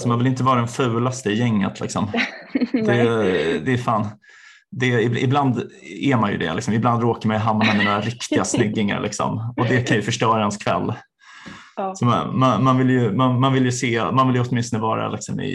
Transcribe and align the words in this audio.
Alltså 0.00 0.08
man 0.08 0.18
vill 0.18 0.26
inte 0.26 0.42
vara 0.42 0.58
den 0.58 0.68
fulaste 0.68 1.30
i 1.30 1.38
gänget 1.38 1.80
liksom. 1.80 2.12
det, 2.72 3.58
det 3.64 3.72
är 3.72 3.76
fan. 3.76 4.06
Det, 4.70 5.02
ibland 5.02 5.62
är 5.82 6.16
man 6.16 6.30
ju 6.30 6.38
det, 6.38 6.54
liksom. 6.54 6.74
ibland 6.74 7.02
råkar 7.02 7.28
man 7.28 7.36
hamna 7.36 7.74
med 7.74 7.84
några 7.84 8.00
riktiga 8.00 8.44
snyggingar 8.44 9.00
liksom. 9.00 9.54
och 9.56 9.66
det 9.66 9.82
kan 9.82 9.96
ju 9.96 10.02
förstöra 10.02 10.40
ens 10.40 10.56
kväll. 10.56 10.92
Ja. 11.76 11.94
Så 11.94 12.04
man, 12.04 12.38
man, 12.38 12.64
man, 12.64 12.78
vill 12.78 12.90
ju, 12.90 13.12
man, 13.12 13.40
man, 13.40 13.52
vill 13.52 13.64
ju 13.64 13.72
se, 13.72 14.04
man 14.12 14.26
vill 14.26 14.36
ju 14.36 14.42
åtminstone 14.48 14.82
vara 14.82 15.08
liksom 15.08 15.40
i, 15.40 15.52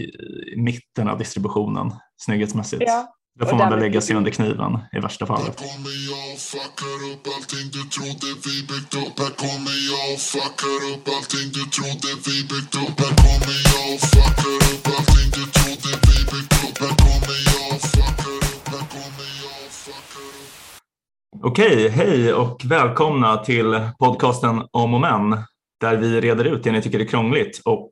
i 0.56 0.62
mitten 0.62 1.10
av 1.10 1.18
distributionen 1.18 1.92
snygghetsmässigt. 2.18 2.84
Ja. 2.86 3.08
Då 3.40 3.46
får 3.46 3.58
man 3.58 3.70
väl 3.70 3.80
lägga 3.80 4.02
sig 4.02 4.16
under 4.16 4.32
kniven 4.32 4.80
i 4.92 5.00
värsta 5.00 5.26
fall. 5.26 5.44
Här 5.44 5.54
kommer 5.54 5.96
jag 6.12 6.34
och 6.34 6.40
fuckar 6.40 7.00
upp 7.12 7.24
allting 7.36 7.68
du 7.76 7.84
trodde 7.96 8.28
vi 8.46 8.56
byggt 8.70 8.94
upp. 9.02 9.16
Här 9.24 9.34
kommer 9.44 9.78
jag 9.92 10.06
och 10.14 10.22
fuckar 10.32 10.80
upp 10.92 11.06
allting 11.16 11.48
du 11.58 11.64
trodde 11.76 12.10
vi 12.26 12.36
byggt 12.52 12.76
upp. 12.84 12.96
Här 13.04 13.14
kommer 13.24 13.58
jag 13.72 13.86
och 13.94 14.02
fuckar 14.14 14.56
upp 14.72 14.88
allting 14.96 15.30
du 15.38 15.44
trodde 15.58 15.92
vi 16.08 16.18
byggt 16.32 16.56
upp. 16.66 16.78
Här 16.84 16.96
kommer 17.04 17.38
jag 17.52 17.66
och 17.76 17.82
fuckar 17.94 18.36
upp. 18.50 18.68
Här 18.74 18.84
kommer 18.94 19.28
jag 19.44 19.58
och 19.66 19.74
fuckar 19.84 20.28
upp. 20.42 21.46
Okej, 21.50 21.90
hej 21.90 22.34
och 22.34 22.58
välkomna 22.66 23.38
till 23.38 23.70
podcasten 24.00 24.64
Om 24.72 24.94
och 24.94 25.02
Men 25.02 25.44
där 25.82 25.96
vi 25.98 26.22
reder 26.22 26.46
ut 26.46 26.64
det 26.64 26.72
ni 26.72 26.82
tycker 26.82 27.00
är 27.00 27.06
krångligt 27.06 27.62
och 27.66 27.90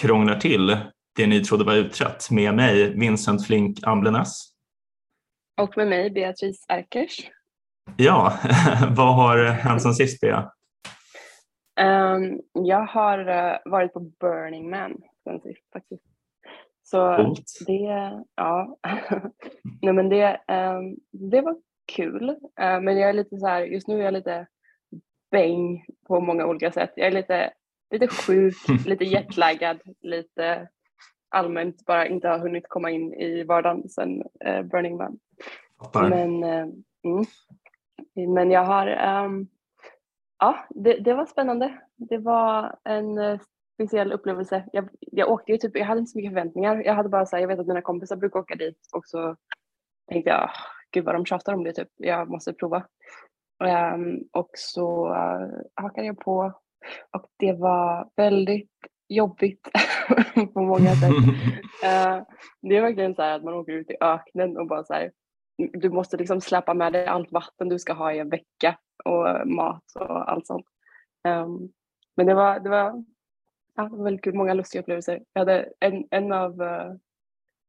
krånglar 0.00 0.36
till 0.40 0.76
det 1.16 1.26
ni 1.26 1.44
trodde 1.44 1.64
var 1.64 1.74
utrett 1.74 2.30
med 2.30 2.54
mig, 2.54 2.98
Vincent 2.98 3.46
Flink 3.46 3.78
Amblenäs. 3.82 4.49
Och 5.60 5.76
med 5.76 5.88
mig, 5.88 6.10
Beatrice 6.10 6.64
Erkers. 6.68 7.30
Ja, 7.96 8.32
vad 8.96 9.14
har 9.14 9.44
hänt 9.44 9.82
sen 9.82 9.94
sist, 9.94 10.20
Bea? 10.20 10.52
Um, 11.80 12.40
jag 12.52 12.86
har 12.86 13.28
uh, 13.28 13.58
varit 13.64 13.92
på 13.92 14.00
Burning 14.00 14.70
Man 14.70 14.96
sen 15.24 15.40
sist 15.40 15.72
faktiskt. 15.72 16.02
Så 16.82 17.16
Coolt. 17.16 17.42
det, 17.66 18.22
ja, 18.34 18.78
Nej, 19.82 19.92
men 19.92 20.08
det, 20.08 20.40
um, 20.48 20.96
det 21.30 21.40
var 21.40 21.56
kul. 21.96 22.30
Uh, 22.30 22.80
men 22.80 22.98
jag 22.98 23.08
är 23.08 23.12
lite 23.12 23.38
så 23.38 23.46
här, 23.46 23.62
just 23.62 23.88
nu 23.88 24.00
är 24.00 24.04
jag 24.04 24.14
lite 24.14 24.46
bäng 25.30 25.84
på 26.06 26.20
många 26.20 26.46
olika 26.46 26.72
sätt. 26.72 26.92
Jag 26.96 27.06
är 27.06 27.12
lite, 27.12 27.52
lite 27.90 28.08
sjuk, 28.08 28.54
lite 28.86 29.04
jetlaggad, 29.04 29.80
lite 30.00 30.68
allmänt 31.30 31.86
bara 31.86 32.06
inte 32.06 32.28
har 32.28 32.38
hunnit 32.38 32.68
komma 32.68 32.90
in 32.90 33.14
i 33.14 33.44
vardagen 33.44 33.88
sen 33.88 34.22
uh, 34.46 34.62
Burning 34.62 34.96
Man. 34.96 35.18
Men, 35.94 36.44
uh, 36.44 36.68
mm. 37.04 38.34
men 38.34 38.50
jag 38.50 38.64
har, 38.64 38.86
um, 39.24 39.48
ja 40.38 40.66
det, 40.70 40.92
det, 40.92 41.14
var 41.14 41.26
spännande. 41.26 41.78
Det 41.96 42.18
var 42.18 42.76
en 42.84 43.18
uh, 43.18 43.40
speciell 43.74 44.12
upplevelse. 44.12 44.64
Jag, 44.72 44.88
jag 45.00 45.30
åkte 45.30 45.52
ju 45.52 45.58
typ, 45.58 45.76
jag 45.76 45.86
hade 45.86 45.98
inte 45.98 46.10
så 46.10 46.18
mycket 46.18 46.30
förväntningar. 46.30 46.82
Jag 46.84 46.94
hade 46.94 47.08
bara 47.08 47.26
så 47.26 47.36
här, 47.36 47.40
jag 47.40 47.48
vet 47.48 47.58
att 47.58 47.66
mina 47.66 47.82
kompisar 47.82 48.16
brukar 48.16 48.40
åka 48.40 48.54
dit 48.54 48.78
och 48.92 49.06
så 49.06 49.36
tänkte 50.08 50.30
jag, 50.30 50.50
gud 50.90 51.04
vad 51.04 51.14
de 51.14 51.26
tjatar 51.26 51.54
om 51.54 51.64
det 51.64 51.72
typ. 51.72 51.88
Jag 51.96 52.30
måste 52.30 52.52
prova. 52.52 52.86
Um, 53.94 54.28
och 54.32 54.50
så 54.54 55.08
uh, 55.08 55.48
hakade 55.74 56.06
jag 56.06 56.18
på 56.18 56.52
och 57.10 57.26
det 57.36 57.52
var 57.52 58.08
väldigt 58.16 58.70
jobbigt 59.10 59.68
på 60.54 60.62
många 60.62 60.94
sätt. 60.94 61.10
uh, 61.10 62.24
det 62.62 62.76
är 62.76 62.80
verkligen 62.82 63.14
så 63.14 63.22
här 63.22 63.36
att 63.36 63.44
man 63.44 63.54
åker 63.54 63.72
ut 63.72 63.90
i 63.90 63.96
öknen 64.00 64.56
och 64.56 64.66
bara 64.66 64.84
så 64.84 64.94
här, 64.94 65.12
du 65.72 65.90
måste 65.90 66.16
liksom 66.16 66.40
släppa 66.40 66.74
med 66.74 66.92
dig 66.92 67.06
allt 67.06 67.32
vatten 67.32 67.68
du 67.68 67.78
ska 67.78 67.92
ha 67.92 68.12
i 68.12 68.18
en 68.18 68.28
vecka 68.28 68.78
och 69.04 69.48
mat 69.48 69.84
och 69.94 70.32
allt 70.32 70.46
sånt. 70.46 70.66
Um, 71.28 71.72
men 72.16 72.26
det 72.26 72.34
var, 72.34 72.60
det 72.60 72.70
var, 72.70 73.04
ja, 73.76 73.88
väldigt 73.88 74.24
kul, 74.24 74.34
många 74.34 74.54
lustiga 74.54 74.82
upplevelser. 74.82 75.22
Jag 75.32 75.40
hade 75.40 75.72
en, 75.80 76.04
en 76.10 76.32
av, 76.32 76.60
uh, 76.62 76.96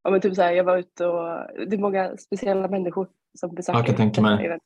ja 0.02 0.10
men 0.10 0.20
typ 0.20 0.34
så 0.34 0.42
här, 0.42 0.52
jag 0.52 0.64
var 0.64 0.76
ute 0.76 1.06
och 1.06 1.46
det 1.68 1.76
är 1.76 1.78
många 1.78 2.16
speciella 2.16 2.68
människor 2.68 3.08
som 3.38 3.54
besöker. 3.54 3.78
Jag 3.78 3.86
kan 3.86 3.96
tänka 3.96 4.22
mig. 4.22 4.58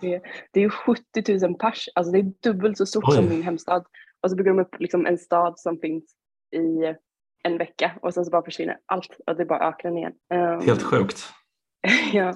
Det, 0.00 0.22
det 0.52 0.60
är 0.64 0.68
70 0.68 1.46
000 1.46 1.54
pers, 1.54 1.88
alltså 1.94 2.12
det 2.12 2.18
är 2.18 2.32
dubbelt 2.42 2.78
så 2.78 2.86
stort 2.86 3.04
Oj. 3.08 3.14
som 3.14 3.28
min 3.28 3.42
hemstad. 3.42 3.84
Och 4.20 4.30
så 4.30 4.36
bygger 4.36 4.50
de 4.50 4.60
upp 4.60 4.80
liksom 4.80 5.06
en 5.06 5.18
stad 5.18 5.58
som 5.58 5.78
finns 5.78 6.14
i 6.52 6.94
en 7.44 7.58
vecka 7.58 7.92
och 8.02 8.14
sen 8.14 8.24
så 8.24 8.30
bara 8.30 8.42
försvinner 8.42 8.78
allt 8.86 9.20
och 9.26 9.36
det 9.36 9.44
bara 9.44 9.68
ökar 9.68 9.96
igen. 9.96 10.12
Um, 10.34 10.60
Helt 10.60 10.82
sjukt. 10.82 11.24
ja, 12.12 12.34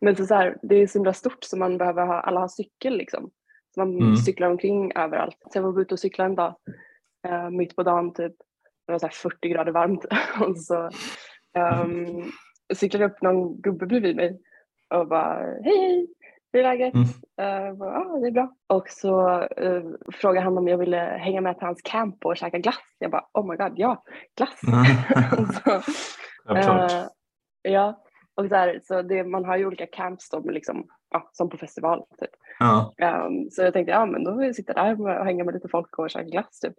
men 0.00 0.16
så, 0.16 0.26
så 0.26 0.34
här, 0.34 0.58
det 0.62 0.74
är 0.74 0.86
så 0.86 0.98
himla 0.98 1.12
stort 1.12 1.44
så 1.44 1.56
man 1.56 1.78
behöver 1.78 2.06
ha, 2.06 2.20
alla 2.20 2.40
ha 2.40 2.48
cykel 2.48 2.96
liksom. 2.96 3.30
Så 3.74 3.80
man 3.80 3.98
mm. 3.98 4.16
cyklar 4.16 4.50
omkring 4.50 4.92
överallt. 4.96 5.36
Jag 5.54 5.62
var 5.62 5.80
ute 5.80 5.94
och 5.94 6.00
cyklade 6.00 6.30
en 6.30 6.36
dag, 6.36 6.54
uh, 7.28 7.50
mitt 7.50 7.76
på 7.76 7.82
dagen 7.82 8.14
typ. 8.14 8.32
Det 8.86 8.92
var 8.92 8.98
så 8.98 9.08
40 9.08 9.48
grader 9.48 9.72
varmt 9.72 10.04
och 10.40 10.60
så 10.60 10.90
um, 11.84 12.32
cyklade 12.74 13.04
upp 13.04 13.22
någon 13.22 13.60
gubbe 13.60 13.86
bredvid 13.86 14.16
mig 14.16 14.40
och 14.94 15.08
bara 15.08 15.38
hej 15.62 15.78
hej 15.78 16.06
hur 16.58 16.64
är 16.64 16.68
läget? 16.68 16.94
Mm. 16.94 17.06
Uh, 17.06 17.78
bara, 17.78 17.98
ah, 17.98 18.18
det 18.18 18.26
är 18.26 18.30
bra. 18.30 18.54
Och 18.66 18.88
så 18.88 19.40
uh, 19.40 19.94
frågade 20.12 20.44
han 20.44 20.58
om 20.58 20.68
jag 20.68 20.78
ville 20.78 20.96
hänga 20.96 21.40
med 21.40 21.58
till 21.58 21.66
hans 21.66 21.82
camp 21.82 22.24
och 22.24 22.36
käka 22.36 22.58
glass. 22.58 22.96
Jag 22.98 23.10
bara, 23.10 23.24
oh 23.34 23.50
my 23.50 23.56
god, 23.56 23.72
ja, 23.76 24.02
glass. 24.36 24.60
Mm. 24.66 25.82
så, 26.62 26.70
uh, 26.72 27.08
ja, 27.62 28.04
och 28.36 28.48
så, 28.48 28.54
här, 28.54 28.80
så 28.84 29.02
det, 29.02 29.24
man 29.24 29.44
har 29.44 29.56
ju 29.56 29.66
olika 29.66 29.86
camps 29.86 30.30
då, 30.30 30.40
liksom, 30.40 30.86
ja, 31.10 31.30
som 31.32 31.50
på 31.50 31.56
festival. 31.56 32.04
Typ. 32.20 32.30
Ja. 32.58 32.94
Um, 33.02 33.50
så 33.50 33.62
jag 33.62 33.72
tänkte, 33.72 33.92
ja 33.92 34.06
men 34.06 34.24
då 34.24 34.36
vill 34.36 34.46
jag 34.46 34.56
sitta 34.56 34.72
där 34.72 35.18
och 35.18 35.24
hänga 35.24 35.44
med 35.44 35.54
lite 35.54 35.68
folk 35.68 35.98
och 35.98 36.10
käka 36.10 36.30
glass. 36.30 36.60
Typ. 36.60 36.74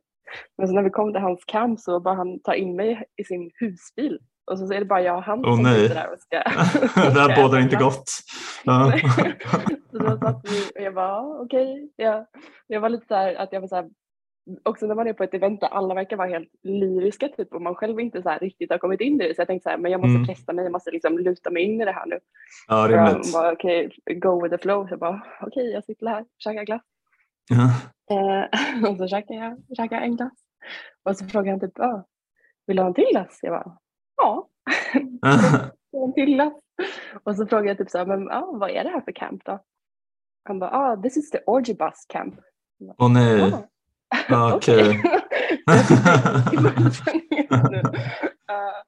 Men 0.58 0.68
så 0.68 0.74
när 0.74 0.84
vi 0.84 0.90
kom 0.90 1.14
till 1.14 1.22
hans 1.22 1.46
camp 1.46 1.80
så 1.80 2.00
bara 2.00 2.16
han 2.16 2.40
ta 2.40 2.56
in 2.56 2.76
mig 2.76 3.04
i 3.18 3.24
sin 3.24 3.52
husbil 3.54 4.20
och 4.50 4.60
så 4.60 4.74
är 4.74 4.80
det 4.80 4.86
bara 4.86 5.02
jag 5.02 5.18
och 5.18 5.24
han 5.24 5.46
oh, 5.46 5.56
som 5.56 5.64
nej. 5.64 5.82
sitter 5.82 5.96
där 5.96 6.14
och 6.14 6.20
ska... 6.20 6.38
det 7.14 7.20
här 7.20 7.42
bådar 7.42 7.60
inte 7.60 7.76
gott. 7.76 8.10
Ja. 8.64 8.94
så 9.92 9.98
då 9.98 10.18
satt 10.18 10.42
vi 10.44 10.72
och 10.76 10.82
jag 10.86 10.94
bara 10.94 11.22
okej. 11.22 11.74
Okay. 11.74 11.90
Jag, 11.96 12.26
jag 12.68 12.82
var 12.82 12.90
lite 12.90 13.08
så 13.08 13.16
här 13.16 13.36
att 13.36 13.54
jag 13.54 13.62
var 13.62 13.68
så 13.68 13.76
här, 13.76 13.90
också 14.64 14.88
när 14.88 14.96
man 14.96 15.08
är 15.08 15.14
på 15.14 15.24
ett 15.24 15.34
event 15.34 15.62
där 15.62 15.68
alla 15.68 15.94
verkar 15.94 16.18
vara 16.18 16.28
helt 16.28 16.50
lyriska 16.64 17.28
typ 17.28 17.54
och 17.54 17.62
man 17.62 17.76
själv 17.76 18.00
inte 18.00 18.22
så 18.22 18.38
riktigt 18.42 18.72
har 18.72 18.78
kommit 18.78 19.02
in 19.02 19.22
i 19.22 19.28
det 19.28 19.36
så 19.36 19.42
jag 19.42 19.48
tänkte 19.48 19.64
så 19.64 19.70
här, 19.70 19.78
men 19.78 19.92
jag 19.92 20.02
måste 20.02 20.16
mm. 20.16 20.28
testa 20.28 20.54
mig, 20.54 20.66
jag 20.66 20.72
måste 20.72 20.92
liksom 20.92 21.18
luta 21.20 21.50
mig 21.50 21.64
in 21.64 21.82
i 21.82 21.86
det 21.86 21.92
här 21.92 22.06
nu. 22.06 22.20
Ja, 22.68 22.88
rimligt. 22.90 23.36
Okej, 23.36 23.88
okay, 23.88 24.16
go 24.16 24.44
with 24.44 24.56
the 24.56 24.62
flow. 24.62 24.88
Så 24.88 24.94
jag 24.94 25.00
bara 25.00 25.22
okej, 25.42 25.48
okay, 25.48 25.74
jag 25.74 25.84
sitter 25.84 26.08
här, 26.08 26.26
käkar 26.38 26.64
glass. 26.64 26.82
Ja. 27.50 27.66
Eh, 28.16 28.90
och 28.92 28.98
så 28.98 29.08
käkar 29.08 29.36
jag 29.36 29.78
käkar 29.78 30.02
en 30.02 30.16
glass. 30.16 30.34
Och 31.04 31.18
så 31.18 31.26
frågade 31.26 31.52
han 31.52 31.60
typ, 31.60 31.80
vill 32.68 32.76
du 32.76 32.82
ha 32.82 32.88
en 32.88 32.94
till 32.94 33.08
glass? 33.12 33.40
Jag 33.42 33.52
bara, 33.52 33.78
ja, 34.20 34.48
en 36.06 36.14
till 36.14 36.52
Och 37.24 37.36
så 37.36 37.46
frågade 37.46 37.68
jag 37.68 37.78
typ 37.78 37.90
så 37.90 37.98
här, 37.98 38.06
men 38.06 38.24
ja, 38.26 38.52
vad 38.54 38.70
är 38.70 38.84
det 38.84 38.90
här 38.90 39.02
för 39.02 39.12
camp 39.12 39.46
då? 39.46 39.60
Han 40.44 40.60
bara, 40.60 40.72
ah, 40.72 40.98
this 40.98 41.18
is 41.18 41.30
the 41.30 41.40
orgy 41.46 41.74
bus 41.74 42.06
camp. 42.08 42.36
Åh 42.98 43.08
oh, 43.08 43.14
nej. 43.14 43.54
Ah, 44.30 44.54
Okej. 44.56 44.90
Okay. 44.90 45.00
uh, 48.50 48.80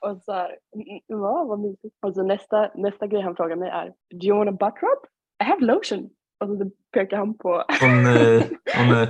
och 0.00 0.22
så 0.22 0.32
här, 0.32 0.58
ja 1.06 1.44
vad 1.44 1.58
mysigt. 1.60 1.96
Och 2.02 2.14
så 2.14 2.22
nästa, 2.22 2.70
nästa 2.74 3.06
grej 3.06 3.22
han 3.22 3.36
frågar 3.36 3.56
mig 3.56 3.68
är, 3.68 3.92
do 4.10 4.26
you 4.26 4.38
want 4.38 4.50
a 4.50 4.52
butt 4.52 4.82
rub? 4.82 4.98
I 5.42 5.44
have 5.44 5.64
lotion. 5.64 6.10
Och 6.40 6.48
så 6.48 6.70
pekar 6.92 7.16
han 7.16 7.38
på... 7.38 7.48
Åh 7.48 7.88
oh, 7.88 8.02
nej, 8.02 8.58
oh, 8.64 8.90
nej. 8.90 9.08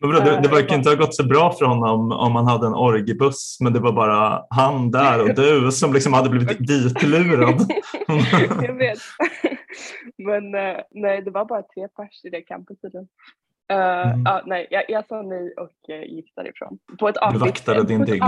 Det, 0.00 0.40
det 0.42 0.48
verkar 0.48 0.76
inte 0.76 0.88
ha 0.88 0.96
gått 0.96 1.14
så 1.14 1.26
bra 1.26 1.52
för 1.52 1.64
honom 1.64 2.12
om 2.12 2.32
man 2.32 2.46
hade 2.46 2.66
en 2.66 2.74
orgbuss 2.74 3.58
men 3.60 3.72
det 3.72 3.80
var 3.80 3.92
bara 3.92 4.44
han 4.50 4.90
där 4.90 5.22
och 5.22 5.34
du 5.34 5.72
som 5.72 5.92
liksom 5.92 6.12
hade 6.12 6.28
blivit 6.28 6.58
ditlurad. 6.58 7.72
jag 8.62 8.74
vet. 8.74 8.98
Men 10.18 10.54
eh, 10.54 10.80
nej, 10.90 11.22
det 11.22 11.30
var 11.30 11.44
bara 11.44 11.62
tre 11.62 11.88
pers 11.88 12.24
i 12.24 12.30
det 12.30 12.42
campet 12.42 12.82
tydligen. 12.82 13.08
Uh, 13.72 14.12
mm. 14.12 14.20
uh, 14.20 14.40
nej, 14.46 14.66
jag, 14.70 14.84
jag 14.88 15.06
sa 15.06 15.22
nej 15.22 15.54
och 15.56 15.88
uh, 15.88 16.04
gick 16.04 16.32
därifrån. 16.36 16.78
På 16.98 17.08
ett 17.08 17.16
Du 17.32 17.38
vaktade 17.38 17.82
din 17.82 18.04
dygd. 18.04 18.22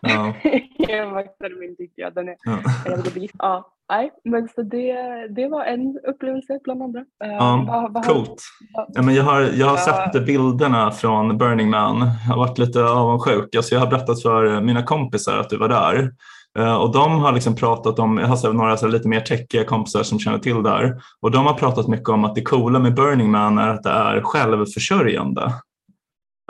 Ja. 0.00 0.34
jag 0.76 1.10
vaktade 1.10 1.54
min 1.54 1.74
dygd, 1.74 1.92
ja. 1.96 2.10
Den 2.10 2.28
är, 2.28 2.36
ja. 2.44 2.58
Jag 2.84 3.30
ja. 3.38 3.72
Nej, 3.92 4.10
men 4.24 4.48
så 4.48 4.62
det, 4.62 4.94
det 5.36 5.48
var 5.48 5.64
en 5.64 5.98
upplevelse 6.08 6.58
bland 6.64 6.82
andra. 6.82 7.00
Eh, 7.00 7.32
ja, 7.32 7.64
vad, 7.68 7.92
vad 7.92 8.04
coolt. 8.04 8.42
Har, 8.74 8.86
ja, 8.88 9.02
men 9.02 9.14
jag 9.14 9.24
har, 9.24 9.40
jag 9.40 9.66
har 9.66 9.78
ja. 9.86 10.10
sett 10.12 10.26
bilderna 10.26 10.90
från 10.90 11.38
Burning 11.38 11.70
Man. 11.70 11.98
Jag 11.98 12.34
har 12.34 12.36
varit 12.36 12.58
lite 12.58 12.84
avundsjuk. 12.84 13.54
Alltså 13.56 13.74
jag 13.74 13.80
har 13.80 13.86
berättat 13.86 14.22
för 14.22 14.60
mina 14.60 14.82
kompisar 14.82 15.38
att 15.38 15.50
du 15.50 15.56
var 15.56 15.68
där. 15.68 16.12
Uh, 16.58 16.74
och 16.74 16.92
de 16.92 17.20
har 17.20 17.32
liksom 17.32 17.56
pratat 17.56 17.98
om, 17.98 18.18
jag 18.18 18.26
har 18.26 18.52
några 18.52 18.76
så 18.76 18.86
lite 18.86 19.08
mer 19.08 19.20
techiga 19.20 19.64
kompisar 19.64 20.02
som 20.02 20.18
känner 20.18 20.38
till 20.38 20.62
där 20.62 21.02
och 21.20 21.30
de 21.30 21.46
har 21.46 21.54
pratat 21.54 21.88
mycket 21.88 22.08
om 22.08 22.24
att 22.24 22.34
det 22.34 22.42
coola 22.42 22.78
med 22.78 22.94
Burning 22.94 23.30
Man 23.30 23.58
är 23.58 23.68
att 23.68 23.82
det 23.82 23.90
är 23.90 24.20
självförsörjande. 24.20 25.52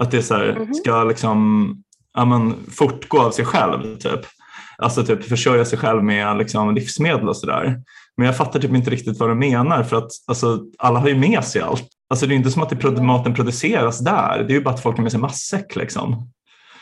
Att 0.03 0.11
det 0.11 0.23
så 0.23 0.35
här, 0.35 0.49
mm 0.49 0.67
-hmm. 0.67 0.73
ska 0.73 1.05
liksom, 1.05 1.75
ja, 2.15 2.25
men, 2.25 2.55
fortgå 2.71 3.21
av 3.21 3.31
sig 3.31 3.45
själv. 3.45 3.97
Typ. 3.97 4.21
Alltså 4.79 5.05
typ 5.05 5.25
försörja 5.25 5.65
sig 5.65 5.79
själv 5.79 6.05
med 6.05 6.39
liksom, 6.39 6.75
livsmedel 6.75 7.29
och 7.29 7.37
sådär. 7.37 7.83
Men 8.17 8.27
jag 8.27 8.37
fattar 8.37 8.61
typ 8.61 8.71
inte 8.71 8.91
riktigt 8.91 9.19
vad 9.19 9.31
du 9.31 9.35
menar 9.35 9.83
för 9.83 9.97
att 9.97 10.11
alltså, 10.27 10.59
alla 10.79 10.99
har 10.99 11.09
ju 11.09 11.19
med 11.19 11.45
sig 11.45 11.63
allt. 11.63 11.89
Alltså 12.11 12.27
det 12.27 12.35
är 12.35 12.37
inte 12.37 12.51
som 12.51 12.63
att 12.63 12.81
det, 12.81 13.03
maten 13.03 13.35
produceras 13.35 13.99
där, 13.99 14.45
det 14.45 14.53
är 14.53 14.59
ju 14.59 14.65
bara 14.65 14.75
att 14.75 14.83
folk 14.83 14.97
har 14.97 15.03
med 15.03 15.13
sig 15.13 15.21
matsäck 15.21 15.77
liksom. 15.77 16.31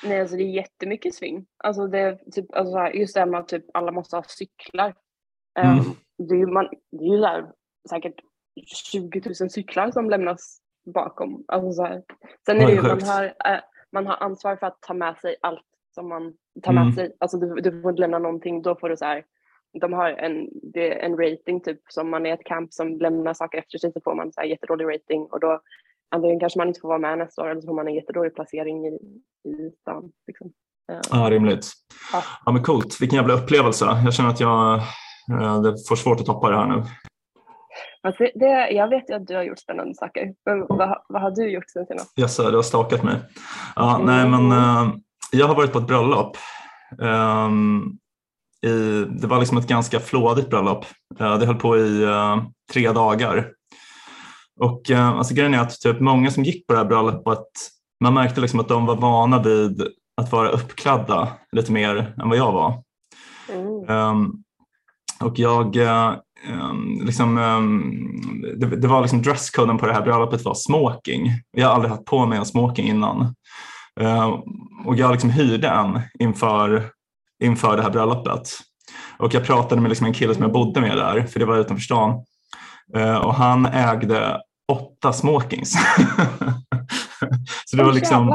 Nej, 0.05 0.21
alltså 0.21 0.37
det 0.37 0.43
är 0.43 0.55
jättemycket 0.55 1.15
sving. 1.15 1.47
Alltså 1.65 1.87
det, 1.87 2.19
typ, 2.33 2.55
alltså 2.55 2.87
just 2.87 3.15
det 3.15 3.21
här 3.21 3.27
med 3.27 3.41
att 3.41 3.49
typ 3.49 3.65
alla 3.75 3.93
måste 3.93 4.17
ha 4.17 4.23
cyklar. 4.23 4.95
Mm. 5.59 5.79
Um, 5.79 5.97
det 6.29 6.35
är 6.35 6.39
ju, 6.39 6.47
man, 6.47 6.69
det 6.93 7.05
är 7.05 7.11
ju 7.15 7.21
där, 7.21 7.47
säkert 7.91 8.15
20 8.93 9.23
000 9.41 9.51
cyklar 9.51 9.91
som 9.91 10.11
lämnas 10.11 10.61
bakom. 10.95 11.45
Alltså 11.49 11.73
så 11.73 11.85
här. 11.85 12.03
Sen 12.47 12.61
är 12.61 12.67
det 12.67 12.73
ju, 12.73 12.83
man 12.83 13.03
har, 13.03 13.25
äh, 13.25 13.61
man 13.93 14.07
har 14.07 14.17
ansvar 14.17 14.57
för 14.57 14.67
att 14.67 14.79
ta 14.81 14.95
med 14.95 15.19
sig 15.19 15.37
allt 15.43 15.65
som 15.95 16.09
man 16.09 16.33
tar 16.61 16.73
med 16.73 16.83
mm. 16.83 16.95
sig. 16.95 17.17
Alltså 17.21 17.39
du, 17.39 17.55
du 17.55 17.83
får 17.83 17.91
inte 17.91 18.01
lämna 18.01 18.19
någonting, 18.19 18.63
då 18.63 18.77
får 18.77 18.89
du 18.89 18.97
så 18.97 19.05
här, 19.05 19.25
de 19.81 19.93
har 19.93 20.11
en, 20.11 20.49
det 20.63 21.05
en 21.05 21.17
rating 21.17 21.61
typ 21.61 21.81
som 21.89 22.11
man 22.11 22.27
är 22.27 22.35
ett 22.35 22.45
camp 22.45 22.73
som 22.73 22.99
lämnar 22.99 23.35
saker 23.35 23.59
efter 23.59 23.79
sig 23.79 23.93
så 23.93 24.01
får 24.05 24.15
man 24.15 24.33
så 24.33 24.41
här 24.41 24.49
jättedålig 24.49 24.85
rating 24.85 25.23
och 25.23 25.41
då 25.41 25.61
antingen 26.11 26.41
kanske 26.41 26.59
man 26.59 26.69
inte 26.69 26.81
får 26.81 26.89
vara 26.89 26.99
med 26.99 27.19
nästa 27.19 27.43
år 27.43 27.49
eller 27.51 27.61
så 27.61 27.67
får 27.67 27.75
man 27.75 27.89
en 27.89 27.95
jättedålig 27.95 28.35
placering 28.35 28.87
i, 28.87 28.91
i 29.49 29.71
stan. 29.81 30.13
Liksom. 30.27 30.53
Ja, 31.11 31.31
rimligt. 31.31 31.67
Ja. 32.13 32.23
ja, 32.45 32.53
men 32.53 32.63
coolt. 32.63 33.01
Vilken 33.01 33.17
jävla 33.17 33.35
upplevelse. 33.35 33.85
Jag 34.05 34.15
känner 34.15 34.31
att 34.31 34.41
jag 34.41 34.75
eh, 35.33 35.63
det 35.63 35.89
får 35.89 35.97
svårt 35.97 36.21
att 36.21 36.27
toppa 36.27 36.51
det 36.51 36.57
här 36.57 36.67
nu. 36.67 36.83
Alltså 38.03 38.27
det, 38.35 38.71
jag 38.71 38.89
vet 38.89 39.11
ju 39.11 39.15
att 39.15 39.27
du 39.27 39.35
har 39.35 39.43
gjort 39.43 39.59
spännande 39.59 39.95
saker. 39.95 40.35
Men 40.47 40.67
vad, 40.69 41.03
vad 41.09 41.23
har 41.23 41.31
du 41.31 41.51
gjort 41.51 41.71
sen 41.71 41.87
senast? 41.87 42.19
Yes, 42.19 42.37
du 42.37 42.57
har 42.57 42.63
stakat 42.63 43.03
mig. 43.03 43.17
Ja, 43.77 43.95
mm. 43.95 44.07
nej, 44.07 44.29
men, 44.29 44.53
uh, 44.53 44.95
jag 45.33 45.47
har 45.47 45.55
varit 45.55 45.73
på 45.73 45.79
ett 45.79 45.87
bröllop. 45.87 46.37
Um, 46.99 47.99
i, 48.67 49.05
det 49.21 49.27
var 49.27 49.39
liksom 49.39 49.59
ett 49.59 49.69
ganska 49.69 50.01
flådigt 50.01 50.51
bröllop. 50.51 50.85
Uh, 51.21 51.39
det 51.39 51.47
höll 51.47 51.57
på 51.57 51.79
i 51.79 52.05
uh, 52.05 52.43
tre 52.73 52.93
dagar. 52.93 53.51
Och 54.61 54.91
uh, 54.91 55.09
alltså, 55.09 55.35
grejen 55.35 55.55
är 55.55 55.59
att 55.59 55.81
typ, 55.81 56.01
många 56.01 56.31
som 56.31 56.45
gick 56.45 56.67
på 56.67 56.73
det 56.73 56.79
här 56.79 56.87
bröllopet, 56.87 57.47
man 58.05 58.15
märkte 58.15 58.41
liksom 58.41 58.61
att 58.61 58.69
de 58.69 58.87
var 58.87 58.97
vana 58.97 59.43
vid 59.43 59.83
att 60.17 60.33
vara 60.33 60.49
uppklädda 60.49 61.29
lite 61.53 61.73
mer 61.73 62.15
än 62.23 62.29
vad 62.29 62.39
jag 62.39 62.53
var. 62.53 62.83
Mm. 63.53 63.89
Um, 63.89 64.43
och 65.21 65.39
jag, 65.39 65.77
um, 66.49 67.03
liksom, 67.05 67.39
um, 67.39 68.41
det, 68.57 68.67
det, 68.67 68.89
var 68.89 69.01
liksom 69.01 69.23
dresscoden 69.23 69.79
på 69.79 69.87
det 69.87 69.93
här 69.93 70.03
bröllopet 70.03 70.45
var 70.45 70.55
smoking. 70.55 71.31
Jag 71.57 71.67
har 71.67 71.75
aldrig 71.75 71.91
haft 71.91 72.05
på 72.05 72.27
mig 72.27 72.39
en 72.39 72.47
smoking 72.47 72.89
innan. 72.89 73.35
Uh, 74.01 74.41
och 74.87 74.97
jag 74.97 75.11
liksom 75.11 75.31
hyrde 75.31 75.69
en 75.69 76.01
inför, 76.19 76.91
inför 77.43 77.77
det 77.77 77.83
här 77.83 77.91
bröllopet. 77.91 78.49
Och 79.19 79.35
jag 79.35 79.45
pratade 79.45 79.81
med 79.81 79.89
liksom 79.89 80.07
en 80.07 80.13
kille 80.13 80.35
som 80.35 80.43
jag 80.43 80.53
bodde 80.53 80.81
med 80.81 80.97
där, 80.97 81.23
för 81.23 81.41
det 81.41 81.47
var 81.47 81.59
utanför 81.59 81.83
stan. 81.83 82.25
Uh, 82.97 83.17
och 83.17 83.35
han 83.35 83.67
ägde 83.67 84.41
åtta 84.73 85.13
smokings. 85.13 85.73
så 87.67 87.77
det 87.77 87.85
var 87.85 87.93
liksom, 87.93 88.35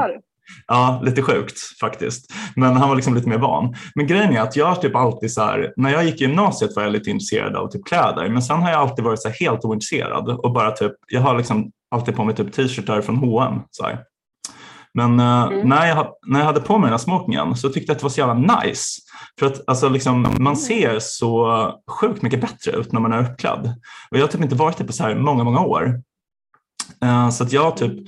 Ja, 0.68 1.02
lite 1.04 1.22
sjukt 1.22 1.60
faktiskt. 1.80 2.34
Men 2.56 2.76
han 2.76 2.90
var 2.90 2.96
liksom 2.96 3.16
lite 3.16 3.30
mer 3.30 3.38
van. 3.38 3.76
Men 3.96 4.08
grejen 4.08 4.34
är 4.34 4.42
att 4.42 4.56
jag 4.56 4.82
typ 4.82 4.96
alltid 4.96 5.32
så 5.34 5.42
här, 5.42 5.74
när 5.76 5.90
jag 5.90 6.06
gick 6.06 6.22
i 6.22 6.24
gymnasiet 6.24 6.76
var 6.76 6.84
jag 6.84 6.92
lite 6.92 7.10
intresserad 7.10 7.56
av 7.56 7.68
typ 7.68 7.86
kläder, 7.86 8.30
men 8.30 8.42
sen 8.42 8.62
har 8.62 8.70
jag 8.70 8.80
alltid 8.80 9.06
varit 9.06 9.22
så 9.22 9.30
helt 9.30 9.66
ointresserad 9.66 10.30
och 10.30 10.54
bara 10.54 10.72
typ, 10.72 10.92
jag 11.08 11.22
har 11.22 11.38
liksom 11.38 11.72
alltid 11.92 12.16
på 12.16 12.24
mig 12.24 12.36
typ 12.36 12.54
t-shirtar 12.54 13.02
från 13.02 13.16
H&M 13.16 13.62
så 13.72 13.84
här. 13.84 14.00
Men 14.96 15.20
uh, 15.20 15.44
mm. 15.44 15.70
när, 15.70 15.88
jag, 15.88 16.08
när 16.28 16.40
jag 16.40 16.46
hade 16.46 16.60
på 16.60 16.78
mig 16.78 16.88
den 16.88 16.94
här 16.94 16.98
smokingen 16.98 17.56
så 17.56 17.70
tyckte 17.70 17.92
jag 17.92 17.96
att 17.96 18.00
det 18.00 18.04
var 18.04 18.10
så 18.10 18.20
jävla 18.20 18.60
nice. 18.60 19.02
För 19.40 19.46
att 19.46 19.62
alltså, 19.68 19.90
liksom, 19.90 20.22
man 20.22 20.36
mm. 20.40 20.56
ser 20.56 21.00
så 21.00 21.72
sjukt 22.02 22.22
mycket 22.22 22.42
bättre 22.42 22.72
ut 22.72 22.92
när 22.92 23.00
man 23.00 23.14
är 23.14 23.32
uppklädd. 23.32 23.74
Och 24.12 24.18
jag 24.18 24.22
har 24.22 24.28
typ 24.28 24.42
inte 24.42 24.56
varit 24.56 24.78
det 24.78 24.84
på 24.84 24.94
så 24.94 25.04
här 25.04 25.16
många, 25.16 25.44
många 25.44 25.60
år. 25.60 26.02
Uh, 27.06 27.30
så 27.30 27.44
att 27.44 27.52
jag 27.52 27.78
typ 27.78 28.08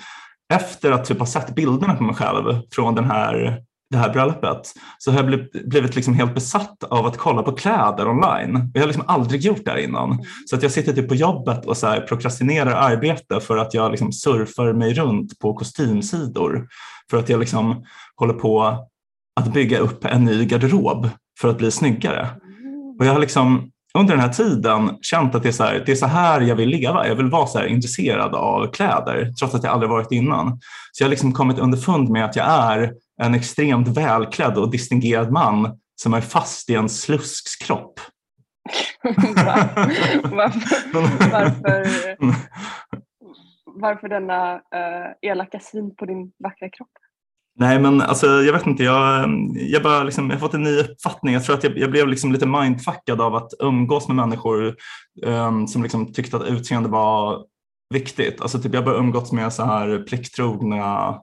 efter 0.53 0.91
att 0.91 1.05
typ 1.05 1.19
ha 1.19 1.25
sett 1.25 1.55
bilderna 1.55 1.95
på 1.95 2.03
mig 2.03 2.15
själv 2.15 2.61
från 2.71 2.95
den 2.95 3.05
här, 3.05 3.61
det 3.89 3.97
här 3.97 4.13
bröllopet 4.13 4.73
så 4.97 5.11
har 5.11 5.23
jag 5.23 5.47
blivit 5.69 5.95
liksom 5.95 6.13
helt 6.13 6.35
besatt 6.35 6.83
av 6.83 7.05
att 7.05 7.17
kolla 7.17 7.43
på 7.43 7.51
kläder 7.51 8.07
online. 8.07 8.71
Jag 8.73 8.81
har 8.81 8.87
liksom 8.87 9.03
aldrig 9.07 9.41
gjort 9.41 9.65
det 9.65 9.71
här 9.71 9.77
innan. 9.77 10.23
Så 10.45 10.55
att 10.55 10.63
jag 10.63 10.71
sitter 10.71 10.93
typ 10.93 11.07
på 11.07 11.15
jobbet 11.15 11.65
och 11.65 11.77
så 11.77 11.95
prokrastinerar 12.09 12.71
arbete 12.71 13.39
för 13.39 13.57
att 13.57 13.73
jag 13.73 13.91
liksom 13.91 14.11
surfar 14.11 14.73
mig 14.73 14.93
runt 14.93 15.39
på 15.39 15.53
kostymsidor. 15.53 16.67
För 17.09 17.17
att 17.17 17.29
jag 17.29 17.39
liksom 17.39 17.85
håller 18.15 18.33
på 18.33 18.87
att 19.39 19.53
bygga 19.53 19.79
upp 19.79 20.05
en 20.05 20.25
ny 20.25 20.45
garderob 20.45 21.09
för 21.39 21.49
att 21.49 21.57
bli 21.57 21.71
snyggare. 21.71 22.27
Och 22.99 23.05
jag 23.05 23.13
har 23.13 23.19
liksom 23.19 23.71
under 23.97 24.13
den 24.13 24.23
här 24.23 24.33
tiden 24.33 24.97
känt 25.01 25.35
att 25.35 25.43
det 25.43 25.49
är, 25.49 25.53
så 25.53 25.63
här, 25.63 25.83
det 25.85 25.91
är 25.91 25.95
så 25.95 26.05
här 26.05 26.41
jag 26.41 26.55
vill 26.55 26.69
leva. 26.69 27.07
Jag 27.07 27.15
vill 27.15 27.29
vara 27.29 27.47
så 27.47 27.59
här 27.59 27.65
intresserad 27.65 28.35
av 28.35 28.71
kläder 28.71 29.33
trots 29.39 29.55
att 29.55 29.63
jag 29.63 29.73
aldrig 29.73 29.89
varit 29.89 30.11
innan. 30.11 30.59
Så 30.91 31.03
jag 31.03 31.05
har 31.05 31.09
liksom 31.09 31.33
kommit 31.33 31.59
underfund 31.59 32.09
med 32.09 32.25
att 32.25 32.35
jag 32.35 32.45
är 32.47 32.93
en 33.23 33.33
extremt 33.33 33.87
välklädd 33.87 34.57
och 34.57 34.71
distingerad 34.71 35.31
man 35.31 35.79
som 36.01 36.13
är 36.13 36.21
fast 36.21 36.69
i 36.69 36.75
en 36.75 36.89
sluskskropp. 36.89 37.99
varför, 39.03 41.31
varför, 41.31 41.87
varför 43.65 44.09
denna 44.09 44.55
uh, 44.55 45.13
elaka 45.21 45.59
syn 45.59 45.95
på 45.95 46.05
din 46.05 46.31
vackra 46.43 46.69
kropp? 46.69 46.89
Nej 47.59 47.79
men 47.79 48.01
alltså 48.01 48.27
jag 48.27 48.53
vet 48.53 48.67
inte, 48.67 48.83
jag, 48.83 49.29
jag, 49.53 49.83
bara 49.83 50.03
liksom, 50.03 50.29
jag 50.29 50.35
har 50.35 50.39
fått 50.39 50.53
en 50.53 50.63
ny 50.63 50.79
uppfattning. 50.79 51.33
Jag 51.33 51.43
tror 51.43 51.55
att 51.55 51.63
jag, 51.63 51.77
jag 51.77 51.91
blev 51.91 52.07
liksom 52.07 52.31
lite 52.31 52.45
mindfuckad 52.45 53.21
av 53.21 53.35
att 53.35 53.53
umgås 53.59 54.07
med 54.07 54.15
människor 54.15 54.75
um, 55.25 55.67
som 55.67 55.83
liksom 55.83 56.13
tyckte 56.13 56.37
att 56.37 56.47
utseende 56.47 56.89
var 56.89 57.45
viktigt. 57.93 58.41
Alltså 58.41 58.59
typ 58.59 58.73
jag 58.73 58.85
började 58.85 59.03
umgås 59.03 59.31
med 59.31 59.53
så 59.53 59.63
här 59.63 60.03
plikttrogna 60.07 61.15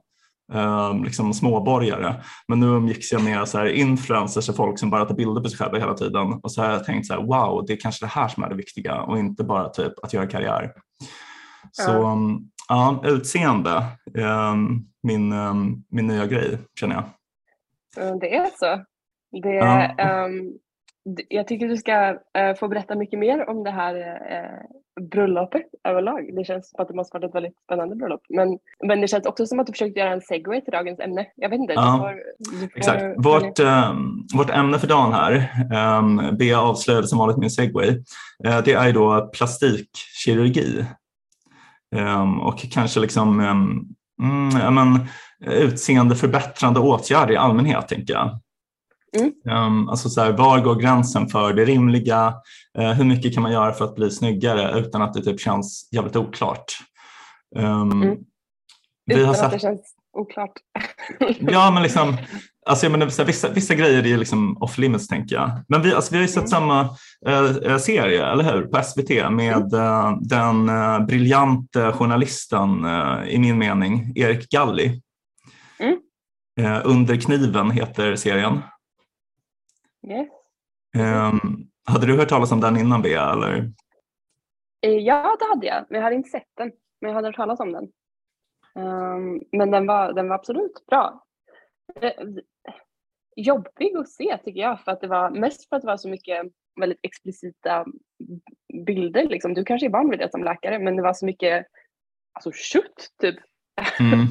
um, 0.53 1.03
liksom 1.03 1.33
småborgare. 1.33 2.15
Men 2.47 2.59
nu 2.59 2.65
umgicks 2.65 3.11
jag 3.11 3.23
med 3.23 3.47
så 3.47 3.57
här 3.57 3.65
influencers 3.65 4.49
och 4.49 4.55
folk 4.55 4.79
som 4.79 4.89
bara 4.89 5.05
tar 5.05 5.15
bilder 5.15 5.41
på 5.41 5.49
sig 5.49 5.57
själva 5.57 5.77
hela 5.77 5.93
tiden. 5.93 6.33
Och 6.43 6.51
så 6.51 6.61
har 6.61 6.71
jag 6.71 6.85
tänkt 6.85 7.07
så 7.07 7.13
här, 7.13 7.21
wow, 7.21 7.65
det 7.67 7.73
är 7.73 7.77
kanske 7.77 8.05
det 8.05 8.09
här 8.09 8.27
som 8.27 8.43
är 8.43 8.49
det 8.49 8.55
viktiga 8.55 9.01
och 9.01 9.19
inte 9.19 9.43
bara 9.43 9.69
typ 9.69 9.93
att 10.03 10.13
göra 10.13 10.27
karriär. 10.27 10.71
Så 11.71 12.05
mm. 12.05 12.39
ja, 12.69 13.01
utseende. 13.05 13.83
Um, 14.13 14.87
min, 15.03 15.31
ehm, 15.31 15.83
min 15.89 16.07
nya 16.07 16.25
grej 16.25 16.57
känner 16.79 16.95
jag. 16.95 18.19
Det 18.19 18.35
är 18.35 18.49
så. 18.55 18.83
Det, 19.41 19.49
ja. 19.49 20.25
um, 20.25 20.57
jag 21.29 21.47
tycker 21.47 21.67
du 21.67 21.77
ska 21.77 22.11
uh, 22.11 22.55
få 22.59 22.67
berätta 22.67 22.95
mycket 22.95 23.19
mer 23.19 23.49
om 23.49 23.63
det 23.63 23.71
här 23.71 23.95
uh, 23.95 24.65
bröllopet 25.01 25.65
överlag. 25.83 26.35
Det 26.35 26.43
känns 26.43 26.69
som 26.69 26.81
att 26.81 26.87
det 26.87 26.93
måste 26.93 27.17
varit 27.17 27.29
ett 27.29 27.35
väldigt 27.35 27.57
spännande 27.65 27.95
bröllop. 27.95 28.21
Men, 28.29 28.59
men 28.87 29.01
det 29.01 29.07
känns 29.07 29.25
också 29.25 29.45
som 29.45 29.59
att 29.59 29.67
du 29.67 29.73
försökte 29.73 29.99
göra 29.99 30.13
en 30.13 30.21
segway 30.21 30.61
till 30.61 30.71
dagens 30.71 30.99
ämne. 30.99 31.27
Jag 31.35 31.49
vet 31.49 31.59
inte. 31.59 31.73
Ja, 31.73 31.97
får, 31.97 32.59
får, 32.59 32.77
exakt. 32.77 33.03
Vårt, 33.17 33.59
um, 33.59 34.27
vårt 34.35 34.49
ämne 34.49 34.79
för 34.79 34.87
dagen 34.87 35.13
här, 35.13 35.49
um, 35.99 36.37
Bea 36.37 36.61
avslöjade 36.61 37.07
som 37.07 37.19
vanligt 37.19 37.37
min 37.37 37.49
segway, 37.49 37.89
uh, 38.47 38.61
det 38.65 38.73
är 38.73 38.93
då 38.93 39.29
plastikkirurgi. 39.33 40.85
Um, 41.95 42.41
och 42.41 42.59
kanske 42.71 42.99
liksom 42.99 43.39
um, 43.39 43.95
mm, 44.21 44.61
ja, 44.61 44.71
men, 44.71 45.07
utseendeförbättrande 45.51 46.79
åtgärder 46.79 47.33
i 47.33 47.37
allmänhet, 47.37 47.87
tänker 47.87 48.13
jag. 48.13 48.39
Mm. 49.15 49.33
Um, 49.65 49.89
alltså 49.89 50.09
så 50.09 50.21
här, 50.21 50.31
var 50.31 50.59
går 50.59 50.75
gränsen 50.75 51.27
för 51.27 51.53
det 51.53 51.65
rimliga? 51.65 52.33
Uh, 52.79 52.91
hur 52.91 53.05
mycket 53.05 53.33
kan 53.33 53.43
man 53.43 53.51
göra 53.51 53.73
för 53.73 53.85
att 53.85 53.95
bli 53.95 54.11
snyggare 54.11 54.79
utan 54.79 55.01
att 55.01 55.13
det 55.13 55.21
typ 55.21 55.39
känns 55.39 55.89
jävligt 55.91 56.15
oklart? 56.15 56.77
Um, 57.55 57.91
mm. 57.91 58.17
Utan 59.11 59.29
att 59.29 59.37
sett... 59.37 59.51
det 59.51 59.59
känns 59.59 59.95
oklart? 60.17 60.51
ja, 61.39 61.71
men 61.71 61.83
liksom, 61.83 62.17
alltså, 62.65 62.85
jag 62.85 62.91
menar, 62.91 63.25
vissa, 63.25 63.49
vissa 63.49 63.75
grejer 63.75 64.07
är 64.07 64.17
liksom 64.17 64.57
off 64.57 64.77
limits 64.77 65.07
tänker 65.07 65.35
jag. 65.35 65.51
Men 65.67 65.81
vi, 65.81 65.93
alltså, 65.93 66.11
vi 66.11 66.17
har 66.17 66.21
ju 66.21 66.27
sett 66.27 66.37
mm. 66.37 66.47
samma 66.47 66.81
äh, 67.25 67.77
serie, 67.77 68.25
eller 68.25 68.43
hur, 68.43 68.61
på 68.61 68.83
SVT 68.83 69.09
med 69.31 69.73
äh, 69.73 70.17
den 70.21 70.69
äh, 70.69 71.05
briljante 71.05 71.91
journalisten, 71.91 72.85
i 73.27 73.39
min 73.39 73.57
mening, 73.57 74.11
Erik 74.15 74.49
Galli. 74.49 75.01
Mm. 75.79 75.97
Under 76.83 77.15
kniven 77.15 77.71
heter 77.71 78.15
serien. 78.15 78.61
Yes. 80.07 80.27
Um, 80.97 81.67
hade 81.85 82.05
du 82.05 82.17
hört 82.17 82.29
talas 82.29 82.51
om 82.51 82.61
den 82.61 82.77
innan 82.77 83.01
Bea? 83.01 83.31
Eller? 83.31 83.71
Ja, 84.81 85.37
det 85.39 85.45
hade 85.45 85.67
jag, 85.67 85.85
men 85.89 85.95
jag 85.95 86.03
hade 86.03 86.15
inte 86.15 86.29
sett 86.29 86.49
den. 86.57 86.71
Men 87.01 87.09
jag 87.09 87.15
hade 87.15 87.27
hört 87.27 87.35
talas 87.35 87.59
om 87.59 87.71
den. 87.71 87.83
Um, 88.75 89.41
men 89.51 89.71
den 89.71 89.87
var, 89.87 90.13
den 90.13 90.27
var 90.29 90.35
absolut 90.35 90.85
bra. 90.87 91.25
Eh, 92.01 92.11
jobbig 93.35 93.95
att 93.97 94.09
se 94.09 94.37
tycker 94.37 94.61
jag, 94.61 94.81
för 94.81 94.91
att 94.91 95.01
det 95.01 95.07
var 95.07 95.29
mest 95.29 95.69
för 95.69 95.75
att 95.75 95.81
det 95.81 95.87
var 95.87 95.97
så 95.97 96.09
mycket 96.09 96.47
väldigt 96.79 96.99
explicita 97.01 97.85
bilder. 98.85 99.27
Liksom. 99.29 99.53
Du 99.53 99.63
kanske 99.65 99.87
är 99.87 99.91
van 99.91 100.09
vid 100.09 100.19
det 100.19 100.31
som 100.31 100.43
läkare, 100.43 100.79
men 100.79 100.95
det 100.95 101.01
var 101.01 101.13
så 101.13 101.25
mycket 101.25 101.65
alltså, 102.33 102.51
kött 102.51 103.09
typ. 103.21 103.35
Mm. 103.99 104.27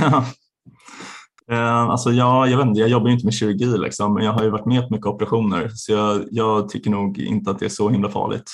uh, 1.52 1.80
alltså 1.90 2.12
jag, 2.12 2.48
jag, 2.48 2.58
vet 2.58 2.66
inte, 2.66 2.80
jag 2.80 2.88
jobbar 2.88 3.06
ju 3.06 3.12
inte 3.12 3.26
med 3.26 3.34
kirurgi 3.34 3.78
liksom, 3.78 4.14
men 4.14 4.24
jag 4.24 4.32
har 4.32 4.42
ju 4.42 4.50
varit 4.50 4.66
med 4.66 4.88
på 4.88 4.94
mycket 4.94 5.06
operationer 5.06 5.68
så 5.74 5.92
jag, 5.92 6.24
jag 6.30 6.68
tycker 6.68 6.90
nog 6.90 7.18
inte 7.18 7.50
att 7.50 7.58
det 7.58 7.64
är 7.64 7.70
så 7.70 7.88
himla 7.88 8.08
farligt. 8.08 8.50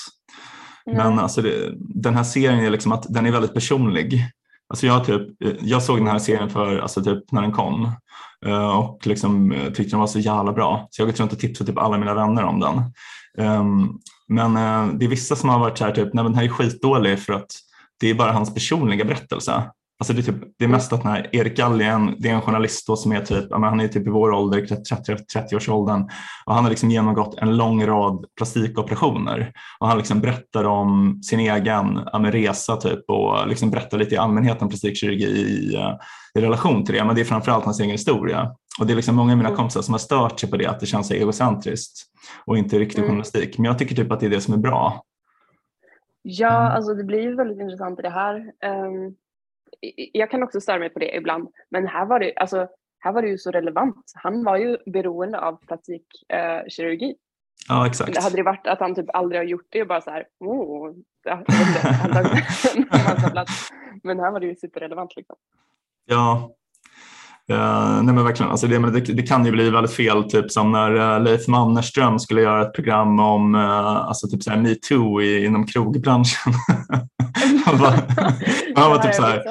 Men 0.85 1.19
alltså 1.19 1.41
det, 1.41 1.73
den 1.79 2.15
här 2.15 2.23
serien 2.23 2.59
är 2.59 2.69
liksom 2.69 2.91
att 2.91 3.05
den 3.09 3.25
är 3.25 3.31
väldigt 3.31 3.53
personlig. 3.53 4.21
Alltså 4.69 4.87
jag, 4.87 5.05
typ, 5.05 5.21
jag 5.61 5.83
såg 5.83 5.97
den 5.97 6.07
här 6.07 6.19
serien 6.19 6.49
för, 6.49 6.77
alltså 6.77 7.03
typ 7.03 7.31
när 7.31 7.41
den 7.41 7.51
kom 7.51 7.91
eh, 8.45 8.77
och 8.77 9.07
liksom 9.07 9.55
tyckte 9.67 9.91
den 9.91 9.99
var 9.99 10.07
så 10.07 10.19
jävla 10.19 10.53
bra. 10.53 10.87
Så 10.91 11.01
jag 11.01 11.05
har 11.05 11.11
gått 11.11 11.19
runt 11.19 11.33
och 11.33 11.39
tipsat 11.39 11.67
typ 11.67 11.77
alla 11.77 11.97
mina 11.97 12.13
vänner 12.13 12.43
om 12.43 12.59
den. 12.59 12.81
Um, 13.37 13.99
men 14.27 14.53
det 14.99 15.05
är 15.05 15.09
vissa 15.09 15.35
som 15.35 15.49
har 15.49 15.59
varit 15.59 15.77
så 15.77 15.85
här, 15.85 15.91
typ, 15.91 16.13
nej 16.13 16.23
men 16.23 16.31
den 16.31 16.35
här 16.35 16.43
är 16.43 16.49
skitdålig 16.49 17.19
för 17.19 17.33
att 17.33 17.51
det 17.99 18.09
är 18.09 18.13
bara 18.13 18.31
hans 18.31 18.53
personliga 18.53 19.05
berättelse. 19.05 19.63
Alltså 19.99 20.13
det, 20.13 20.19
är 20.19 20.23
typ, 20.23 20.57
det 20.59 20.65
är 20.65 20.69
mest 20.69 20.93
att 20.93 21.03
när 21.03 21.35
Erik 21.35 21.57
Gallien, 21.57 22.15
det 22.19 22.29
är 22.29 22.33
en 22.33 22.41
journalist 22.41 22.97
som 22.97 23.11
är 23.11 23.21
typ, 23.21 23.51
han 23.51 23.79
är 23.79 23.87
typ 23.87 24.07
i 24.07 24.09
vår 24.09 24.31
ålder, 24.31 24.61
30-årsåldern 24.61 26.09
och 26.45 26.53
han 26.53 26.63
har 26.63 26.69
liksom 26.69 26.91
genomgått 26.91 27.37
en 27.37 27.57
lång 27.57 27.85
rad 27.85 28.25
plastikoperationer 28.37 29.51
och 29.79 29.87
han 29.87 29.97
liksom 29.97 30.21
berättar 30.21 30.63
om 30.63 31.19
sin 31.23 31.39
egen 31.39 32.05
resa 32.31 32.75
typ 32.75 33.09
och 33.09 33.47
liksom 33.47 33.71
berättar 33.71 33.97
lite 33.97 34.15
i 34.15 34.17
allmänhet 34.17 34.61
om 34.61 34.69
plastikkirurgi 34.69 35.25
i, 35.25 35.75
eh, 35.75 35.93
i 36.35 36.41
relation 36.41 36.85
till 36.85 36.95
det. 36.95 37.05
Men 37.05 37.15
det 37.15 37.21
är 37.21 37.25
framförallt 37.25 37.65
hans 37.65 37.79
egen 37.79 37.91
historia. 37.91 38.51
Och 38.79 38.87
det 38.87 38.93
är 38.93 38.95
liksom 38.95 39.15
många 39.15 39.31
av 39.31 39.37
mina 39.37 39.49
mm. 39.49 39.57
kompisar 39.57 39.81
som 39.81 39.93
har 39.93 39.99
stört 39.99 40.39
sig 40.39 40.49
på 40.49 40.57
det, 40.57 40.65
att 40.65 40.79
det 40.79 40.85
känns 40.85 41.07
så 41.07 41.13
egocentriskt 41.13 42.01
och 42.45 42.57
inte 42.57 42.79
riktig 42.79 42.99
mm. 42.99 43.09
journalistik. 43.09 43.57
Men 43.57 43.65
jag 43.65 43.79
tycker 43.79 43.95
typ 43.95 44.11
att 44.11 44.19
det 44.19 44.25
är 44.25 44.29
det 44.29 44.41
som 44.41 44.53
är 44.53 44.57
bra. 44.57 45.03
Ja, 46.21 46.61
mm. 46.61 46.71
alltså 46.71 46.93
det 46.93 47.03
blir 47.03 47.21
ju 47.21 47.35
väldigt 47.35 47.59
intressant 47.59 47.99
i 47.99 48.01
det 48.01 48.09
här. 48.09 48.35
Um, 48.35 49.15
jag 50.13 50.31
kan 50.31 50.43
också 50.43 50.61
störa 50.61 50.79
mig 50.79 50.89
på 50.89 50.99
det 50.99 51.15
ibland, 51.15 51.49
men 51.69 51.87
här 51.87 52.05
var 52.05 52.19
det, 52.19 52.33
alltså, 52.35 52.67
här 52.99 53.11
var 53.11 53.21
det 53.21 53.27
ju 53.27 53.37
så 53.37 53.51
relevant. 53.51 54.11
Han 54.15 54.43
var 54.43 54.57
ju 54.57 54.77
beroende 54.85 55.39
av 55.39 55.65
plastikkirurgi. 55.65 57.09
Uh, 57.09 57.15
ja, 57.69 57.87
exakt. 57.87 58.23
Hade 58.23 58.35
det 58.35 58.43
varit 58.43 58.67
att 58.67 58.79
han 58.79 58.95
typ 58.95 59.09
aldrig 59.13 59.41
har 59.41 59.45
gjort 59.45 59.67
det 59.69 59.81
och 59.81 59.87
bara 59.87 60.01
så 60.01 60.11
här, 60.11 60.27
oh, 60.39 60.93
men 64.03 64.19
här 64.19 64.31
var 64.31 64.39
det 64.39 64.45
ju 64.45 64.55
superrelevant. 64.55 65.15
Liksom. 65.15 65.35
Ja, 66.05 66.55
Uh, 67.51 68.03
nej 68.03 68.13
men 68.15 68.23
verkligen, 68.23 68.51
alltså 68.51 68.67
det, 68.67 68.91
det, 68.91 68.99
det, 68.99 69.23
kan 69.23 69.45
ju 69.45 69.51
bli 69.51 69.69
väldigt 69.69 69.93
fel, 69.93 70.23
typ 70.23 70.51
som 70.51 70.71
när 70.71 70.95
uh, 70.95 71.23
Leif 71.23 71.47
Mannerström 71.47 72.19
skulle 72.19 72.41
göra 72.41 72.61
ett 72.61 72.73
program 72.73 73.19
om 73.19 73.55
uh, 73.55 73.61
alltså 74.07 74.27
typ 74.27 74.43
såhär 74.43 74.57
metoo 74.57 75.21
inom 75.21 75.67
krogbranschen. 75.67 76.53
han, 77.65 77.77
bara, 77.77 77.93
han 78.75 78.91
var 78.91 78.97
typ 78.97 79.13
så 79.13 79.21
här, 79.21 79.43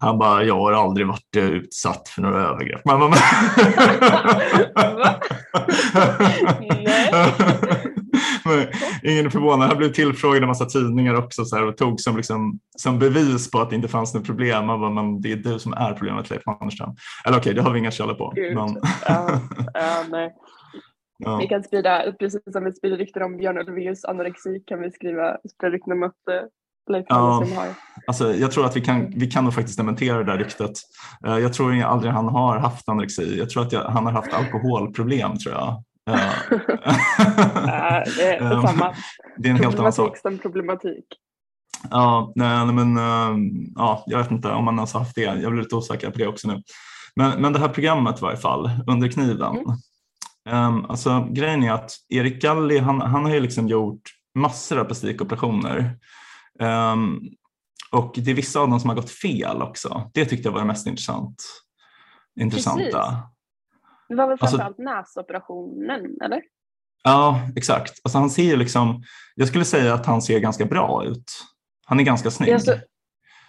han 0.00 0.18
bara, 0.18 0.44
jag 0.44 0.54
har 0.54 0.72
aldrig 0.72 1.06
varit 1.06 1.36
utsatt 1.36 2.08
för 2.08 2.22
några 2.22 2.40
övergrepp. 2.48 2.84
Man, 2.84 3.00
man, 3.00 3.12
ingen 9.02 9.26
är 9.26 9.30
förvånad. 9.30 9.68
Han 9.68 9.78
blev 9.78 9.92
tillfrågad 9.92 10.42
i 10.42 10.42
en 10.42 10.48
massa 10.48 10.64
tidningar 10.64 11.14
också 11.14 11.44
så 11.44 11.56
här, 11.56 11.66
och 11.66 11.76
tog 11.76 12.00
som, 12.00 12.16
liksom, 12.16 12.58
som 12.76 12.98
bevis 12.98 13.50
på 13.50 13.60
att 13.60 13.70
det 13.70 13.76
inte 13.76 13.88
fanns 13.88 14.14
något 14.14 14.26
problem. 14.26 14.66
Man 14.66 14.80
bara, 14.80 14.90
men 14.90 15.20
det 15.20 15.32
är 15.32 15.36
du 15.36 15.58
som 15.58 15.72
är 15.72 15.92
problemet 15.92 16.30
Leif 16.30 16.46
Mannerström. 16.46 16.94
Eller 17.24 17.38
okay, 17.40 17.52
det 17.52 17.62
har 17.62 17.72
vi 17.72 17.78
inga 17.78 17.90
källor 17.90 18.14
på. 18.14 18.32
Men... 18.36 18.76
ja, 19.06 19.40
ja, 19.74 20.04
nej. 20.10 20.34
Ja. 21.22 21.36
Vi 21.36 21.46
kan 21.46 21.62
sprida, 21.62 22.12
precis 22.18 22.40
som 22.52 22.64
vi 22.64 22.72
sprider 22.72 22.96
rykten 22.96 23.22
om 23.22 23.36
Björn 23.36 23.58
Ulvaeus 23.58 24.04
anorexi 24.04 24.60
kan 24.66 24.80
vi 24.80 24.90
skriva, 24.90 25.36
sprida 25.54 25.72
rykten 25.72 25.92
om 25.92 26.02
att 26.02 26.28
eh, 26.30 26.42
Leif 26.90 27.06
ja, 27.08 27.44
har. 27.56 27.66
Alltså, 28.06 28.34
jag 28.34 28.52
tror 28.52 28.64
att 28.64 28.76
vi 28.76 28.80
kan, 28.80 29.12
vi 29.16 29.26
kan 29.26 29.44
nog 29.44 29.54
faktiskt 29.54 29.78
dementera 29.78 30.18
det 30.18 30.24
där 30.24 30.38
ryktet. 30.38 30.72
Uh, 31.26 31.38
jag 31.38 31.52
tror 31.52 31.82
aldrig 31.82 32.12
han 32.12 32.28
har 32.28 32.58
haft 32.58 32.88
anorexi. 32.88 33.38
Jag 33.38 33.50
tror 33.50 33.62
att 33.62 33.72
jag, 33.72 33.82
han 33.84 34.06
har 34.06 34.12
haft 34.12 34.34
alkoholproblem 34.34 35.38
tror 35.38 35.54
jag 35.54 35.82
det 38.16 38.36
är 38.36 38.66
samma. 38.66 38.94
Det 39.36 39.48
är 39.48 39.50
en 39.50 39.58
helt 39.58 39.78
annan 39.78 39.92
sak. 39.92 40.22
problematik. 40.42 41.04
Ja, 41.90 42.32
nej, 42.34 42.66
men 42.66 42.96
ja, 43.74 44.04
jag 44.06 44.18
vet 44.18 44.30
inte 44.30 44.48
om 44.48 44.64
man 44.64 44.76
ens 44.76 44.92
har 44.92 45.00
haft 45.00 45.14
det. 45.14 45.22
Jag 45.22 45.52
blir 45.52 45.62
lite 45.62 45.76
osäker 45.76 46.10
på 46.10 46.18
det 46.18 46.26
också 46.26 46.48
nu. 46.48 46.62
Men, 47.14 47.42
men 47.42 47.52
det 47.52 47.58
här 47.58 47.68
programmet 47.68 48.18
i 48.18 48.20
varje 48.20 48.36
fall, 48.36 48.70
Under 48.86 49.08
kniven. 49.08 49.56
Mm. 49.56 49.76
Um, 50.48 50.84
alltså, 50.90 51.28
grejen 51.30 51.62
är 51.62 51.72
att 51.72 51.92
Erik 52.08 52.42
Galli 52.42 52.78
han, 52.78 53.00
han 53.00 53.24
har 53.24 53.34
ju 53.34 53.40
liksom 53.40 53.68
gjort 53.68 54.02
massor 54.34 54.78
av 54.78 54.84
plastikoperationer. 54.84 55.98
Um, 56.60 57.20
och 57.92 58.12
det 58.16 58.30
är 58.30 58.34
vissa 58.34 58.60
av 58.60 58.70
dem 58.70 58.80
som 58.80 58.90
har 58.90 58.96
gått 58.96 59.10
fel 59.10 59.62
också. 59.62 60.10
Det 60.14 60.24
tyckte 60.24 60.48
jag 60.48 60.52
var 60.52 60.60
det 60.60 60.66
mest 60.66 60.86
intressant, 60.86 61.44
intressanta. 62.40 62.82
Precis. 62.82 62.94
Det 64.08 64.14
var 64.14 64.26
väl 64.26 64.38
alltså- 64.40 64.56
framförallt 64.56 64.78
alltså, 64.78 64.82
näsoperationen, 64.82 66.20
eller? 66.24 66.42
Ja, 67.02 67.40
exakt. 67.56 68.00
Alltså 68.04 68.18
han 68.18 68.30
ser 68.30 68.56
liksom, 68.56 69.02
jag 69.34 69.48
skulle 69.48 69.64
säga 69.64 69.94
att 69.94 70.06
han 70.06 70.22
ser 70.22 70.38
ganska 70.38 70.64
bra 70.64 71.04
ut. 71.04 71.32
Han 71.86 72.00
är 72.00 72.04
ganska 72.04 72.30
snygg. 72.30 72.52
Alltså, 72.52 72.78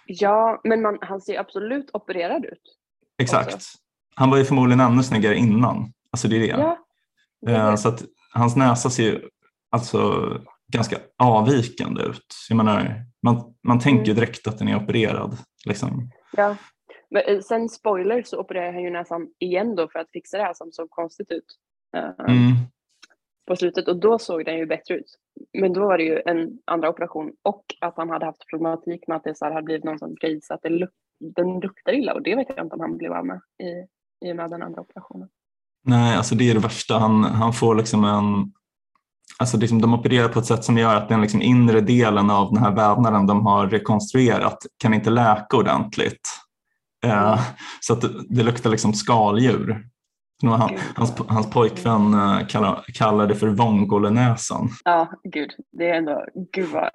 ja, 0.06 0.60
men 0.64 0.82
man, 0.82 0.98
han 1.00 1.20
ser 1.20 1.40
absolut 1.40 1.90
opererad 1.92 2.44
ut. 2.44 2.62
Exakt. 3.22 3.54
Också. 3.54 3.78
Han 4.14 4.30
var 4.30 4.38
ju 4.38 4.44
förmodligen 4.44 4.80
ännu 4.80 5.02
snyggare 5.02 5.36
innan. 5.36 5.92
Alltså 6.10 6.28
det 6.28 6.36
är 6.36 6.40
det. 6.40 6.46
Ja, 6.46 6.78
det. 7.40 7.76
Så 7.76 7.88
att 7.88 8.02
hans 8.34 8.56
näsa 8.56 8.90
ser 8.90 9.24
alltså 9.70 10.28
ganska 10.72 10.98
avvikande 11.18 12.02
ut. 12.02 12.34
Jag 12.48 12.56
menar, 12.56 13.04
man, 13.22 13.54
man 13.62 13.80
tänker 13.80 14.04
mm. 14.04 14.14
direkt 14.14 14.46
att 14.46 14.58
den 14.58 14.68
är 14.68 14.76
opererad. 14.76 15.36
Liksom. 15.66 16.10
Ja, 16.32 16.56
men 17.10 17.22
eh, 17.22 17.40
sen 17.40 17.68
spoiler 17.68 18.22
så 18.22 18.40
opererade 18.40 18.72
han 18.72 18.82
ju 18.82 18.90
näsan 18.90 19.28
igen 19.38 19.76
då 19.76 19.88
för 19.88 19.98
att 19.98 20.10
fixa 20.12 20.36
det 20.36 20.44
här 20.44 20.54
som 20.54 20.72
såg 20.72 20.90
konstigt 20.90 21.30
ut. 21.30 21.58
Uh, 21.96 22.26
mm. 22.28 22.52
På 23.46 23.56
slutet 23.56 23.88
och 23.88 24.00
då 24.00 24.18
såg 24.18 24.44
den 24.44 24.58
ju 24.58 24.66
bättre 24.66 24.94
ut. 24.94 25.18
Men 25.58 25.72
då 25.72 25.80
var 25.80 25.98
det 25.98 26.04
ju 26.04 26.22
en 26.26 26.58
andra 26.64 26.88
operation 26.88 27.32
och 27.42 27.64
att 27.80 27.96
han 27.96 28.10
hade 28.10 28.26
haft 28.26 28.46
problematik 28.50 29.06
med 29.06 29.16
att 29.16 29.24
det 29.24 29.34
så 29.34 29.44
hade 29.44 29.62
blivit 29.62 29.84
någon 29.84 30.16
att 30.48 30.62
det 30.62 30.68
luk 30.68 30.90
den 31.36 31.60
luktar 31.60 31.92
illa 31.92 32.14
och 32.14 32.22
det 32.22 32.36
vet 32.36 32.48
jag 32.56 32.64
inte 32.64 32.74
om 32.74 32.80
han 32.80 32.96
blev 32.96 33.12
av 33.12 33.26
med 33.26 33.40
i, 33.62 34.28
i 34.28 34.32
och 34.32 34.36
med 34.36 34.50
den 34.50 34.62
andra 34.62 34.80
operationen. 34.80 35.28
Nej, 35.84 36.16
alltså 36.16 36.34
det 36.34 36.50
är 36.50 36.54
det 36.54 36.60
värsta. 36.60 36.98
Han, 36.98 37.24
han 37.24 37.52
får 37.52 37.74
liksom 37.74 38.04
en 38.04 38.52
Alltså 39.38 39.56
liksom 39.56 39.80
de 39.80 39.94
opererar 39.94 40.28
på 40.28 40.38
ett 40.38 40.46
sätt 40.46 40.64
som 40.64 40.78
gör 40.78 40.96
att 40.96 41.08
den 41.08 41.20
liksom 41.20 41.42
inre 41.42 41.80
delen 41.80 42.30
av 42.30 42.52
den 42.52 42.62
här 42.62 42.70
vävnaden 42.70 43.26
de 43.26 43.46
har 43.46 43.66
rekonstruerat 43.66 44.58
kan 44.78 44.94
inte 44.94 45.10
läka 45.10 45.56
ordentligt. 45.56 46.28
Eh, 47.04 47.40
så 47.80 47.92
att 47.92 48.04
det, 48.28 48.42
luktar 48.42 48.70
liksom 48.70 48.92
skaldjur. 48.92 49.86
Han, 50.42 50.78
hans, 50.94 51.14
hans 51.28 51.50
pojkvän 51.50 52.14
eh, 52.14 52.46
kallar, 52.46 52.84
kallar 52.94 53.26
det 53.26 53.34
för 53.34 53.48
vongolenäsan. 53.48 54.68
Ja, 54.84 55.08
gud. 55.24 55.50
Det 55.72 55.90
är 55.90 55.94
ändå, 55.94 56.24
gud 56.52 56.68
vad, 56.68 56.90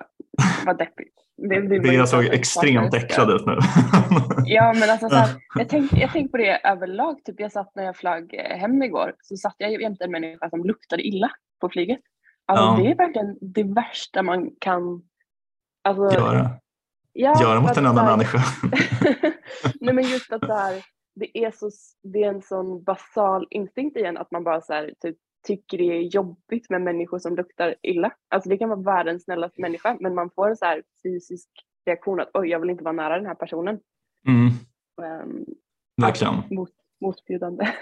vad 0.66 0.78
deppigt. 0.78 1.14
Det, 1.38 1.80
det, 1.80 1.94
jag 1.94 2.10
såg 2.10 2.26
extremt 2.26 2.94
äcklad 2.94 3.30
ut 3.30 3.46
nu. 3.46 3.58
ja, 4.46 4.74
men 4.74 4.90
alltså 4.90 5.10
så 5.10 5.16
här, 5.16 5.30
jag 5.56 5.70
tänkte 5.70 6.00
jag 6.00 6.10
tänk 6.14 6.32
på 6.32 6.38
det 6.38 6.62
överlag. 6.64 7.24
Typ 7.26 7.40
jag 7.40 7.52
satt 7.52 7.76
när 7.76 7.84
jag 7.84 7.96
flög 7.96 8.34
eh, 8.34 8.58
hem 8.58 8.84
igår 8.84 9.16
så 9.22 9.38
satt 9.38 9.56
jag 9.58 9.82
jämte 9.82 10.04
en 10.04 10.12
människa 10.12 10.50
som 10.50 10.64
luktade 10.64 11.08
illa 11.08 11.32
på 11.62 11.70
flyget. 11.70 12.00
Alltså, 12.46 12.66
ja. 12.66 12.78
Det 12.78 12.92
är 12.92 12.96
verkligen 12.96 13.38
det 13.42 13.64
värsta 13.64 14.24
man 14.24 14.50
kan 14.60 15.02
alltså, 15.84 16.20
göra. 16.20 16.50
Ja, 17.14 17.42
göra 17.42 17.60
mot 17.60 17.78
en 17.78 17.86
annan 17.86 18.06
människa. 18.06 18.38
Nej 19.82 19.94
men 19.94 20.04
just 20.04 20.34
att 20.34 20.46
så 20.46 20.54
här, 20.54 20.84
det, 21.16 21.38
är 21.38 21.52
så, 21.52 21.70
det 22.04 22.24
är 22.24 22.30
en 22.30 22.42
sån 22.42 22.84
basal 22.84 23.48
instinkt 23.50 23.98
igen 23.98 24.18
att 24.18 24.32
man 24.32 24.44
bara 24.44 24.62
så 24.62 24.74
här, 24.74 24.94
typ, 25.00 25.18
tycker 25.48 25.78
det 25.78 25.84
är 25.84 26.02
jobbigt 26.02 26.70
med 26.70 26.82
människor 26.82 27.20
som 27.20 27.36
luktar 27.36 27.76
illa. 27.84 28.12
Alltså 28.30 28.50
det 28.50 28.58
kan 28.58 28.70
vara 28.70 28.82
världens 28.82 29.24
snällaste 29.24 29.62
människa 29.62 29.98
men 30.00 30.16
man 30.16 30.30
får 30.36 30.50
en 30.50 30.58
så 30.58 30.66
här 30.66 30.84
fysisk 31.04 31.50
reaktion 31.86 32.20
att 32.20 32.30
oj 32.34 32.48
jag 32.48 32.60
vill 32.60 32.70
inte 32.70 32.84
vara 32.84 32.94
nära 32.94 33.16
den 33.16 33.26
här 33.26 33.36
personen. 33.36 33.80
Mm. 34.28 34.48
Um, 35.24 35.46
Verkligen. 36.02 36.34
Mot, 36.50 36.70
motbjudande. 37.02 37.68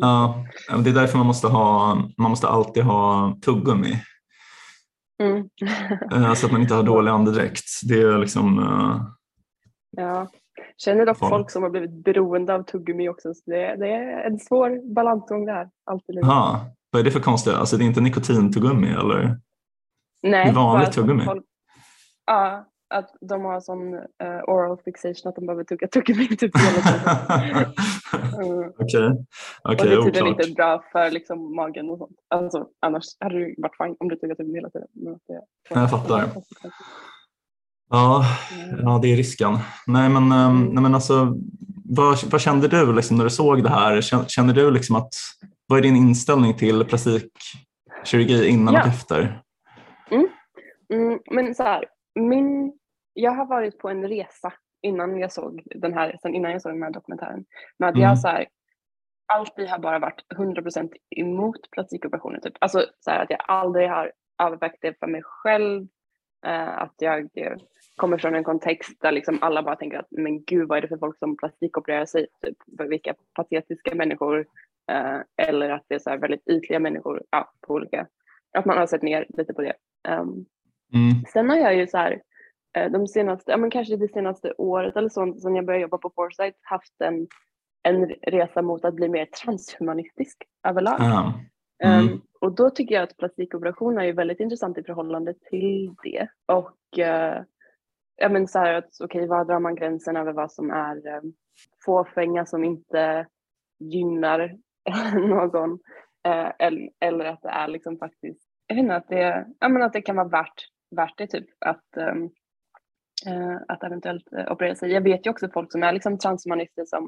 Ja, 0.00 0.44
det 0.84 0.90
är 0.90 0.94
därför 0.94 1.18
man 1.18 1.26
måste, 1.26 1.46
ha, 1.46 1.94
man 2.18 2.30
måste 2.30 2.48
alltid 2.48 2.82
ha 2.82 3.34
tuggummi. 3.42 3.94
Mm. 5.22 5.48
Eh, 6.12 6.34
så 6.34 6.46
att 6.46 6.52
man 6.52 6.60
inte 6.60 6.74
har 6.74 6.82
dålig 6.82 7.10
andedräkt. 7.10 7.64
Det 7.88 8.02
är 8.02 8.18
liksom 8.18 8.58
uh, 8.58 9.02
Ja, 9.90 10.28
känner 10.76 11.06
dock 11.06 11.18
ja. 11.20 11.28
folk 11.28 11.50
som 11.50 11.62
har 11.62 11.70
blivit 11.70 12.04
beroende 12.04 12.54
av 12.54 12.62
tuggummi 12.62 13.08
också. 13.08 13.34
Så 13.34 13.50
det, 13.50 13.76
det 13.76 13.88
är 13.88 14.26
en 14.26 14.38
svår 14.38 14.94
balansgång 14.94 15.46
där. 15.46 15.68
Alltid 15.84 16.24
Aha. 16.24 16.66
Vad 16.90 17.00
är 17.00 17.04
det 17.04 17.10
för 17.10 17.20
konstigt? 17.20 17.54
Alltså 17.54 17.76
det 17.76 17.84
är 17.84 17.86
inte 17.86 18.00
nikotintuggummi 18.00 18.88
eller? 18.88 19.38
Nej. 20.22 20.46
Det 20.46 20.52
vanligt 20.52 20.92
tuggummi? 20.92 21.24
Folk, 21.24 21.44
ja, 22.26 22.64
att 22.94 23.10
de 23.20 23.44
har 23.44 23.60
sån 23.60 23.94
uh, 23.94 24.00
oral 24.46 24.78
fixation 24.84 25.28
att 25.28 25.34
de 25.34 25.46
behöver 25.46 25.64
tugga 25.64 25.88
tuggummi 25.88 26.28
typ 26.36 26.52
hela 26.58 26.80
tiden. 26.82 27.74
mm. 28.50 28.72
Okej, 28.78 29.06
okay. 29.06 29.16
Och 29.64 29.76
det 29.76 29.92
är 29.92 30.02
tydligen 30.02 30.26
inte 30.26 30.50
bra 30.50 30.84
för 30.92 31.10
liksom, 31.10 31.56
magen 31.56 31.90
och 31.90 31.98
sånt. 31.98 32.16
Alltså, 32.28 32.66
annars 32.80 33.04
hade 33.20 33.38
det 33.38 33.54
varit 33.58 33.76
fint 33.76 33.96
om 34.00 34.08
du 34.08 34.16
tuggar 34.16 34.34
tuggummi 34.34 34.58
hela 34.58 34.70
tiden. 34.70 34.88
Men 34.92 35.12
det, 35.12 35.42
jag 35.70 35.90
fattar. 35.90 36.30
Ja, 37.90 38.24
mm. 38.54 38.80
ja, 38.82 38.98
det 39.02 39.12
är 39.12 39.16
risken. 39.16 39.58
Nej, 39.86 40.08
men, 40.08 40.32
um, 40.32 40.64
nej, 40.66 40.82
men 40.82 40.94
alltså, 40.94 41.34
vad, 41.84 42.24
vad 42.30 42.40
kände 42.40 42.68
du 42.68 42.92
liksom 42.92 43.16
när 43.16 43.24
du 43.24 43.30
såg 43.30 43.62
det 43.62 43.70
här? 43.70 44.00
Kände 44.28 44.52
du 44.52 44.70
liksom 44.70 44.96
att, 44.96 45.14
vad 45.66 45.78
är 45.78 45.82
din 45.82 45.96
inställning 45.96 46.54
till 46.54 46.84
plastikkirurgi 46.84 48.48
innan 48.48 48.74
ja. 48.74 48.80
och 48.80 48.88
efter? 48.88 49.42
Mm. 50.10 50.28
Mm, 50.92 51.20
men 51.30 51.54
så 51.54 51.62
här, 51.62 51.84
min, 52.14 52.72
jag 53.12 53.32
har 53.32 53.46
varit 53.46 53.78
på 53.78 53.88
en 53.88 54.08
resa 54.08 54.52
innan 54.82 55.18
jag 55.18 55.32
såg 55.32 55.62
den 55.64 55.94
här, 55.94 56.16
sen 56.22 56.34
innan 56.34 56.52
jag 56.52 56.62
såg 56.62 56.72
den 56.72 56.82
här 56.82 56.90
dokumentären. 56.90 57.44
Men 57.78 57.88
att 57.88 57.94
Mm. 57.94 58.08
jag 58.08 58.18
så 58.18 58.28
här, 58.28 58.46
alltid 59.32 59.68
har 59.68 59.78
bara 59.78 59.98
varit 59.98 60.24
100% 60.36 60.92
emot 61.16 61.70
plastikoperationer. 61.70 62.40
Typ. 62.40 62.54
Alltså 62.60 62.84
så 63.00 63.10
här, 63.10 63.22
att 63.22 63.30
jag 63.30 63.40
aldrig 63.48 63.88
har 63.88 64.12
övervägt 64.42 64.78
det 64.80 64.98
för 64.98 65.06
mig 65.06 65.22
själv. 65.24 65.86
Eh, 66.46 66.78
att 66.78 66.94
jag 66.98 67.20
eh, 67.34 67.56
kommer 67.98 68.18
från 68.18 68.34
en 68.34 68.44
kontext 68.44 69.00
där 69.00 69.12
liksom 69.12 69.38
alla 69.40 69.62
bara 69.62 69.76
tänker 69.76 69.98
att 69.98 70.10
men 70.10 70.44
gud 70.44 70.68
vad 70.68 70.78
är 70.78 70.82
det 70.82 70.88
för 70.88 70.98
folk 70.98 71.18
som 71.18 71.36
plastikopererar 71.36 72.06
sig? 72.06 72.26
Typ, 72.42 72.56
vilka 72.88 73.14
patetiska 73.34 73.94
människor. 73.94 74.46
Eh, 74.90 75.46
eller 75.48 75.70
att 75.70 75.84
det 75.88 75.94
är 75.94 75.98
så 75.98 76.16
väldigt 76.16 76.48
ytliga 76.48 76.78
människor. 76.78 77.22
Ja, 77.30 77.52
på 77.66 77.74
olika. 77.74 78.06
Att 78.58 78.64
man 78.64 78.78
har 78.78 78.86
sett 78.86 79.02
ner 79.02 79.26
lite 79.28 79.54
på 79.54 79.62
det. 79.62 79.74
Um, 80.08 80.46
Mm. 80.94 81.24
Sen 81.32 81.50
har 81.50 81.56
jag 81.56 81.76
ju 81.76 81.86
så 81.86 81.98
här, 81.98 82.22
eh, 82.76 82.90
de 82.90 83.06
senaste, 83.06 83.50
ja 83.50 83.56
men 83.56 83.70
kanske 83.70 83.96
det 83.96 84.12
senaste 84.12 84.52
året 84.58 84.96
eller 84.96 85.08
så, 85.08 85.34
sen 85.34 85.56
jag 85.56 85.66
började 85.66 85.82
jobba 85.82 85.98
på 85.98 86.12
Foresight, 86.14 86.54
haft 86.62 87.00
en, 87.04 87.26
en 87.82 88.06
resa 88.06 88.62
mot 88.62 88.84
att 88.84 88.94
bli 88.94 89.08
mer 89.08 89.26
transhumanistisk 89.26 90.36
överlag. 90.68 90.96
Ja. 90.98 91.32
Mm. 91.84 92.08
Um, 92.08 92.22
och 92.40 92.54
då 92.54 92.70
tycker 92.70 92.94
jag 92.94 93.04
att 93.04 93.16
plastikoperationer 93.16 94.04
är 94.04 94.12
väldigt 94.12 94.40
intressant 94.40 94.78
i 94.78 94.82
förhållande 94.82 95.34
till 95.50 95.94
det. 96.02 96.28
Och 96.46 96.98
uh, 96.98 97.42
ja 98.18 98.28
men 98.28 98.48
så 98.48 98.58
här 98.58 98.74
att 98.74 99.00
okej, 99.00 99.18
okay, 99.18 99.28
var 99.28 99.44
drar 99.44 99.60
man 99.60 99.74
gränsen 99.74 100.16
över 100.16 100.32
vad 100.32 100.52
som 100.52 100.70
är 100.70 101.06
eh, 101.06 101.20
fåfänga 101.84 102.46
som 102.46 102.64
inte 102.64 103.26
gynnar 103.78 104.56
någon 105.28 105.78
eh, 106.26 106.52
eller, 106.58 106.90
eller 107.00 107.24
att 107.24 107.42
det 107.42 107.48
är 107.48 107.68
liksom 107.68 107.98
faktiskt, 107.98 108.42
jag 108.66 108.76
vet 108.76 108.82
inte, 108.82 108.96
att 108.96 109.08
det, 109.08 109.46
ja, 109.60 109.68
men 109.68 109.82
att 109.82 109.92
det 109.92 110.02
kan 110.02 110.16
vara 110.16 110.28
värt 110.28 110.68
värt 110.96 111.18
det 111.18 111.26
typ 111.26 111.46
att, 111.58 111.84
um, 111.96 112.30
att 113.68 113.84
eventuellt 113.84 114.26
operera 114.48 114.74
sig. 114.74 114.92
Jag 114.92 115.00
vet 115.00 115.26
ju 115.26 115.30
också 115.30 115.48
folk 115.54 115.72
som 115.72 115.82
är 115.82 115.92
liksom 115.92 116.18
transhumanister 116.18 116.84
som 116.84 117.04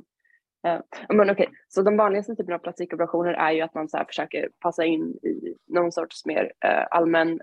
uh, 0.66 0.80
men 1.08 1.30
okej, 1.30 1.46
okay. 1.46 1.46
så 1.68 1.82
de 1.82 1.96
vanligaste 1.96 2.36
typerna 2.36 2.54
av 2.54 2.58
plastikoperationer 2.58 3.32
är 3.32 3.52
ju 3.52 3.60
att 3.60 3.74
man 3.74 3.88
så 3.88 3.96
här 3.96 4.04
försöker 4.04 4.48
passa 4.60 4.84
in 4.84 5.02
i 5.22 5.56
någon 5.66 5.92
sorts 5.92 6.26
mer 6.26 6.52
allmän 6.90 7.40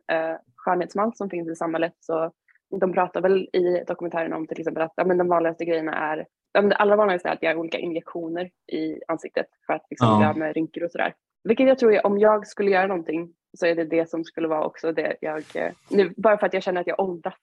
skönhetsmall 0.56 1.16
som 1.16 1.30
finns 1.30 1.50
i 1.50 1.56
samhället. 1.56 1.94
Så 2.00 2.32
de 2.80 2.94
pratar 2.94 3.22
väl 3.22 3.38
i 3.54 3.84
dokumentären 3.88 4.34
om 4.34 4.48
till 4.48 4.60
exempel 4.60 4.84
att 4.84 4.94
ja, 4.96 5.06
men 5.06 5.18
de 5.18 5.28
vanligaste 5.28 5.66
grejerna 5.66 5.94
är 5.96 6.26
ja, 6.54 6.62
det 6.62 6.76
allra 6.76 6.96
vanligaste 6.96 7.30
är 7.30 7.34
att 7.34 7.44
göra 7.44 7.58
olika 7.58 7.78
injektioner 7.80 8.50
i 8.72 9.00
ansiktet 9.08 9.46
för 9.66 9.74
att 9.74 9.86
liksom 9.90 10.22
Ja. 10.22 10.34
med 10.34 10.54
rynkor 10.56 10.84
och 10.84 10.92
sådär. 10.92 11.14
Vilket 11.44 11.68
jag 11.68 11.80
tror, 11.80 11.94
är, 11.94 12.06
om 12.06 12.20
jag 12.20 12.48
skulle 12.48 12.72
göra 12.72 12.88
någonting 12.88 13.34
så 13.58 13.66
är 13.66 13.76
det 13.76 13.84
det 13.86 14.10
som 14.10 14.24
skulle 14.24 14.48
vara 14.48 14.66
också 14.66 14.92
det 14.92 15.18
jag, 15.22 15.44
eh, 15.56 15.72
nu, 15.90 16.14
bara 16.18 16.38
för 16.38 16.46
att 16.48 16.54
jag 16.54 16.64
känner 16.64 16.82
att 16.82 16.88
jag 16.88 17.00
åldras. 17.00 17.34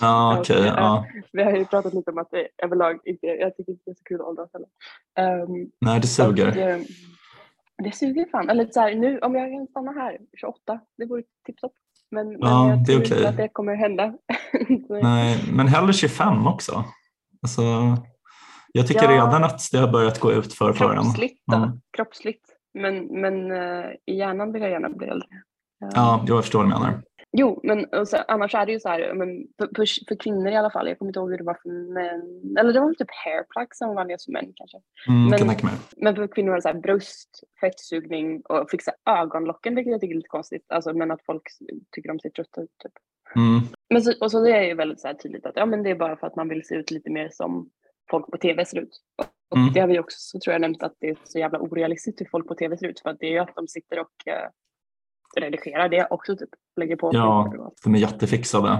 Ja, 0.00 0.36
okej. 0.40 0.58
Och, 0.60 0.66
ja. 0.66 1.06
Vi 1.32 1.42
har 1.42 1.52
ju 1.52 1.64
pratat 1.64 1.94
lite 1.94 2.10
om 2.10 2.18
att 2.18 2.30
det 2.30 2.48
överlag 2.62 3.00
inte, 3.04 3.26
jag 3.26 3.56
tycker 3.56 3.72
inte 3.72 3.82
det 3.84 3.90
är 3.90 3.94
så 3.94 4.04
kul 4.04 4.20
att 4.20 4.26
åldras 4.26 4.50
heller. 4.52 4.68
Ehm, 5.18 5.70
Nej, 5.80 6.00
det 6.00 6.04
och, 6.04 6.08
suger. 6.08 6.68
eh, 6.68 6.78
det 7.84 7.92
suger 7.92 8.24
fan. 8.32 8.50
Eller 8.50 8.66
så 8.66 8.80
här, 8.80 8.94
nu 8.94 9.18
om 9.18 9.34
jag 9.34 9.52
kan 9.52 9.66
stanna 9.66 9.92
här 9.92 10.18
28, 10.36 10.80
det 10.98 11.06
vore 11.06 11.22
tipptopp. 11.46 11.72
Men, 12.14 12.28
men 12.28 12.38
Ja, 12.40 12.68
jag 12.70 12.86
tror 12.86 13.00
okej. 13.00 13.16
inte 13.16 13.28
att 13.28 13.36
det 13.36 13.48
kommer 13.48 13.74
hända. 13.74 14.14
Nej, 15.02 15.44
men 15.52 15.68
hellre 15.68 15.92
25 15.92 16.46
också. 16.46 16.84
Alltså, 17.42 17.62
jag 18.72 18.86
tycker 18.86 19.04
Ja. 19.04 19.10
redan 19.10 19.44
att 19.44 19.60
det 19.72 19.78
har 19.78 19.92
börjat 19.92 20.20
gå 20.20 20.32
ut 20.32 20.52
för 20.54 20.72
för 20.72 20.90
en. 20.94 21.02
Kroppsligt. 21.02 21.42
Ja. 21.46 21.72
Kroppsligt. 21.96 22.44
Men, 22.74 23.06
men 23.20 23.50
eh, 23.52 23.84
i 24.06 24.16
hjärnan 24.18 24.52
vill 24.52 24.62
jag 24.62 24.70
gärna 24.70 24.88
bli 24.88 25.06
äldre. 25.06 25.28
Ehm, 25.84 25.90
Ja, 25.94 26.24
jag 26.28 26.42
förstår 26.44 26.58
vad 26.58 26.66
du 26.66 26.70
menar. 26.74 27.02
Jo, 27.36 27.60
men 27.62 28.06
så, 28.06 28.16
annars 28.28 28.54
är 28.54 28.66
det 28.66 28.72
ju 28.72 28.80
så 28.80 28.88
här, 28.88 29.14
men 29.14 29.46
för, 29.58 30.06
för, 30.08 30.16
kvinnor 30.16 30.48
i 30.48 30.56
alla 30.56 30.70
fall, 30.70 30.88
jag 30.88 30.98
kommer 30.98 31.08
inte 31.08 31.18
ihåg 31.20 31.30
hur 31.30 31.38
det 31.38 31.44
var 31.44 31.58
för 31.62 31.68
män, 31.94 32.56
eller 32.58 32.72
det 32.72 32.80
var 32.80 32.92
typ 32.94 33.08
hairplug 33.24 33.74
som 33.74 33.88
var 33.88 33.94
vanligast 33.94 34.24
för 34.24 34.32
män 34.32 34.52
kanske. 34.54 34.78
Mm, 35.08 35.28
Men- 35.46 35.56
kan. 35.56 35.70
Men 35.96 36.14
för 36.16 36.26
kvinnor 36.26 36.48
var 36.50 36.56
det 36.56 36.62
så 36.62 36.68
här 36.68 36.80
bröst, 36.80 37.40
fettsugning 37.60 38.40
och 38.40 38.70
fixa 38.70 38.92
ögonlocken, 39.10 39.74
vilket 39.74 39.90
jag 39.90 40.00
tycker 40.00 40.14
är 40.14 40.16
lite 40.16 40.28
konstigt. 40.28 40.64
Alltså, 40.68 40.92
men 40.94 41.10
att 41.10 41.24
folk 41.26 41.42
tycker 41.92 42.08
de 42.08 42.18
ser 42.20 42.30
trötta 42.30 42.60
ut. 42.60 42.70
Typ. 42.82 42.92
Mm. 43.36 43.60
Men 43.90 44.02
så, 44.02 44.12
och 44.20 44.30
så 44.30 44.40
det 44.40 44.52
är 44.52 44.62
ju 44.62 44.74
väldigt 44.74 45.00
så 45.00 45.06
här 45.06 45.14
tydligt 45.14 45.46
att 45.46 45.56
ja, 45.56 45.66
men 45.66 45.82
det 45.82 45.90
är 45.90 45.94
bara 45.94 46.16
för 46.16 46.26
att 46.26 46.36
man 46.36 46.48
vill 46.48 46.66
se 46.66 46.74
ut 46.74 46.90
lite 46.90 47.10
mer 47.10 47.28
som 47.32 47.70
folk 48.10 48.26
på 48.30 48.36
tv 48.38 48.64
ser 48.64 48.78
ut. 48.78 49.00
Och 49.50 49.56
Mm. 49.58 49.72
det 49.72 49.80
har 49.80 49.88
vi 49.88 49.98
också, 49.98 50.16
så 50.18 50.38
tror 50.40 50.52
jag 50.52 50.60
nämnt 50.60 50.82
att 50.82 50.94
det 51.00 51.08
är 51.08 51.16
så 51.24 51.38
jävla 51.38 51.58
orealistiskt 51.58 52.20
hur 52.20 52.26
folk 52.26 52.48
på 52.48 52.54
tv 52.54 52.76
ser 52.76 52.86
ut. 52.88 53.00
För 53.00 53.10
att 53.10 53.18
det 53.20 53.26
är 53.26 53.30
ju 53.30 53.38
att 53.38 53.54
de 53.56 53.68
sitter 53.68 53.98
och 53.98 54.28
redigerar 55.36 55.88
det 55.88 56.06
också, 56.10 56.36
typ 56.36 56.48
lägger 56.80 56.96
på. 56.96 57.10
Ja. 57.12 57.52
De 57.84 57.94
är 57.94 57.98
jättefixade. 57.98 58.78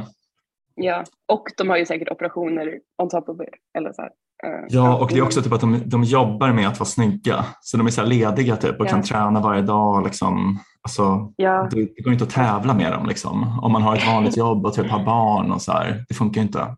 Ja, 0.74 1.04
och 1.28 1.44
de 1.58 1.68
har 1.68 1.76
ju 1.76 1.86
säkert 1.86 2.10
operationer 2.10 2.78
on 3.02 3.08
top 3.08 3.28
of 3.28 3.40
it. 3.40 3.48
Eller 3.78 3.92
så 3.92 4.02
här. 4.02 4.10
eh, 4.44 4.64
Ja, 4.68 5.00
och 5.02 5.08
det 5.08 5.18
är 5.18 5.22
också 5.22 5.42
typ 5.42 5.52
att 5.52 5.60
de, 5.60 5.82
de 5.86 6.02
jobbar 6.02 6.52
med 6.52 6.68
att 6.68 6.78
vara 6.80 6.86
snygga. 6.86 7.44
Så 7.60 7.76
de 7.76 7.86
är 7.86 7.90
så 7.90 8.00
här 8.00 8.08
lediga 8.08 8.56
typ 8.56 8.80
och 8.80 8.86
Ja. 8.86 8.90
kan 8.90 9.02
träna 9.02 9.40
varje 9.40 9.62
dag. 9.62 10.04
Liksom. 10.04 10.58
Alltså, 10.82 11.32
Ja, 11.36 11.68
det, 11.70 11.76
det 11.96 12.02
går 12.02 12.12
inte 12.12 12.24
att 12.24 12.30
tävla 12.30 12.74
med 12.74 12.92
dem. 12.92 13.06
Liksom. 13.06 13.58
Om 13.62 13.72
man 13.72 13.82
har 13.82 13.96
ett 13.96 14.06
vanligt 14.06 14.36
jobb 14.36 14.66
och 14.66 14.74
typ 14.74 14.86
har 14.90 15.04
barn 15.14 15.52
och 15.52 15.62
så 15.62 15.72
här. 15.72 16.04
Det 16.08 16.14
funkar 16.14 16.40
ju 16.40 16.46
inte. 16.46 16.76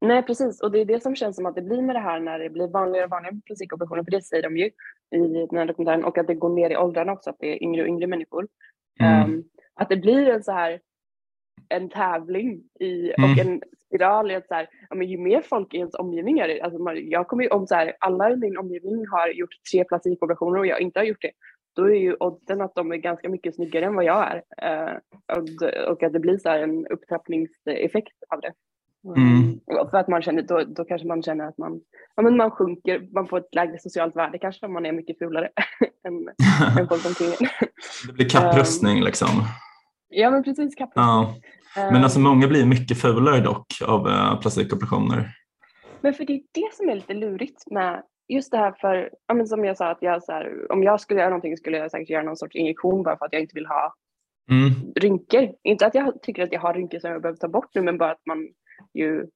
nej 0.00 0.22
precis. 0.22 0.60
Och 0.62 0.70
det 0.72 0.80
är 0.80 0.84
det 0.84 1.02
som 1.02 1.16
känns 1.16 1.36
som 1.36 1.46
att 1.46 1.54
det 1.54 1.62
blir 1.62 1.82
med 1.82 1.96
det 1.96 2.00
här 2.00 2.20
när 2.20 2.38
det 2.38 2.50
blir 2.50 2.68
vanligare 2.68 3.04
och 3.04 3.10
vanligare 3.10 3.36
plastikoperationer. 3.46 4.04
För 4.04 4.10
det 4.10 4.22
säger 4.22 4.42
de 4.42 4.56
ju 4.56 4.64
i 5.14 5.46
den 5.50 5.58
här 5.58 5.66
dokumentären. 5.66 6.04
Och 6.04 6.18
att 6.18 6.26
det 6.26 6.34
går 6.34 6.48
ner 6.48 6.70
i 6.70 6.76
åldrarna 6.76 7.12
också, 7.12 7.30
att 7.30 7.36
det 7.38 7.52
är 7.52 7.62
yngre 7.62 7.82
och 7.82 7.88
yngre 7.88 8.06
människor. 8.06 8.46
Mm. 9.00 9.22
Ehm, 9.22 9.44
att 9.74 9.88
det 9.88 9.96
blir 9.96 10.28
en 10.28 10.42
så 10.42 10.52
här 10.52 10.80
en 11.68 11.88
tävling 11.88 12.62
i, 12.80 13.12
Mm. 13.18 13.30
och 13.32 13.38
en 13.38 13.62
spiral 13.86 14.30
i 14.30 14.34
att 14.34 14.48
så 14.48 14.54
här, 14.54 14.68
ja, 14.90 14.96
men 14.96 15.06
ju 15.08 15.18
mer 15.18 15.42
folk 15.42 15.74
i 15.74 15.76
ens 15.76 15.94
omgivning 15.94 16.38
gör 16.38 16.48
det, 16.48 16.60
alltså 16.60 16.78
man, 16.78 17.08
jag 17.08 17.28
kommer 17.28 17.42
ju 17.42 17.48
om 17.50 17.66
så 17.66 17.74
här, 17.74 17.96
alla 18.00 18.30
i 18.30 18.36
min 18.36 18.58
omgivning 18.58 19.06
har 19.06 19.28
gjort 19.28 19.54
tre 19.72 19.84
plastikoperationer 19.84 20.58
och 20.58 20.66
jag 20.66 20.80
inte 20.80 21.00
har 21.00 21.04
gjort 21.04 21.22
det, 21.22 21.30
då 21.76 21.84
är 21.84 21.94
ju 21.94 22.16
oddsen 22.20 22.60
att 22.60 22.74
de 22.74 22.92
är 22.92 22.96
ganska 22.96 23.28
mycket 23.28 23.54
snyggare 23.54 23.84
än 23.84 23.94
vad 23.94 24.04
jag 24.04 24.26
är. 24.30 24.42
Eh, 24.62 24.96
och, 25.36 25.90
och 25.90 26.02
att 26.02 26.12
det 26.12 26.20
blir 26.20 26.38
så 26.38 26.48
en 26.48 26.86
upptrappningseffekt 26.86 28.14
av 28.28 28.40
det. 28.40 28.52
Mm. 29.04 29.60
Och 29.66 29.90
För 29.90 29.98
att 29.98 30.08
man 30.08 30.22
känner, 30.22 30.42
då, 30.42 30.64
då 30.64 30.84
kanske 30.84 31.08
man 31.08 31.22
känner 31.22 31.44
att 31.44 31.58
man, 31.58 31.80
ja, 32.16 32.22
men 32.22 32.36
man 32.36 32.50
sjunker, 32.50 33.08
man 33.14 33.28
får 33.28 33.38
ett 33.38 33.54
lägre 33.54 33.78
socialt 33.78 34.16
värde 34.16 34.38
kanske 34.38 34.66
om 34.66 34.72
man 34.72 34.86
är 34.86 34.92
mycket 34.92 35.18
fulare 35.18 35.48
än, 36.06 36.28
än 36.80 36.88
folk 36.88 37.06
omkring 37.06 37.48
det 38.06 38.12
blir 38.12 38.28
kapprustning 38.28 39.02
liksom. 39.02 39.28
Ja 40.08 40.30
men 40.30 40.44
precis, 40.44 40.74
kapprustning. 40.74 41.42
Ja. 41.76 41.90
Men 41.92 42.02
alltså 42.04 42.20
många 42.20 42.48
blir 42.48 42.66
mycket 42.66 42.98
fulare 42.98 43.40
dock 43.40 43.66
av 43.86 44.08
eh, 44.08 44.40
plastikoperationer. 44.40 45.30
Men 46.00 46.14
för 46.14 46.24
det 46.24 46.32
är 46.32 46.42
det 46.52 46.74
som 46.74 46.88
är 46.88 46.94
lite 46.94 47.14
lurigt 47.14 47.70
med 47.70 48.02
just 48.28 48.50
det 48.50 48.58
här 48.58 48.72
för, 48.80 49.10
ja, 49.26 49.34
men 49.34 49.46
som 49.46 49.64
jag 49.64 49.76
sa, 49.76 49.90
att 49.90 50.02
jag 50.02 50.22
så 50.22 50.32
här, 50.32 50.72
om 50.72 50.82
jag 50.82 51.00
skulle 51.00 51.20
göra 51.20 51.30
någonting 51.30 51.56
skulle 51.56 51.76
jag 51.78 51.90
säkert 51.90 52.10
göra 52.10 52.22
någon 52.22 52.36
sorts 52.36 52.56
injektion 52.56 53.02
bara 53.02 53.18
för 53.18 53.24
att 53.26 53.32
jag 53.32 53.42
inte 53.42 53.54
vill 53.54 53.66
ha 53.66 53.94
Mm. 54.50 54.70
rynkor. 54.96 55.48
Inte 55.62 55.86
att 55.86 55.94
jag 55.94 56.22
tycker 56.22 56.42
att 56.44 56.52
jag 56.52 56.60
har 56.60 56.74
rynkor 56.74 56.98
som 56.98 57.10
jag 57.10 57.22
behöver 57.22 57.38
ta 57.38 57.48
bort 57.48 57.70
nu, 57.74 57.82
men 57.82 57.98
bara 57.98 58.10
att 58.10 58.26
man 58.26 58.48
ju, 58.94 59.26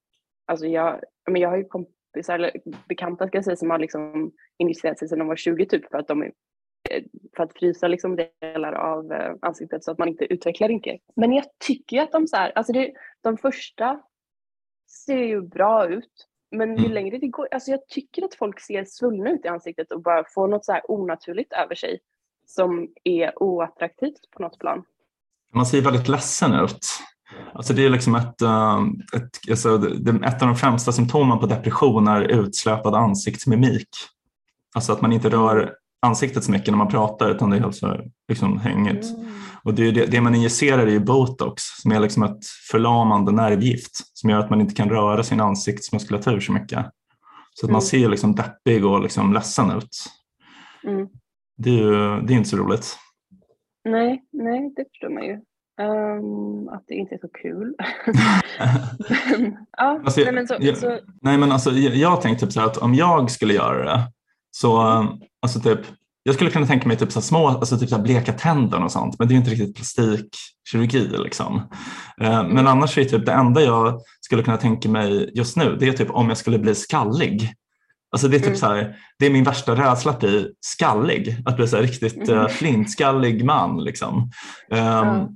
alltså 0.47 0.67
jag, 0.67 1.01
ja, 1.25 1.33
men 1.33 1.43
jag 1.43 1.49
har 1.49 1.57
ju 1.57 1.65
kompisar, 1.65 2.35
eller 2.35 2.53
bekanta 2.89 3.27
ska 3.27 3.39
jag 3.39 3.45
säga, 3.45 3.57
som 3.57 3.71
har 3.71 3.79
liksom 3.79 4.33
injicerat 4.59 4.99
sig 4.99 5.09
sedan 5.09 5.19
de 5.19 5.29
var 5.29 5.37
20 5.37 5.67
typ 5.67 5.91
för 5.91 5.99
att 5.99 6.09
de 6.09 6.23
eh, 6.23 6.31
för 7.37 7.43
att 7.43 7.59
frysa 7.59 7.89
liksom 7.89 8.17
delar 8.41 8.73
av 8.73 9.13
eh, 9.13 9.35
ansiktet 9.43 9.85
så 9.85 9.91
att 9.91 9.99
man 9.99 10.09
inte 10.09 10.33
utvecklar 10.33 10.69
rynkor. 10.69 10.99
Men 11.17 11.33
jag 11.33 11.45
tycker 11.67 12.03
att 12.03 12.13
de 12.13 12.27
så 12.27 12.37
här, 12.37 12.53
alltså 12.55 12.73
det, 12.73 12.93
de 13.21 13.37
första 13.37 14.01
ser 15.07 15.19
ju 15.19 15.41
bra 15.43 15.89
ut. 15.89 16.29
Men 16.51 16.77
ju 16.77 16.85
Mm. 16.85 16.93
längre 16.93 17.19
det 17.19 17.29
går, 17.29 17.49
alltså 17.51 17.71
jag 17.71 17.89
tycker 17.89 18.25
att 18.25 18.35
folk 18.35 18.61
ser 18.61 18.85
svullna 18.85 19.31
ut 19.31 19.45
i 19.45 19.49
ansiktet 19.49 19.93
och 19.93 20.03
bara 20.03 20.25
får 20.35 20.49
något 20.49 20.65
så 20.65 20.73
här 20.73 20.91
onaturligt 20.91 21.53
över 21.53 21.75
sig 21.75 22.01
som 22.47 22.89
är 23.05 23.43
oattraktivt 23.43 24.31
på 24.31 24.43
något 24.43 24.59
plan. 24.59 24.85
Man 25.53 25.67
ser 25.67 25.83
väldigt 25.83 26.09
ledsen 26.09 26.55
ut. 26.55 26.87
Alltså 27.55 27.73
det 27.75 27.85
är 27.85 27.91
liksom 27.91 28.15
ett, 28.15 28.43
eh, 28.43 28.83
ett, 29.15 29.51
alltså 29.51 29.89
ett 30.25 30.43
av 30.43 30.49
de 30.49 30.57
främsta 30.57 30.93
symptomen 30.93 31.39
på 31.39 31.47
depression 31.47 32.09
är 32.09 32.21
utsläpad 32.21 32.95
ansiktsmimik. 32.95 33.89
Alltså 34.75 34.93
att 34.93 35.01
man 35.01 35.13
inte 35.13 35.29
rör 35.29 35.75
ansiktet 36.03 36.45
så 36.45 36.51
mycket 36.53 36.69
när 36.69 36.79
man 36.79 36.89
pratar 36.89 37.31
utan 37.31 37.51
det 37.51 37.57
är 37.57 37.61
helt 37.61 37.77
så 37.77 38.01
liksom 38.29 38.59
hängigt. 38.61 39.07
Och 39.63 39.75
det, 39.75 39.91
det, 39.91 40.07
det 40.07 40.21
man 40.21 40.35
injicerar 40.35 40.87
är 40.87 40.91
ju 40.91 41.01
botox 41.01 41.63
som 41.63 41.93
är 41.93 42.01
liksom 42.01 42.23
ett 42.23 42.47
förlamande 42.71 43.33
nervgift 43.33 43.91
som 44.19 44.31
gör 44.31 44.39
att 44.39 44.51
man 44.51 44.61
inte 44.61 44.75
kan 44.75 44.91
röra 44.91 45.23
sin 45.23 45.41
ansiktsmuskulatur 45.41 46.41
så 46.41 46.53
mycket. 46.53 46.87
Så 47.55 47.67
att 47.67 47.71
man 47.71 47.81
Mm. 47.81 47.87
ser 47.87 48.09
liksom 48.09 48.35
deppig 48.35 48.87
och 48.87 49.03
liksom 49.03 49.33
ledsen 49.33 49.71
ut. 49.71 49.97
Mm. 50.87 51.09
Det 51.57 51.71
är 51.71 51.75
ju 51.75 52.21
det 52.21 52.33
är 52.33 52.37
inte 52.37 52.49
så 52.49 52.57
roligt. 52.57 52.97
Nej, 53.85 54.25
nej, 54.33 54.73
det 54.77 54.85
förstår 54.93 55.15
man 55.15 55.25
ju. 55.25 55.41
Ehm, 55.81 56.69
att 56.69 56.85
det 56.89 56.95
inte 56.95 57.15
är 57.15 57.19
så 57.19 57.29
kul. 57.43 57.75
ja, 59.77 60.01
Alltså, 60.05 60.21
nej, 60.21 60.33
men 60.33 60.47
så, 60.49 60.57
jag- 60.61 60.77
så, 60.77 60.99
Nej 61.23 61.39
men 61.39 61.53
alltså 61.53 61.71
jag, 61.73 61.95
jag 61.97 62.21
tänkte 62.21 62.47
typ 62.47 62.53
så 62.53 62.61
att 62.61 62.77
om 62.77 62.95
jag 62.95 63.31
skulle 63.31 63.55
göra 63.55 63.85
det 63.85 64.03
så 64.51 64.81
Mm. 64.81 65.07
eh, 65.07 65.13
alltså 65.43 65.61
typ 65.61 65.79
jag 66.23 66.35
skulle 66.35 66.51
kunna 66.51 66.67
tänka 66.67 66.89
mig 66.89 66.97
typ 66.97 67.13
så 67.13 67.21
små, 67.21 67.49
alltså 67.49 67.79
typ 67.79 67.89
så 67.89 67.99
bleka 67.99 68.33
tänder 68.33 68.85
och 68.85 68.93
sånt, 68.93 69.19
men 69.19 69.29
det 69.29 69.35
är 69.35 69.37
inte 69.37 69.51
riktigt 69.51 69.77
plastikkirurgi. 69.77 71.09
Liksom. 71.19 71.57
Eh, 72.21 72.43
men 72.43 72.51
Mm. 72.51 72.67
annars 72.67 72.99
är 72.99 73.05
typ 73.05 73.27
det 73.27 73.33
enda 73.33 73.61
jag 73.63 74.01
skulle 74.21 74.43
kunna 74.43 74.57
tänka 74.57 74.89
mig 74.89 75.31
just 75.35 75.57
nu, 75.57 75.77
det 75.81 75.89
är 75.89 75.93
typ 75.93 76.11
om 76.11 76.29
jag 76.29 76.39
skulle 76.39 76.59
bli 76.59 76.75
skallig. 76.75 77.53
Alltså 78.13 78.29
det 78.29 78.37
är 78.37 78.39
typ 78.39 78.47
Mm. 78.47 78.59
så 78.59 78.67
här, 78.67 78.97
det 79.19 79.27
är 79.27 79.31
min 79.31 79.45
värsta 79.45 79.75
rädsla 79.75 80.11
att 80.13 80.21
bli 80.21 80.53
skallig, 80.61 81.37
att 81.47 81.57
bli 81.57 81.69
så 81.69 81.77
riktigt 81.77 82.29
Mm. 82.29 82.41
uh, 82.41 82.49
flintskallig 82.49 83.45
man. 83.45 83.85
Liksom. 83.85 84.31
Ehm, 84.71 85.09
eh, 85.09 85.27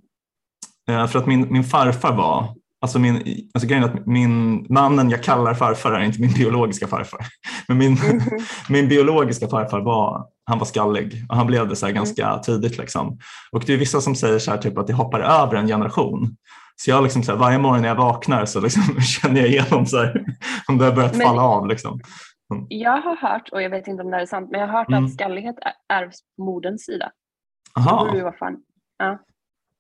för 0.88 1.18
att 1.18 1.27
min, 1.27 1.53
min 1.53 1.64
farfar 1.64 2.12
var, 2.16 2.55
alltså, 2.81 2.98
min, 2.98 3.14
alltså 3.55 3.68
grejen 3.68 3.85
är 3.85 3.88
att 3.88 4.07
min, 4.07 4.66
mannen 4.70 5.11
jag 5.11 5.22
kallar 5.22 5.55
farfar 5.55 5.92
är 5.92 6.01
inte 6.01 6.20
min 6.20 6.33
biologiska 6.33 6.87
farfar. 6.87 7.20
Men 7.68 7.79
min, 7.79 7.92
Mhm. 7.92 8.20
min 8.68 8.88
biologiska 8.88 9.48
farfar 9.48 9.81
var, 9.81 10.27
han 10.44 10.59
var 10.59 10.66
skallig 10.66 11.24
och 11.29 11.37
han 11.37 11.46
blev 11.46 11.68
det 11.68 11.77
så 11.77 11.87
här 11.87 11.90
Mm. 11.90 12.01
ganska 12.01 12.38
tidigt. 12.38 12.79
Liksom. 12.79 13.18
Och 13.53 13.64
det 13.66 13.72
är 13.74 13.77
vissa 13.77 14.01
som 14.01 14.14
säger 14.14 14.38
så 14.38 14.51
här, 14.51 14.59
typ, 14.59 14.79
att 14.79 14.87
det 14.87 14.92
hoppar 14.92 15.20
över 15.20 15.55
en 15.57 15.66
generation. 15.66 16.37
Så 16.77 16.90
jag 16.90 17.03
liksom 17.03 17.22
så 17.22 17.33
här, 17.33 17.38
varje 17.38 17.59
morgon 17.59 17.81
när 17.83 17.88
jag 17.88 17.94
vaknar 17.96 18.44
så 18.44 18.61
liksom 18.61 18.83
känner 19.01 19.40
jag 19.40 19.48
igenom 19.48 19.87
så 19.87 19.96
här, 19.98 20.24
om 20.68 20.79
det 20.79 20.85
har 20.85 20.92
börjat 20.92 21.16
Men- 21.16 21.27
falla 21.27 21.42
av. 21.42 21.66
Liksom. 21.66 22.01
Jag 22.68 23.01
har 23.03 23.16
hört, 23.16 23.48
och 23.53 23.62
jag 23.62 23.70
vet 23.70 23.87
inte 23.88 24.03
om 24.03 24.11
det 24.11 24.16
här 24.16 24.22
är 24.22 24.27
sant, 24.27 24.48
men 24.51 24.61
jag 24.61 24.68
har 24.68 24.79
hört 24.79 24.88
Mm. 24.88 25.05
att 25.05 25.12
skallighet 25.12 25.57
ärvs 25.92 26.16
på 26.37 26.44
moderns 26.44 26.85
sida. 26.85 27.11
Det 27.74 27.81
Aha, 27.81 28.05
borde 28.05 28.16
ju 28.16 28.22
vara 28.24 28.37
fan. 28.38 28.57
ja 28.98 29.18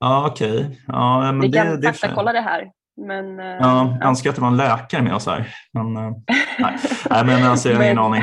okej. 0.00 0.80
Ja, 0.86 1.20
men 1.20 1.40
Vi 1.40 1.48
det, 1.48 1.58
kan 1.58 1.80
det 1.80 1.92
faktakolla 1.92 2.32
det 2.32 2.40
här. 2.40 2.70
Men, 3.06 3.40
eh, 3.40 3.46
Ja, 3.46 3.96
jag 4.00 4.08
önskar 4.08 4.30
att 4.30 4.36
det 4.36 4.42
var 4.42 4.48
en 4.48 4.56
läkare 4.56 5.02
med 5.02 5.14
oss 5.14 5.26
här. 5.26 5.54
Men, 5.72 5.96
eh, 5.96 6.12
nej. 6.58 6.76
nej, 7.10 7.24
men 7.24 7.42
alltså, 7.42 7.68
jag 7.68 7.76
har 7.76 7.84
ingen 7.84 7.98
aning. 7.98 8.22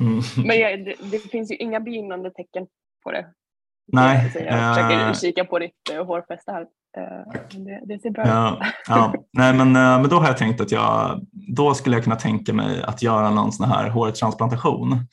Mm. 0.00 0.20
Men 0.46 0.58
jag, 0.58 0.84
det, 0.84 0.94
det 1.10 1.18
finns 1.18 1.50
ju 1.50 1.56
inga 1.56 1.80
begynnande 1.80 2.30
tecken 2.30 2.66
på 3.04 3.12
det. 3.12 3.26
Nej, 3.92 4.30
Så 4.30 4.38
jag 4.38 4.74
försöker 4.74 5.06
eh, 5.06 5.14
kika 5.14 5.44
på 5.44 5.58
ditt 5.58 5.90
uh, 5.92 6.04
hårfäste 6.04 6.52
här. 6.52 6.66
Men 7.54 7.64
det, 7.64 7.80
det 7.86 8.02
ser 8.02 8.10
bra 8.10 8.22
ut. 8.22 8.28
Ja, 8.28 8.60
ja. 8.88 9.14
Nej, 9.32 9.54
men, 9.54 9.72
men 9.72 10.08
då 10.08 10.16
har 10.16 10.26
jag 10.26 10.36
tänkt 10.36 10.60
att 10.60 10.72
jag, 10.72 11.20
då 11.56 11.74
skulle 11.74 11.96
jag 11.96 12.04
kunna 12.04 12.16
tänka 12.16 12.52
mig 12.52 12.82
att 12.82 13.02
göra 13.02 13.30
någon 13.30 13.52
sån 13.52 13.68
här 13.68 13.88
hårtransplantation. 13.88 15.06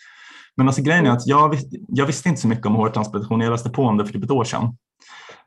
Men 0.57 0.67
alltså 0.67 0.81
grejen 0.81 1.05
är 1.05 1.11
att 1.11 1.27
jag, 1.27 1.55
jag 1.87 2.05
visste 2.05 2.29
inte 2.29 2.41
så 2.41 2.47
mycket 2.47 2.65
om 2.65 2.75
hårtransplantation. 2.75 3.41
Jag 3.41 3.51
läste 3.51 3.69
på 3.69 3.83
om 3.83 3.97
det 3.97 4.05
för 4.05 4.13
typ 4.13 4.23
ett 4.23 4.31
år 4.31 4.43
sedan. 4.43 4.77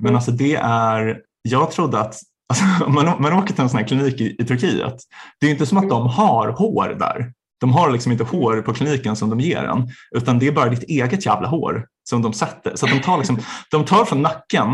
Men 0.02 0.08
Mm. 0.08 0.16
alltså 0.16 0.30
det 0.30 0.54
är, 0.62 1.18
jag 1.42 1.70
trodde 1.70 2.00
att 2.00 2.16
alltså, 2.48 2.64
man, 2.90 3.22
man 3.22 3.32
åker 3.32 3.54
till 3.54 3.62
en 3.62 3.68
sån 3.70 3.78
här 3.78 3.86
klinik 3.86 4.20
i, 4.20 4.36
i 4.38 4.44
Turkiet. 4.44 4.96
Det 5.40 5.46
är 5.46 5.50
inte 5.50 5.66
som 5.66 5.78
att 5.78 5.84
Mm. 5.84 5.94
de 5.96 6.06
har 6.08 6.48
hår 6.48 6.96
där. 6.98 7.32
De 7.60 7.72
har 7.72 7.90
liksom 7.90 8.12
inte 8.12 8.24
hår 8.24 8.62
på 8.62 8.74
kliniken 8.74 9.16
som 9.16 9.30
de 9.30 9.40
ger 9.40 9.62
en, 9.64 9.88
utan 10.16 10.38
det 10.38 10.46
är 10.46 10.52
bara 10.52 10.68
ditt 10.70 10.82
eget 10.82 11.26
jävla 11.26 11.48
hår 11.48 11.86
som 12.08 12.22
de 12.22 12.32
sätter. 12.32 12.76
Så 12.76 12.86
de, 12.86 13.00
tar 13.00 13.18
liksom, 13.18 13.38
de 13.70 13.84
tar 13.84 14.04
från 14.04 14.22
nacken 14.22 14.68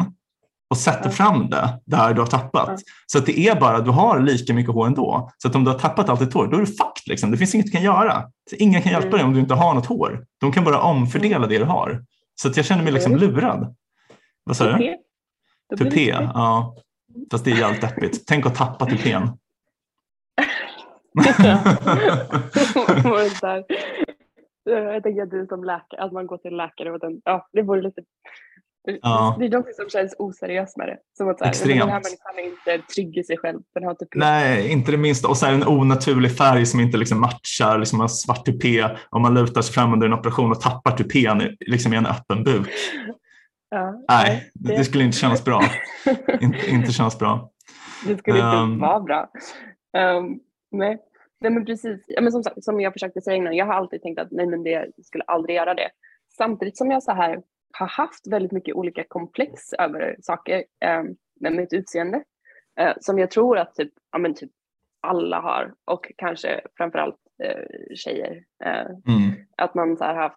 och 0.71 0.77
sätter 0.77 1.11
fram 1.11 1.51
det 1.51 1.81
där 1.87 2.15
du 2.15 2.21
har 2.21 2.27
tappat. 2.29 2.81
Så 3.07 3.19
att 3.19 3.27
det 3.27 3.39
är 3.49 3.61
bara, 3.61 3.81
du 3.81 3.91
har 3.91 4.21
lika 4.21 4.55
mycket 4.55 4.73
hår 4.75 4.87
ändå. 4.87 5.31
Så 5.39 5.49
att 5.49 5.55
om 5.55 5.65
du 5.65 5.71
har 5.71 5.79
tappat 5.79 6.09
allt 6.09 6.21
ditt 6.21 6.35
hår, 6.35 6.47
då 6.47 6.57
är 6.57 6.61
du 6.61 6.67
fucked. 6.67 7.03
Liksom. 7.07 7.31
Det 7.31 7.37
finns 7.37 7.55
inget 7.55 7.67
du 7.67 7.73
kan 7.73 7.83
göra. 7.83 8.23
Så 8.51 8.57
ingen 8.57 8.83
kan 8.83 8.93
hjälpa 8.93 9.07
Mm. 9.09 9.19
dig 9.19 9.25
om 9.27 9.35
du 9.35 9.41
inte 9.41 9.55
har 9.55 9.75
något 9.75 9.87
hår. 9.87 10.25
De 10.41 10.53
kan 10.53 10.65
bara 10.65 10.81
omfördela 10.81 11.47
det 11.47 11.59
du 11.59 11.65
har. 11.65 12.03
Så 12.43 12.49
att 12.49 12.57
jag 12.57 12.67
känner 12.67 12.85
mig 12.85 12.93
liksom 12.93 13.13
Mm. 13.13 13.25
lurad. 13.25 13.75
Vad 14.45 14.57
sa 14.57 14.65
du? 14.65 14.97
Tupé. 15.77 16.17
Ja. 16.35 16.77
Fast 17.31 17.45
det 17.45 17.51
är 17.51 17.59
jävligt 17.59 17.81
deppigt. 17.81 18.27
Tänk 18.27 18.47
att 18.47 18.55
tappa 18.55 18.87
tupén. 18.87 19.29
Jag 24.65 25.03
tänker 25.03 25.23
att 25.23 25.31
du 25.31 25.47
som 25.47 25.65
läkare, 25.65 26.03
att 26.03 26.13
man 26.13 26.27
går 26.27 26.39
till 26.39 26.57
läkare 26.57 26.93
och 26.93 27.01
den, 27.01 27.21
ja 27.25 27.49
det 27.53 27.63
vore 27.63 27.83
lite 27.83 28.03
Ja. 29.03 29.37
Det 29.39 29.47
är 29.47 29.51
något 29.51 29.75
som 29.75 29.89
känns 29.89 30.15
oseriöst 30.19 30.77
med 30.77 30.89
det. 30.89 30.97
Som 31.17 31.29
att 31.29 31.39
så 31.39 31.45
här, 31.45 31.51
Extremt. 31.51 31.81
den 31.81 31.89
här 31.89 31.95
människan 31.95 32.39
är 32.39 32.77
inte 32.77 32.87
trygg 32.95 33.19
i 33.19 33.25
sig 33.25 33.39
själv. 33.39 33.59
Den 33.75 33.85
har 33.85 33.95
typ 33.95 34.09
Nej, 34.15 34.73
inte 34.73 34.91
det 34.91 34.97
minsta. 34.97 35.29
Och 35.29 35.37
så 35.37 35.47
en 35.47 35.67
onaturlig 35.67 36.37
färg 36.37 36.67
som 36.67 36.81
inte 36.81 36.99
liksom 36.99 37.21
matchar. 37.21 37.79
Liksom 37.79 38.01
en 38.01 38.09
svart 38.09 38.45
tupé. 38.45 38.89
Om 39.11 39.23
man 39.23 39.35
lutar 39.35 39.63
sig 39.63 39.75
fram 39.75 39.93
under 39.93 40.07
en 40.07 40.13
operation 40.13 40.51
och 40.51 40.61
tappar 40.61 40.91
tupén 40.91 41.57
liksom 41.61 41.93
i 41.93 41.97
en 41.97 42.07
öppen 42.07 42.45
buk. 42.45 42.69
Ja, 43.71 44.05
Nej, 44.09 44.51
det, 44.55 44.77
det 44.77 44.85
skulle 44.85 45.05
inte 45.05 45.17
kännas 45.17 45.45
bra. 45.45 45.61
inte, 46.41 46.71
inte 46.71 46.93
kännas 46.93 47.19
bra. 47.19 47.51
Det 48.07 48.17
skulle 48.19 48.37
inte 48.39 48.57
Ehm. 48.57 48.79
vara 48.79 49.01
bra. 49.01 49.31
Um, 49.99 50.41
nej. 50.71 51.03
nej, 51.41 51.53
men 51.53 51.65
precis. 51.65 52.05
Ja, 52.07 52.21
men 52.21 52.33
som, 52.33 52.43
som 52.57 52.81
jag 52.81 52.93
försökte 52.93 53.21
säga 53.21 53.37
innan, 53.37 53.57
jag 53.57 53.67
har 53.67 53.75
alltid 53.75 54.03
tänkt 54.03 54.21
att 54.21 54.31
nej, 54.31 54.47
men 54.47 54.63
det 54.63 54.91
skulle 55.05 55.25
aldrig 55.25 55.57
göra 55.57 55.75
det. 55.75 55.89
Samtidigt 56.37 56.77
som 56.77 56.91
jag 56.91 57.03
så 57.03 57.13
här 57.13 57.43
har 57.73 57.87
haft 57.87 58.27
väldigt 58.31 58.53
mycket 58.53 58.75
olika 58.75 59.05
komplex 59.09 59.73
över 59.73 60.17
saker 60.21 60.65
um, 61.01 61.17
med 61.41 61.53
mitt 61.53 61.73
utseende. 61.73 62.23
eh, 62.81 62.93
som 63.01 63.19
jag 63.19 63.31
tror 63.31 63.59
att 63.59 63.75
typ, 63.75 63.93
ja, 64.13 64.19
men 64.19 64.35
typ 64.35 64.51
alla 65.03 65.41
har 65.41 65.75
och 65.85 66.13
kanske 66.17 66.61
framförallt 66.77 67.17
uh, 67.45 67.95
tjejer. 67.97 68.43
eh, 68.65 68.81
Mm. 69.15 69.31
att 69.57 69.75
man 69.75 69.97
så 69.97 70.05
här 70.05 70.15
haft. 70.15 70.37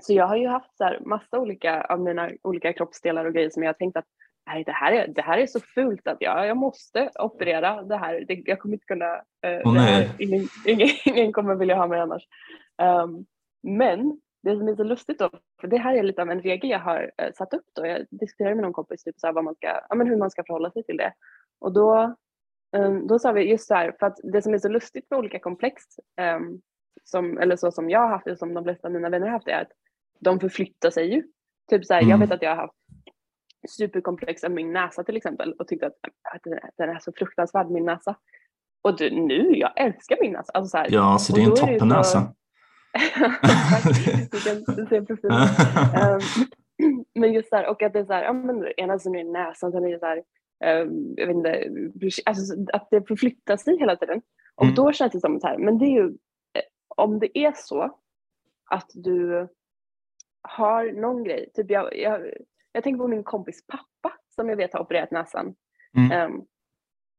Så 0.00 0.12
jag 0.12 0.26
har 0.26 0.36
ju 0.36 0.48
haft 0.48 0.76
så 0.76 0.84
här 0.84 1.00
massa 1.00 1.38
olika 1.38 1.82
av 1.82 2.00
mina 2.00 2.30
olika 2.42 2.72
kroppsdelar 2.72 3.24
och 3.24 3.34
grejer 3.34 3.50
som 3.50 3.62
jag 3.62 3.68
har 3.68 3.74
tänkt 3.74 3.96
att 3.96 4.06
nej, 4.46 4.64
det 4.64 4.72
här 4.72 4.92
är, 4.92 5.08
det 5.08 5.22
här 5.22 5.38
är 5.38 5.46
så 5.46 5.60
fult 5.60 6.06
att 6.06 6.16
jag, 6.20 6.46
jag 6.46 6.56
måste 6.56 7.10
operera 7.18 7.82
det 7.82 7.96
här. 7.96 8.24
Det, 8.28 8.42
jag 8.46 8.58
kommer 8.58 8.74
inte 8.74 8.86
kunna, 8.86 9.14
eh, 9.16 9.72
det 9.72 9.80
här, 9.80 10.10
ingen, 10.18 10.48
ingen, 10.66 10.88
ingen 11.04 11.32
kommer 11.32 11.54
vilja 11.54 11.76
ha 11.76 11.86
mig 11.86 12.00
annars. 12.00 12.22
Um, 12.82 13.26
men 13.62 14.20
det 14.42 14.56
som 14.56 14.68
är 14.68 14.76
så 14.76 14.82
lustigt 14.82 15.18
då, 15.18 15.30
för 15.60 15.68
det 15.68 15.78
här 15.78 15.94
är 15.94 16.02
lite 16.02 16.22
av 16.22 16.30
en 16.30 16.42
regel 16.42 16.70
jag 16.70 16.78
har 16.78 17.10
eh, 17.18 17.32
satt 17.34 17.54
upp 17.54 17.66
då. 17.74 17.86
Jag 17.86 18.06
diskuterade 18.10 18.54
med 18.54 18.62
någon 18.62 18.72
kompis 18.72 19.04
typ 19.04 19.18
så 19.18 19.26
här, 19.26 19.34
vad 19.34 19.44
man 19.44 19.54
ska, 19.54 19.80
ja, 19.88 19.94
men 19.94 20.06
hur 20.06 20.16
man 20.16 20.30
ska 20.30 20.44
förhålla 20.44 20.70
sig 20.70 20.82
till 20.84 20.96
det. 20.96 21.12
Och 21.60 21.72
då, 21.72 22.14
um, 22.76 23.06
då 23.06 23.18
sa 23.18 23.32
vi 23.32 23.50
just 23.50 23.66
så 23.66 23.74
här, 23.74 23.96
för 23.98 24.06
att 24.06 24.16
det 24.22 24.42
som 24.42 24.54
är 24.54 24.58
så 24.58 24.68
lustigt 24.68 25.10
med 25.10 25.18
olika 25.18 25.38
komplex, 25.38 25.82
um, 26.36 26.60
som, 27.04 27.38
eller 27.38 27.56
så 27.56 27.70
som 27.72 27.90
jag 27.90 28.00
har 28.00 28.08
haft 28.08 28.24
det, 28.24 28.36
som 28.36 28.54
de 28.54 28.64
flesta 28.64 28.88
av 28.88 28.92
mina 28.94 29.08
vänner 29.08 29.26
har 29.26 29.32
haft 29.32 29.46
det, 29.46 29.52
är 29.52 29.62
att 29.62 29.72
de 30.20 30.40
förflyttar 30.40 30.90
sig 30.90 31.14
ju. 31.14 31.22
Typ 31.70 31.86
så 31.86 31.94
här, 31.94 32.00
jag 32.00 32.08
Mm. 32.08 32.20
vet 32.20 32.32
att 32.32 32.42
jag 32.42 32.50
har 32.50 32.56
haft 32.56 32.74
superkomplex 33.68 34.44
av 34.44 34.50
min 34.50 34.72
näsa 34.72 35.04
till 35.04 35.16
exempel 35.16 35.52
och 35.52 35.68
tyckte 35.68 35.86
att, 35.86 35.96
att 36.34 36.42
den, 36.76 36.88
är 36.88 36.98
så 36.98 37.12
fruktansvärd 37.12 37.70
min 37.70 37.84
näsa. 37.84 38.16
Och 38.82 38.96
du, 38.96 39.10
nu, 39.10 39.52
jag 39.56 39.72
älskar 39.76 40.16
min 40.20 40.32
näsa. 40.32 40.52
Alltså 40.54 40.70
så 40.70 40.76
här, 40.78 40.86
Ja, 40.90 41.18
så 41.18 41.32
det 41.36 41.40
är 41.42 41.44
en 41.44 41.54
toppennäsa. 41.56 42.20
Tack. 42.20 43.84
Du 44.30 44.40
kan 44.40 44.76
du 44.76 44.86
ser 44.86 45.02
profil. 45.02 45.30
Ehm, 46.00 46.20
men 47.14 47.32
just 47.32 47.50
där, 47.50 47.66
och 47.66 47.82
att 47.82 47.92
det 47.92 47.98
är 47.98 48.04
så 48.04 48.12
här, 48.12 48.22
ja 48.22 48.32
men 48.32 48.66
ena 48.76 48.98
som 48.98 49.14
är 49.14 49.24
näsan, 49.24 49.72
sen 49.72 49.84
är 49.84 49.90
det 49.92 49.98
så 49.98 50.06
här, 50.06 50.22
ehm, 50.64 51.14
jag 51.16 51.26
vet 51.26 51.36
inte, 51.36 51.64
alltså 52.26 52.54
att 52.72 52.88
det 52.90 53.08
förflyttar 53.08 53.56
sig 53.56 53.78
hela 53.78 53.96
tiden. 53.96 54.22
Och 54.54 54.64
Mm. 54.64 54.74
då 54.74 54.92
känns 54.92 55.12
det 55.12 55.20
som 55.20 55.40
så 55.40 55.46
här, 55.46 55.58
men 55.58 55.78
det 55.78 55.84
är 55.84 55.90
ju, 56.02 56.12
om 57.00 57.18
det 57.18 57.38
är 57.38 57.52
så 57.56 57.98
att 58.70 58.90
du 58.94 59.48
har 60.42 60.92
någon 60.92 61.24
grej, 61.24 61.50
typ 61.54 61.70
jag, 61.70 61.96
jag, 61.96 62.20
jag 62.72 62.82
tänker 62.84 62.98
på 62.98 63.08
min 63.08 63.24
kompis 63.24 63.66
pappa 63.66 64.16
som 64.34 64.48
jag 64.48 64.56
vet 64.56 64.72
har 64.72 64.80
opererat 64.80 65.10
näsan. 65.10 65.54
Mm. 65.96 66.32
Um, 66.32 66.44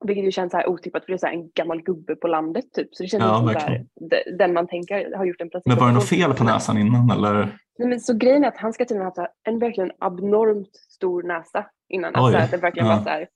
vilket 0.05 0.25
ju 0.25 0.31
känns 0.31 0.51
så 0.51 0.57
här 0.57 0.67
otippat 0.69 1.05
för 1.05 1.11
det 1.11 1.15
är 1.15 1.17
så 1.17 1.27
en 1.27 1.49
gammal 1.51 1.81
gubbe 1.81 2.15
på 2.15 2.27
landet 2.27 2.65
typ. 2.73 2.95
Så 2.95 3.03
det 3.03 3.09
känns 3.09 3.23
Ja, 3.23 3.37
som 3.37 3.85
de- 4.09 4.37
den 4.37 4.53
man 4.53 4.67
tänker 4.67 5.15
har 5.17 5.25
gjort 5.25 5.41
en 5.41 5.49
Men 5.65 5.77
var 5.77 5.87
det 5.87 5.93
något 5.93 6.09
fel 6.09 6.33
på 6.33 6.43
näsan 6.43 6.77
innan 6.77 7.11
eller? 7.11 7.57
Nej, 7.77 7.87
men 7.89 7.99
så 7.99 8.13
grejen 8.17 8.43
är 8.43 8.47
att 8.47 8.57
han 8.57 8.73
ska 8.73 8.85
tydligen 8.85 9.11
ha 9.15 9.21
haft 9.23 9.33
en 9.43 9.59
verkligen 9.59 9.91
abnormt 9.99 10.75
stor 10.75 11.23
näsa 11.23 11.65
innan. 11.89 12.15
Alltså 12.15 12.37
Oj, 12.37 12.43
att 12.43 12.51
det 12.51 12.57
verkligen 12.57 12.87
ja. 12.87 12.95
var 12.95 13.03
så, 13.03 13.09
här, 13.09 13.27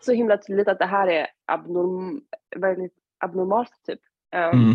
så 0.00 0.12
himla 0.12 0.36
tydligt 0.36 0.68
att 0.68 0.78
det 0.78 0.86
här 0.86 1.06
är 1.08 1.26
abnorm, 1.44 2.20
väldigt 2.56 2.94
abnormalt 3.18 3.72
typ. 3.86 4.00
Um, 4.34 4.60
Mm. 4.60 4.74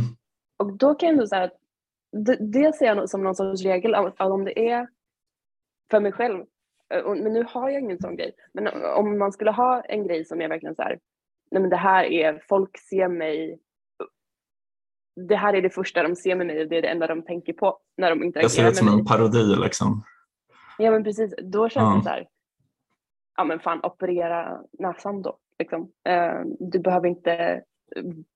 Och 0.58 0.74
då 0.78 0.96
kan 0.96 1.08
jag 1.08 1.14
ändå 1.14 1.28
säga 1.28 1.44
att 1.44 1.58
det, 2.12 2.36
det 2.40 2.76
ser 2.76 2.86
jag 2.86 3.10
som 3.10 3.24
någon 3.24 3.36
sorts 3.36 3.64
regel 3.64 3.96
av 3.96 4.14
om 4.32 4.46
det 4.46 4.70
är 4.70 4.88
för 5.92 6.00
mig 6.00 6.12
själv. 6.12 6.46
eh, 6.94 7.06
Men 7.16 7.34
nu 7.34 7.44
har 7.50 7.70
jag 7.70 7.82
ingen 7.82 8.00
sån 8.00 8.16
grej. 8.16 8.32
Men 8.54 8.68
om 8.84 9.18
man 9.18 9.32
skulle 9.32 9.52
ha 9.52 9.82
en 9.82 10.08
grej 10.08 10.26
som 10.26 10.42
är 10.42 10.48
verkligen 10.48 10.76
så 10.76 10.82
här, 10.82 11.00
nej 11.52 11.62
men 11.62 11.70
det 11.70 11.76
här 11.76 12.04
är, 12.04 12.44
folk 12.50 12.78
ser 12.80 13.08
mig, 13.08 13.60
det 15.30 15.36
här 15.36 15.54
är 15.54 15.62
det 15.62 15.70
första 15.70 16.04
de 16.04 16.16
ser 16.16 16.36
med 16.36 16.48
mig 16.48 16.62
och 16.62 16.68
det 16.70 16.78
är 16.78 16.82
det 16.82 16.88
enda 16.88 17.08
de 17.08 17.22
tänker 17.24 17.54
på 17.54 17.80
när 17.98 18.10
de 18.10 18.20
Jag 18.20 18.22
ser 18.22 18.26
interagerar 18.28 18.68
ut 18.68 18.74
med 18.74 18.76
som 18.78 18.86
mig. 18.86 19.00
en 19.00 19.06
parodi 19.06 19.56
liksom. 19.64 20.04
Ja 20.78 20.92
men 20.92 21.04
precis, 21.04 21.36
då 21.44 21.70
känns 21.70 21.84
Ja. 21.94 21.98
det 21.98 22.04
så 22.04 22.10
här, 22.10 22.28
ja 23.38 23.44
men 23.44 23.60
fan 23.60 23.80
operera 23.84 24.62
näsan 24.80 25.22
då. 25.22 25.38
Liksom. 25.60 25.92
Eh, 26.10 26.42
du 26.60 26.80
behöver 26.80 27.08
inte 27.08 27.64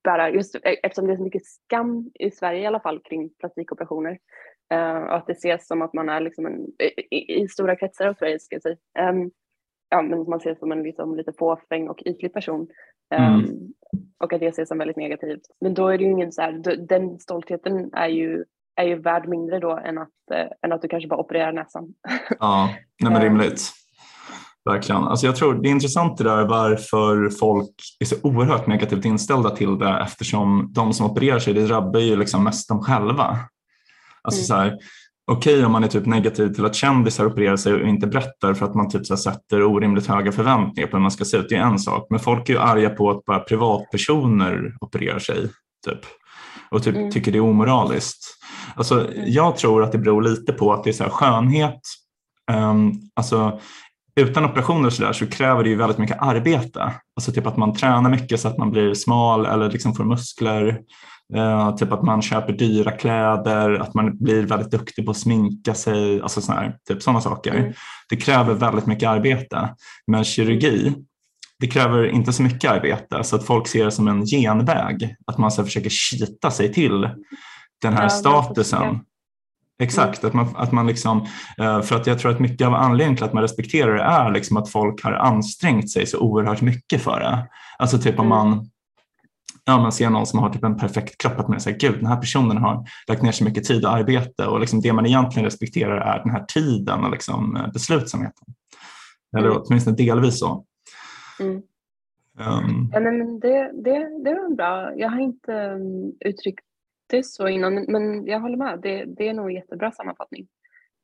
bära, 0.03 0.29
just 0.29 0.55
e- 0.55 0.59
eftersom 0.83 1.07
det 1.07 1.13
är 1.13 1.17
så 1.17 1.23
mycket 1.23 1.45
skam 1.45 2.11
i 2.19 2.31
Sverige 2.31 2.61
i 2.61 2.65
alla 2.65 2.79
fall 2.79 2.99
kring 2.99 3.29
plastikoperationer. 3.39 4.17
eh, 4.73 4.97
och 4.97 5.15
att 5.15 5.27
det 5.27 5.33
ses 5.33 5.67
som 5.67 5.81
att 5.81 5.93
man 5.93 6.09
är 6.09 6.19
liksom 6.21 6.45
en, 6.45 6.65
i, 7.11 7.41
i- 7.41 7.47
stora 7.47 7.75
kretsar 7.75 8.07
av 8.07 8.13
Sverige 8.13 8.39
ska 8.39 8.55
jag 8.55 8.61
säga. 8.63 8.75
Ehm, 8.99 9.31
ja, 9.89 10.01
men 10.01 10.23
man 10.29 10.39
ses 10.39 10.59
som 10.59 10.71
en 10.71 10.83
liksom 10.83 11.15
lite 11.17 11.33
fåfäng 11.39 11.89
och 11.89 12.01
ytlig 12.05 12.33
person. 12.33 12.67
Ehm, 13.15 13.33
Mm. 13.33 13.73
Och 14.23 14.33
att 14.33 14.39
det 14.39 14.47
ses 14.47 14.67
som 14.67 14.77
väldigt 14.77 14.97
negativt. 14.97 15.41
Men 15.61 15.73
då 15.73 15.87
är 15.87 15.97
det 15.97 16.03
ju 16.03 16.11
ingen 16.11 16.31
så 16.31 16.41
här, 16.41 16.51
då- 16.51 16.75
den 16.75 17.19
stoltheten 17.19 17.89
är 17.93 18.07
ju 18.07 18.45
är 18.75 18.85
ju 18.85 18.95
värd 18.95 19.27
mindre 19.27 19.59
då 19.59 19.71
än 19.77 19.97
att, 19.97 20.09
eh, 20.33 20.47
än 20.61 20.71
att 20.71 20.81
du 20.81 20.87
kanske 20.87 21.07
bara 21.07 21.19
opererar 21.19 21.51
näsan. 21.51 21.93
Ja, 22.39 22.69
nej 23.03 23.11
men 23.13 23.21
rimligt. 23.21 23.61
Verkligen. 24.69 25.03
Alltså 25.03 25.25
jag 25.25 25.35
tror 25.35 25.53
det 25.53 25.69
är 25.69 25.71
intressant 25.71 26.17
det 26.17 26.23
där 26.23 26.45
varför 26.45 27.29
folk 27.29 27.71
är 27.99 28.05
så 28.05 28.15
oerhört 28.23 28.67
negativt 28.67 29.05
inställda 29.05 29.49
till 29.49 29.77
det 29.77 29.99
eftersom 29.99 30.69
de 30.73 30.93
som 30.93 31.05
opererar 31.05 31.39
sig 31.39 31.53
det 31.53 31.67
drabbar 31.67 31.99
ju 31.99 32.15
liksom 32.15 32.43
mest 32.43 32.69
dem 32.69 32.81
själva. 32.81 33.39
Alltså 34.21 34.39
mm. 34.39 34.45
så 34.45 34.55
här, 34.55 34.77
okej 35.31 35.53
okay, 35.53 35.65
om 35.65 35.71
man 35.71 35.83
är 35.83 35.87
typ 35.87 36.05
negativ 36.05 36.53
till 36.53 36.65
att 36.65 36.75
kändisar 36.75 37.25
opererar 37.25 37.57
sig 37.57 37.73
och 37.73 37.87
inte 37.87 38.07
berättar 38.07 38.53
för 38.53 38.65
att 38.65 38.75
man 38.75 38.89
typ 38.89 39.05
så 39.05 39.17
sätter 39.17 39.63
orimligt 39.63 40.07
höga 40.07 40.31
förväntningar 40.31 40.87
på 40.87 40.97
hur 40.97 41.01
man 41.01 41.11
ska 41.11 41.25
se 41.25 41.37
ut, 41.37 41.49
det 41.49 41.55
är 41.55 41.61
en 41.61 41.79
sak. 41.79 42.07
Men 42.09 42.19
folk 42.19 42.49
är 42.49 42.53
ju 42.53 42.59
arga 42.59 42.89
på 42.89 43.09
att 43.09 43.25
bara 43.25 43.39
privatpersoner 43.39 44.75
opererar 44.81 45.19
sig 45.19 45.49
typ, 45.85 45.99
och 46.71 46.83
typ 46.83 46.95
mm. 46.95 47.11
tycker 47.11 47.31
det 47.31 47.37
är 47.37 47.41
omoraliskt. 47.41 48.37
Alltså, 48.75 49.07
mm. 49.07 49.23
Jag 49.25 49.57
tror 49.57 49.83
att 49.83 49.91
det 49.91 49.97
beror 49.97 50.21
lite 50.21 50.53
på 50.53 50.73
att 50.73 50.83
det 50.83 50.89
är 50.89 50.93
så 50.93 51.03
här 51.03 51.11
skönhet, 51.11 51.81
um, 52.51 52.93
alltså 53.15 53.59
utan 54.15 54.45
operationer 54.45 54.89
så, 54.89 55.03
där, 55.03 55.13
så 55.13 55.27
kräver 55.27 55.63
det 55.63 55.69
ju 55.69 55.75
väldigt 55.75 55.97
mycket 55.97 56.21
arbete. 56.21 56.93
Alltså 57.15 57.31
typ 57.31 57.47
att 57.47 57.57
man 57.57 57.73
tränar 57.73 58.09
mycket 58.09 58.39
så 58.39 58.47
att 58.47 58.57
man 58.57 58.71
blir 58.71 58.93
smal 58.93 59.45
eller 59.45 59.71
liksom 59.71 59.95
får 59.95 60.03
muskler. 60.03 60.79
Uh, 61.35 61.75
typ 61.75 61.91
att 61.91 62.03
man 62.03 62.21
köper 62.21 62.53
dyra 62.53 62.91
kläder, 62.91 63.79
att 63.79 63.93
man 63.93 64.17
blir 64.17 64.45
väldigt 64.45 64.71
duktig 64.71 65.05
på 65.05 65.11
att 65.11 65.17
sminka 65.17 65.73
sig, 65.73 66.21
alltså 66.21 66.41
såna 66.41 66.59
här, 66.59 66.77
typ 66.87 67.01
sådana 67.01 67.21
saker. 67.21 67.55
Mm. 67.55 67.73
Det 68.09 68.15
kräver 68.15 68.53
väldigt 68.53 68.85
mycket 68.85 69.09
arbete. 69.09 69.75
Men 70.07 70.23
kirurgi, 70.23 70.93
det 71.59 71.67
kräver 71.67 72.07
inte 72.07 72.33
så 72.33 72.43
mycket 72.43 72.71
arbete 72.71 73.23
så 73.23 73.35
att 73.35 73.45
folk 73.45 73.67
ser 73.67 73.85
det 73.85 73.91
som 73.91 74.07
en 74.07 74.25
genväg, 74.25 75.15
att 75.27 75.37
man 75.37 75.51
så 75.51 75.63
försöker 75.63 75.89
kita 75.89 76.51
sig 76.51 76.73
till 76.73 77.09
den 77.81 77.93
här 77.93 78.03
ja, 78.03 78.09
statusen. 78.09 78.99
Exakt, 79.81 80.23
att 80.23 80.33
man, 80.33 80.47
att 80.55 80.71
man 80.71 80.87
liksom, 80.87 81.27
eh, 81.57 81.81
för 81.81 81.95
att 81.95 82.07
jag 82.07 82.19
tror 82.19 82.31
att 82.31 82.39
mycket 82.39 82.67
av 82.67 82.73
anledningen 82.73 83.15
till 83.15 83.25
att 83.25 83.33
man 83.33 83.43
respekterar 83.43 83.95
det 83.95 84.01
är 84.01 84.31
liksom 84.31 84.57
att 84.57 84.69
folk 84.69 85.03
har 85.03 85.11
ansträngt 85.11 85.89
sig 85.89 86.05
så 86.05 86.19
oerhört 86.19 86.61
mycket 86.61 87.01
för 87.01 87.19
det. 87.19 87.47
Alltså 87.79 87.97
typ 87.97 88.19
om 88.19 88.25
mm. 88.25 88.29
man, 88.29 88.69
ja, 89.65 89.77
man 89.77 89.91
ser 89.91 90.09
någon 90.09 90.25
som 90.25 90.39
har 90.39 90.49
typ 90.49 90.63
en 90.63 90.77
perfekt 90.77 91.21
kropp, 91.21 91.39
att 91.39 91.47
man 91.47 91.59
säger 91.59 91.79
gud 91.79 91.95
den 91.95 92.05
här 92.05 92.17
personen 92.17 92.57
har 92.57 92.85
lagt 93.07 93.21
ner 93.21 93.31
så 93.31 93.43
mycket 93.43 93.63
tid 93.63 93.85
och 93.85 93.91
arbete 93.91 94.45
och 94.45 94.59
liksom 94.59 94.81
det 94.81 94.93
man 94.93 95.05
egentligen 95.05 95.45
respekterar 95.45 95.97
är 95.97 96.23
den 96.23 96.31
här 96.31 96.45
tiden 96.45 97.03
och 97.03 97.11
liksom 97.11 97.55
eh, 97.55 97.71
beslutsamheten. 97.71 98.47
Eller 99.37 99.47
mm. 99.47 99.61
åtminstone 99.65 99.95
delvis 99.95 100.39
så. 100.39 100.65
Mm. 101.39 101.61
Um, 102.39 102.89
ja, 102.93 102.99
men 102.99 103.39
det, 103.39 103.71
det, 103.83 104.23
det 104.23 104.33
var 104.33 104.55
bra. 104.55 104.91
Jag 104.95 105.09
har 105.09 105.19
inte 105.19 105.51
um, 105.51 106.13
uttryckt 106.25 106.65
det 107.11 107.25
så 107.25 107.47
innan, 107.47 107.85
men 107.87 108.25
jag 108.25 108.39
håller 108.39 108.57
med. 108.57 108.79
Det, 108.83 109.05
det 109.05 109.27
är 109.27 109.33
nog 109.33 109.49
en 109.49 109.55
jättebra 109.55 109.91
sammanfattning. 109.91 110.47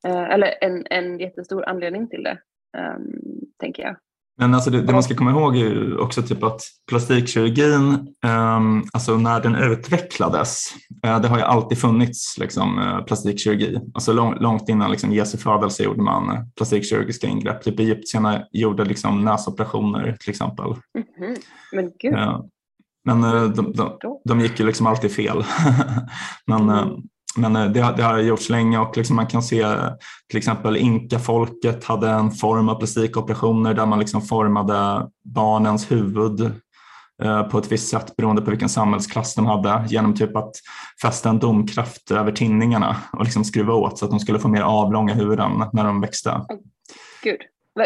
Uh, 0.08 0.34
eller 0.34 0.54
en, 0.62 0.86
en 0.90 1.20
jättestor 1.20 1.70
anledning 1.70 2.10
till 2.10 2.24
det, 2.24 2.40
um, 2.78 3.22
tänker 3.60 3.84
jag. 3.84 3.96
Men 4.40 4.54
alltså 4.54 4.70
det, 4.70 4.82
det, 4.82 4.94
man 4.94 5.04
ska 5.04 5.16
komma 5.16 5.32
ihåg 5.32 5.56
är 5.56 5.60
ju 5.60 5.98
också 5.98 6.22
typ 6.22 6.44
att 6.44 6.62
plastikkirurgin, 6.90 7.84
um, 8.58 8.84
alltså 8.94 9.18
när 9.18 9.42
den 9.42 9.56
utvecklades, 9.56 10.74
uh, 11.06 11.22
det 11.22 11.28
har 11.28 11.38
ju 11.38 11.44
alltid 11.44 11.78
funnits 11.78 12.38
liksom, 12.40 12.80
uh, 12.80 13.06
plastikkirurgi. 13.06 13.80
Alltså 13.94 14.14
lång, 14.14 14.36
långt 14.36 14.70
innan 14.70 14.92
liksom, 14.92 15.12
Jesu 15.12 15.38
födelse 15.38 15.84
gjorde 15.84 16.02
man 16.02 16.52
plastikkirurgiska 16.56 17.28
ingrepp. 17.28 17.62
Typ 17.62 17.80
Egyptierna 17.80 18.44
gjorde 18.52 18.86
liksom, 18.86 19.26
näsoperationer 19.26 20.18
till 20.20 20.30
exempel. 20.30 20.66
Mm 20.66 21.08
-hmm. 21.20 21.38
Men 21.72 21.92
gud. 22.00 22.14
Uh, 22.14 22.42
men 23.08 23.22
de, 23.56 23.74
de, 23.74 23.98
de, 24.24 24.40
gick 24.40 24.60
ju 24.60 24.66
liksom 24.66 24.88
alltid 24.88 25.12
fel. 25.12 25.44
men, 26.46 26.70
mm. 26.70 26.90
Men 27.38 27.56
eh, 27.56 27.66
det, 27.66 27.94
det 27.98 28.04
har 28.04 28.20
gjorts 28.20 28.50
länge 28.50 28.80
och 28.80 28.98
liksom 28.98 29.16
man 29.16 29.28
kan 29.28 29.44
se 29.44 29.66
till 30.30 30.38
exempel 30.38 30.78
inkafolket 30.78 31.84
hade 31.84 32.10
en 32.10 32.32
form 32.32 32.70
av 32.70 32.76
plastikoperationer 32.76 33.74
där 33.74 33.86
man 33.86 34.00
liksom 34.00 34.22
formade 34.22 35.08
barnens 35.24 35.92
huvud 35.92 36.42
eh, 37.24 37.44
på 37.44 37.58
ett 37.58 37.72
visst 37.72 37.90
sätt 37.90 38.16
beroende 38.16 38.42
på 38.42 38.50
vilken 38.50 38.70
samhällsklass 38.70 39.36
de 39.36 39.46
hade 39.46 39.86
genom 39.88 40.16
typ 40.16 40.36
att 40.36 40.52
fästa 41.02 41.30
en 41.30 41.40
domkraft 41.40 42.12
över 42.12 42.32
tinningarna 42.32 42.96
och 43.14 43.24
liksom 43.24 43.44
skruva 43.44 43.74
åt 43.74 43.98
så 43.98 44.06
att 44.06 44.12
de 44.12 44.20
skulle 44.20 44.40
få 44.40 44.48
mer 44.48 44.62
avlånga 44.62 45.14
huvuden 45.14 45.64
när 45.74 45.84
de 45.84 46.02
växte. 46.02 46.42
Gud, 47.24 47.40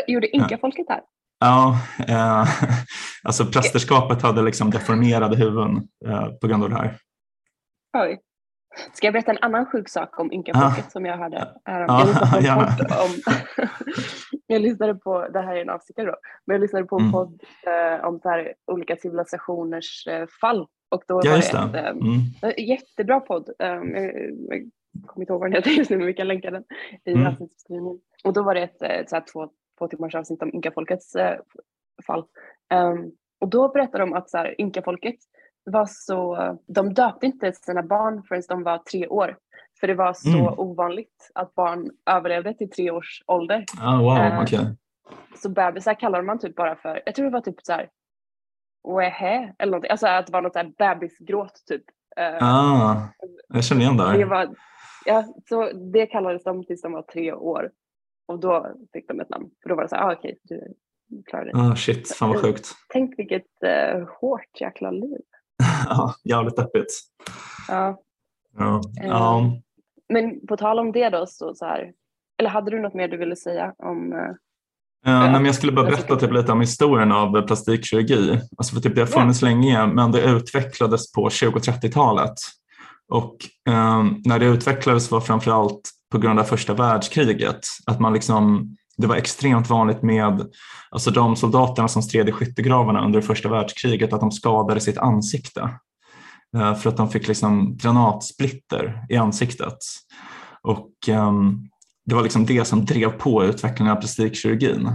gjorde 0.07 0.35
inkafolket 0.35 0.85
här? 0.89 1.01
Ja, 1.41 1.77
eh, 2.07 2.43
alltså 3.23 3.45
prästerskapet 3.45 4.21
hade 4.21 4.41
liksom 4.41 4.69
deformerade 4.69 5.35
huvuden 5.35 5.87
eh, 6.05 6.27
på 6.41 6.47
grund 6.47 6.63
av 6.63 6.69
det 6.69 6.75
här. 6.75 6.97
Oj. 7.97 8.19
Ska 8.93 9.07
jag 9.07 9.13
berätta 9.13 9.31
en 9.31 9.37
annan 9.41 9.65
sjuk 9.65 9.89
sak 9.89 10.19
om 10.19 10.33
ynkafolket 10.33 10.85
ah. 10.87 10.89
som 10.89 11.05
jag 11.05 11.17
hörde 11.17 11.47
häromdagen? 11.65 12.43
Jag, 12.43 12.65
lyssnade 12.65 12.95
om, 13.01 13.37
jag 14.47 14.61
lyssnade 14.61 14.95
på, 14.95 15.27
det 15.27 15.41
här 15.41 15.55
är 15.55 15.61
en 15.61 15.69
avstickare 15.69 16.05
då, 16.05 16.15
men 16.45 16.53
jag 16.53 16.61
lyssnade 16.61 16.85
på 16.85 16.95
en 16.95 17.01
mm. 17.01 17.11
podd 17.11 17.43
eh, 17.67 18.05
om 18.05 18.19
så 18.19 18.29
här, 18.29 18.53
olika 18.71 18.95
civilisationers 18.95 20.07
eh, 20.07 20.27
fall. 20.41 20.67
Och 20.89 21.03
då 21.07 21.21
ja, 21.23 21.31
var 21.31 21.37
det, 21.37 21.71
det. 21.71 21.79
Ett, 21.79 21.85
eh, 21.85 21.91
mm. 21.91 22.53
jättebra 22.57 23.19
podd. 23.19 23.49
Um, 23.59 23.95
jag, 23.95 24.69
jag 24.91 25.07
kommer 25.07 25.23
inte 25.23 25.33
ihåg 25.33 25.39
vad 25.39 25.51
den 25.51 25.55
heter 25.55 25.71
just 25.71 25.89
nu 25.89 25.97
men 25.97 26.07
vi 26.07 26.13
kan 26.13 26.27
länka 26.27 26.51
den 26.51 26.63
i 27.05 27.11
mm. 27.11 27.27
avsnittsbeskrivningen. 27.27 27.99
Och 28.23 28.33
då 28.33 28.43
var 28.43 28.55
det 28.55 28.61
ett, 28.61 28.81
ett 28.81 29.09
så 29.09 29.15
här, 29.15 29.23
två, 29.33 29.49
två 29.81 29.87
timmars 29.87 30.15
avsnitt 30.15 30.41
om 30.41 30.55
ynkafolkets 30.55 31.15
eh, 31.15 31.39
fall. 32.07 32.23
Um, 32.73 33.11
och 33.39 33.47
då 33.47 33.69
berättade 33.69 34.03
de 34.03 34.13
att 34.13 34.29
så 34.29 34.37
här, 34.37 34.61
ynkafolket 34.61 35.15
var 35.63 35.85
så, 35.89 36.37
de 36.67 36.93
döpte 36.93 37.25
inte 37.25 37.53
sina 37.53 37.83
barn 37.83 38.23
förrän 38.23 38.43
de 38.47 38.63
var 38.63 38.77
tre 38.77 39.07
år. 39.07 39.37
För 39.79 39.87
det 39.87 39.93
var 39.93 40.13
så 40.13 40.29
mm. 40.29 40.59
ovanligt 40.59 41.31
att 41.35 41.55
barn 41.55 41.91
överlevde 42.05 42.53
till 42.53 42.69
tre 42.69 42.91
års 42.91 43.23
ålder. 43.27 43.65
Ah, 43.81 44.01
wow, 44.01 44.17
eh, 44.17 44.41
okay. 44.41 44.65
Så 45.35 45.49
bebisar 45.49 45.93
kallade 45.93 46.23
man 46.23 46.39
typ 46.39 46.55
bara 46.55 46.75
för, 46.75 47.01
jag 47.05 47.15
tror 47.15 47.25
det 47.25 47.31
var 47.31 47.41
typ 47.41 47.61
så 47.63 47.73
här, 47.73 47.89
Wehe, 48.97 49.53
eller 49.59 49.71
någonting. 49.71 49.91
Alltså 49.91 50.07
att 50.07 50.27
det 50.27 50.33
var 50.33 50.41
något 50.41 50.53
så 50.53 50.71
bebisgråt 50.77 51.63
typ. 51.67 51.83
Eh, 52.17 52.47
ah, 52.47 53.07
jag 53.47 53.63
känner 53.63 53.81
igen 53.81 53.97
det. 53.97 54.17
det 54.17 54.25
var, 54.25 54.55
ja, 55.05 55.25
så 55.49 55.71
det 55.71 56.05
kallades 56.05 56.43
de 56.43 56.65
tills 56.65 56.81
de 56.81 56.91
var 56.91 57.01
tre 57.01 57.33
år. 57.33 57.71
Och 58.31 58.39
då 58.39 58.75
fick 58.93 59.07
de 59.07 59.19
ett 59.19 59.29
namn. 59.29 59.49
För 59.63 59.69
då 59.69 59.75
var 59.75 59.83
det 59.83 59.89
så 59.89 59.95
här, 59.95 60.09
ah, 60.09 60.13
okej, 60.13 60.37
okay, 60.43 60.57
du 61.07 61.23
klarar 61.23 61.45
det. 61.45 61.51
Ah, 61.53 61.75
shit, 61.75 62.15
fan 62.15 62.29
vad 62.29 62.41
sjukt. 62.41 62.67
Tänk 62.93 63.19
vilket 63.19 63.47
uh, 63.65 64.07
hårt 64.21 64.61
jäkla 64.61 64.91
liv 64.91 65.21
ja, 65.85 66.15
jävligt 66.23 66.55
deppigt. 66.55 66.93
Ja. 67.67 68.01
Ja. 68.57 68.81
ja. 68.93 69.51
Men 70.09 70.47
på 70.47 70.57
tal 70.57 70.79
om 70.79 70.91
det 70.91 71.09
då, 71.09 71.25
så, 71.27 71.55
så 71.55 71.65
här, 71.65 71.93
eller 72.39 72.49
hade 72.49 72.71
du 72.71 72.81
något 72.81 72.93
mer 72.93 73.07
du 73.07 73.17
ville 73.17 73.35
säga 73.35 73.73
om 73.77 74.13
uh, 74.13 74.35
Uh, 75.07 75.31
nej, 75.31 75.45
jag 75.45 75.55
skulle 75.55 75.71
bara 75.71 75.85
berätta 75.85 76.15
typ 76.15 76.31
lite 76.31 76.51
om 76.51 76.61
historien 76.61 77.11
av 77.11 77.47
plastikkirurgi. 77.47 78.39
Alltså 78.57 78.75
för 78.75 78.81
typ 78.81 78.95
det 78.95 79.01
har 79.01 79.07
funnits 79.07 79.41
ja. 79.41 79.47
länge 79.47 79.87
men 79.87 80.11
det 80.11 80.21
utvecklades 80.21 81.11
på 81.11 81.29
20 81.29 81.55
och 81.55 81.61
30-talet. 81.61 82.33
Och 83.11 83.35
um, 83.69 84.21
när 84.25 84.39
det 84.39 84.45
utvecklades 84.45 85.11
var 85.11 85.21
framförallt 85.21 85.89
på 86.11 86.17
grund 86.17 86.39
av 86.39 86.43
första 86.43 86.73
världskriget. 86.73 87.59
Att 87.85 87.99
man 87.99 88.13
liksom 88.13 88.75
det 88.97 89.07
var 89.07 89.15
extremt 89.15 89.69
vanligt 89.69 90.01
med 90.01 90.47
alltså 90.89 91.11
de 91.11 91.35
soldaterna 91.35 91.87
som 91.87 92.01
stred 92.01 92.29
i 92.29 92.31
skyttegravarna 92.31 93.05
under 93.05 93.21
första 93.21 93.49
världskriget 93.49 94.13
att 94.13 94.19
de 94.19 94.31
skadade 94.31 94.79
sitt 94.79 94.97
ansikte 94.97 95.69
eh, 96.57 96.75
för 96.75 96.89
att 96.89 96.97
de 96.97 97.09
fick 97.09 97.27
liksom 97.27 97.77
granatsplitter 97.77 99.05
i 99.09 99.15
ansiktet. 99.15 99.77
Och 100.61 100.91
um, 101.09 101.69
det 102.05 102.15
var 102.15 102.23
liksom 102.23 102.45
det 102.45 102.65
som 102.65 102.85
drev 102.85 103.09
på 103.09 103.43
utvecklingen 103.43 103.93
av 103.93 103.99
plastikkirurgin. 103.99 104.89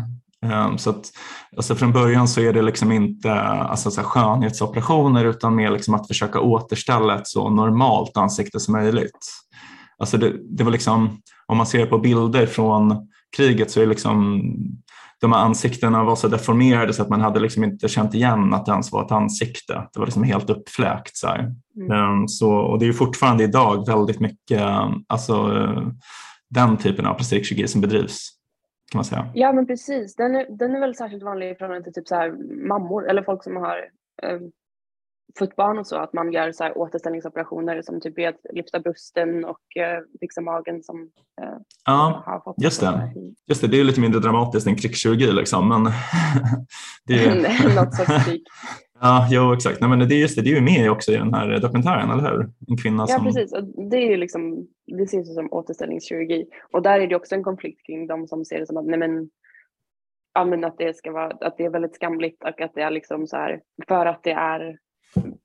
Um, 0.47 0.79
så 0.79 0.91
att, 0.91 1.11
alltså 1.57 1.75
från 1.75 1.93
början 1.93 2.29
så 2.29 2.41
är 2.41 2.53
det 2.53 2.63
liksom 2.63 2.93
inte 2.93 3.33
alltså 3.43 3.91
så 3.91 4.03
skönhetsoperationer 4.03 5.25
utan 5.25 5.55
mer 5.55 5.71
liksom 5.71 5.95
att 5.95 6.07
försöka 6.07 6.41
återställa 6.41 7.19
ett 7.19 7.27
så 7.27 7.51
normalt 7.51 8.17
ansikte 8.17 8.61
som 8.61 8.73
möjligt. 8.73 9.19
Alltså 9.99 10.19
det, 10.19 10.33
det 10.57 10.65
var 10.65 10.71
liksom, 10.71 11.21
om 11.47 11.57
man 11.57 11.67
ser 11.67 11.87
på 11.87 11.99
bilder 11.99 12.47
från 12.47 13.09
kriget 13.37 13.71
så 13.71 13.81
är 13.81 13.87
liksom 13.87 14.43
de 15.21 15.33
här 15.33 15.41
ansiktena 15.41 16.05
var 16.05 16.17
så 16.17 16.29
deformerade 16.29 16.93
så 16.93 17.03
att 17.03 17.09
man 17.09 17.21
hade 17.21 17.41
liksom 17.41 17.65
inte 17.65 17.89
känt 17.89 18.15
igen 18.15 18.55
att 18.55 18.67
det 18.67 18.73
ens 18.73 18.93
var 18.93 19.05
ett 19.05 19.13
ansikte. 19.13 19.89
Det 19.93 19.99
var 19.99 20.07
liksom 20.07 20.23
helt 20.23 20.51
uppfläkt. 20.51 21.17
Så, 21.17 21.29
mm. 21.29 21.91
Ehm, 21.91 22.29
så 22.29 22.51
och 22.51 22.79
det 22.79 22.87
är 22.87 22.93
fortfarande 22.93 23.45
idag 23.45 23.87
väldigt 23.87 24.21
mycket 24.21 24.63
alltså, 25.07 25.67
den 26.51 26.77
typen 26.77 27.07
av 27.07 27.15
plastikkirurgi 27.15 27.69
som 27.69 27.81
bedrivs. 27.81 28.36
Kan 28.93 28.99
man 28.99 29.05
säga. 29.05 29.31
Ja 29.35 29.53
men 29.53 29.67
precis, 29.67 30.17
den 30.17 30.37
är, 30.37 30.47
den 30.51 30.75
är 30.75 30.81
väl 30.81 30.95
särskilt 30.95 31.23
vanlig 31.23 31.51
i 31.51 31.55
förhållande 31.55 31.85
till 31.85 31.93
typ 31.93 32.09
så 32.09 32.15
här 32.15 32.31
mammor 32.69 33.11
eller 33.11 33.23
folk 33.23 33.45
som 33.45 33.57
har 33.57 33.77
um 34.23 34.53
fått 35.39 35.57
barn 35.57 35.79
och 35.79 35.87
så, 35.87 35.97
att 35.97 36.13
man 36.13 36.33
gör 36.33 36.53
så 36.53 36.65
här 36.65 36.79
återställningsoperationer 36.79 37.83
som 37.83 38.01
typ 38.01 38.19
är 38.19 38.29
att 38.29 38.41
lyfta 38.53 38.81
brösten 38.81 39.45
och 39.45 39.77
eh, 39.77 40.03
fixa 40.21 40.41
magen 40.41 40.83
som 40.83 41.01
eh, 41.43 41.59
ja, 41.85 42.23
har 42.27 42.41
fått 42.41 42.63
just 42.63 42.81
det. 42.81 43.13
just 43.47 43.61
det. 43.61 43.69
Det 43.69 43.81
är 43.81 43.85
lite 43.85 44.01
mindre 44.01 44.21
dramatiskt 44.21 44.67
än 44.67 44.77
krigskirurgi 44.77 45.33
liksom, 45.33 45.69
men 45.69 45.85
det 47.07 47.15
är 47.15 47.75
något 47.85 47.95
sorts 47.95 48.25
krig. 48.25 48.43
Ja, 49.01 49.29
jo, 49.31 49.53
exakt. 49.53 49.81
Nej, 49.81 49.91
men 49.91 49.99
det, 49.99 50.15
är 50.15 50.19
just 50.19 50.37
det, 50.37 50.43
det 50.43 50.51
är 50.51 50.55
ju 50.55 50.61
med 50.61 50.91
också 50.91 51.13
i 51.13 51.17
den 51.17 51.35
här 51.35 51.59
dokumentären, 51.59 52.11
eller 52.11 52.31
hur? 52.31 52.51
En 52.69 52.77
kvinna 52.77 53.07
ja, 53.09 53.17
som... 53.17 53.25
precis. 53.25 53.53
Och 53.53 53.91
det 53.91 53.97
är 53.97 54.11
ju 54.11 54.17
liksom 54.17 54.67
det 54.87 55.03
ses 55.03 55.35
som 55.35 55.53
återställningskirurgi. 55.53 56.47
Och 56.73 56.83
där 56.83 57.01
är 57.01 57.07
det 57.07 57.17
också 57.17 57.35
en 57.35 57.45
konflikt 57.45 57.87
kring 57.87 58.07
de 58.07 58.29
som 58.29 58.45
ser 58.45 58.61
det 58.61 58.67
som 58.67 58.77
att 58.77 58.87
nej 58.87 58.99
men, 58.99 59.31
ja, 60.35 60.45
men 60.45 60.65
att 60.65 60.79
det 60.79 60.97
ska 60.97 61.13
vara, 61.13 61.37
att 61.41 61.57
det 61.57 61.65
är 61.65 61.71
väldigt 61.71 61.95
skamligt 61.95 62.45
och 62.45 62.61
att 62.61 62.75
det 62.75 62.83
är 62.83 62.91
liksom 62.91 63.27
så 63.27 63.37
här, 63.37 63.63
för 63.89 64.07
att 64.07 64.23
det 64.23 64.33
är 64.33 64.79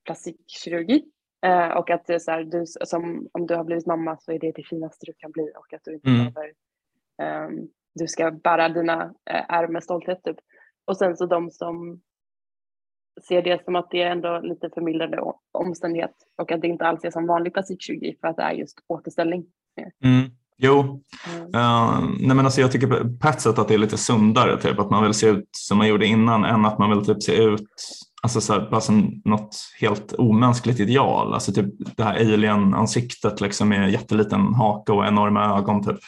plastikkirurgi 0.06 1.04
eh, 1.46 1.70
och 1.70 1.90
att 1.90 2.08
det 2.08 2.14
är 2.14 2.20
så 2.20 2.32
här, 2.32 2.44
du, 2.44 2.66
som, 2.66 3.28
om 3.32 3.48
du 3.48 3.56
har 3.56 3.64
blivit 3.64 3.86
mamma 3.86 4.18
så 4.20 4.32
är 4.32 4.40
det 4.40 4.52
det 4.52 4.64
finaste 4.64 5.06
du 5.06 5.14
kan 5.18 5.32
bli 5.32 5.52
och 5.56 5.74
att 5.74 5.82
du 5.84 5.94
inte 5.94 6.10
mm. 6.10 6.34
behöver, 6.34 6.54
um, 7.48 7.70
du 7.96 8.08
ska 8.08 8.32
bära 8.32 8.70
dina 8.70 9.14
ärr 9.26 9.68
med 9.68 9.84
stolthet 9.84 10.24
typ. 10.24 10.38
Och 10.86 10.98
sen 10.98 11.18
så 11.18 11.26
de 11.26 11.52
som 11.52 12.02
ser 13.28 13.42
det 13.42 13.66
som 13.66 13.76
att 13.76 13.92
det 13.92 14.02
är 14.02 14.12
ändå 14.12 14.40
lite 14.44 14.70
förmildrande 14.74 15.18
omständighet 15.52 16.14
och 16.38 16.52
att 16.52 16.62
det 16.62 16.68
inte 16.68 16.86
alls 16.86 17.04
är 17.04 17.12
som 17.12 17.28
vanlig 17.28 17.54
plastikkirurgi 17.54 18.18
för 18.22 18.28
att 18.28 18.38
det 18.38 18.44
är 18.44 18.52
just 18.52 18.80
återställning. 18.88 19.46
Mm. 20.04 20.32
Jo, 20.58 20.80
mm. 20.80 21.46
uh, 21.46 22.10
nej 22.20 22.36
men 22.36 22.40
alltså 22.40 22.62
jag 22.62 22.72
tycker 22.72 22.88
på 23.20 23.28
ett 23.28 23.42
sätt 23.42 23.60
att 23.60 23.68
det 23.68 23.74
är 23.74 23.78
lite 23.78 23.98
sundare, 23.98 24.62
typ, 24.62 24.80
att 24.80 24.90
man 24.90 25.04
vill 25.04 25.14
se 25.14 25.28
ut 25.28 25.50
som 25.52 25.78
man 25.78 25.88
gjorde 25.88 26.06
innan 26.06 26.46
än 26.46 26.66
att 26.66 26.80
man 26.80 26.90
vill 26.90 27.06
typ 27.06 27.24
se 27.24 27.44
ut 27.44 27.68
alltså 28.24 28.42
så 28.42 28.54
här, 28.54 28.80
som 28.80 29.22
något 29.26 29.56
helt 29.80 30.14
omänskligt 30.14 30.80
ideal. 30.80 31.34
Alltså 31.34 31.52
typ 31.52 31.98
det 31.98 32.04
här 32.04 32.16
alien-ansiktet 32.16 33.42
liksom 33.42 33.70
med 33.70 33.92
jätteliten 33.92 34.54
haka 34.54 34.94
och 34.94 35.06
enorma 35.06 35.58
ögon. 35.58 35.84
Typ. 35.84 36.00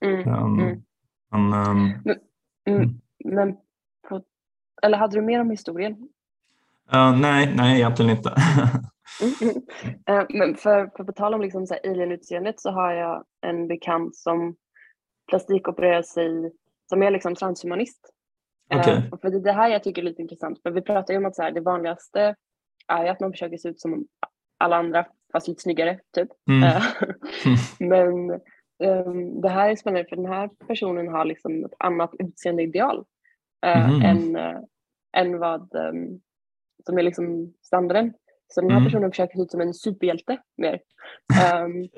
Mm. 0.00 0.28
Um, 0.28 0.60
mm. 0.60 0.82
Men, 1.30 1.68
um, 1.68 1.92
men, 2.64 3.00
men 3.24 3.56
på, 4.08 4.22
eller 4.82 4.98
hade 4.98 5.16
du 5.16 5.22
mer 5.22 5.40
om 5.40 5.50
historien? 5.50 6.08
Uh, 6.92 7.20
nej, 7.20 7.54
nej, 7.56 7.76
egentligen 7.76 8.10
inte. 8.10 8.34
mm, 9.40 9.56
uh, 10.20 10.26
men 10.28 10.54
för, 10.54 10.90
för 10.96 11.04
på 11.04 11.12
tal 11.12 11.34
om 11.34 11.40
liksom 11.40 11.66
alien-utseendet 11.84 12.60
så 12.60 12.70
har 12.70 12.92
jag 12.92 13.24
en 13.46 13.68
bekant 13.68 14.16
som 14.16 14.56
plastikopererar 15.28 16.02
sig, 16.02 16.52
som 16.88 17.02
är 17.02 17.10
liksom 17.10 17.34
transhumanist. 17.34 18.10
Okay. 18.74 18.96
Uh, 18.96 19.18
för 19.22 19.30
det, 19.30 19.40
det 19.40 19.52
här 19.52 19.68
jag 19.68 19.82
tycker 19.82 20.02
är 20.02 20.06
lite 20.06 20.22
intressant, 20.22 20.62
för 20.62 20.70
vi 20.70 20.82
pratar 20.82 21.14
ju 21.14 21.18
om 21.18 21.26
att 21.26 21.36
så 21.36 21.42
här, 21.42 21.50
det 21.50 21.60
vanligaste 21.60 22.34
är 22.88 23.06
att 23.06 23.20
man 23.20 23.32
försöker 23.32 23.56
se 23.56 23.68
ut 23.68 23.80
som 23.80 24.06
alla 24.58 24.76
andra 24.76 25.06
fast 25.32 25.48
lite 25.48 25.62
snyggare 25.62 25.98
typ. 26.14 26.28
Mm. 26.50 26.82
men 27.90 28.30
um, 29.06 29.40
det 29.40 29.48
här 29.48 29.70
är 29.70 29.76
spännande 29.76 30.08
för 30.08 30.16
den 30.16 30.26
här 30.26 30.50
personen 30.68 31.08
har 31.08 31.24
liksom 31.24 31.64
ett 31.64 31.74
annat 31.78 32.10
utseendeideal 32.18 33.04
mm. 33.66 34.02
än, 34.02 34.36
än 35.16 35.38
vad 35.38 35.74
um, 35.74 36.20
som 36.86 36.98
är 36.98 37.02
liksom 37.02 37.54
standarden. 37.62 38.12
Så 38.48 38.60
den 38.60 38.70
här 38.70 38.78
mm. 38.78 38.90
personen 38.90 39.10
försöker 39.10 39.36
se 39.36 39.42
ut 39.42 39.50
som 39.50 39.60
en 39.60 39.74
superhjälte 39.74 40.38
mer. 40.56 40.80
Um, 41.62 41.88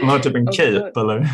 Man 0.00 0.08
har 0.10 0.18
typ 0.18 0.34
en 0.34 0.46
cape 0.46 1.00
eller? 1.00 1.16
uh, 1.16 1.26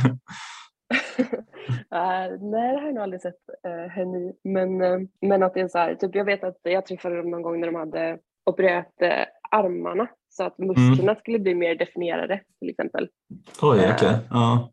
nej, 2.40 2.72
det 2.72 2.80
har 2.80 2.86
jag 2.86 2.94
nog 2.94 3.02
aldrig 3.02 3.22
sett 3.22 3.40
uh, 3.66 3.88
henne 3.90 4.18
i. 4.18 4.32
Men, 4.44 4.80
uh, 4.82 5.00
men 5.20 5.42
att 5.42 5.54
det 5.54 5.60
är 5.60 5.68
så 5.68 5.78
här, 5.78 5.94
typ 5.94 6.14
jag 6.14 6.24
vet 6.24 6.44
att 6.44 6.58
jag 6.62 6.86
träffade 6.86 7.16
dem 7.16 7.30
någon 7.30 7.42
gång 7.42 7.60
när 7.60 7.66
de 7.66 7.74
hade 7.74 8.18
opererat 8.50 8.92
uh, 9.02 9.08
armarna 9.50 10.08
så 10.28 10.44
att 10.44 10.58
musklerna 10.58 11.12
mm. 11.12 11.16
skulle 11.16 11.38
bli 11.38 11.54
mer 11.54 11.74
definierade 11.74 12.40
till 12.58 12.70
exempel. 12.70 13.08
Oj, 13.62 13.78
okej. 13.78 13.94
Okay. 13.94 14.16
Ja. 14.30 14.70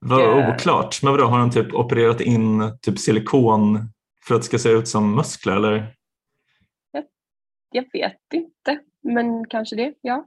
Vad 0.00 0.54
oklart. 0.54 1.02
Men 1.02 1.12
vadå, 1.12 1.24
har 1.24 1.38
de 1.38 1.50
typ 1.50 1.74
opererat 1.74 2.20
in 2.20 2.78
typ 2.82 2.98
silikon 2.98 3.78
för 4.26 4.34
att 4.34 4.40
det 4.40 4.44
ska 4.44 4.58
se 4.58 4.68
ut 4.68 4.88
som 4.88 5.14
muskler 5.14 5.56
eller? 5.56 5.94
Jag 7.70 7.84
vet 7.92 8.32
inte, 8.34 8.80
men 9.02 9.46
kanske 9.48 9.76
det, 9.76 9.94
ja. 10.00 10.26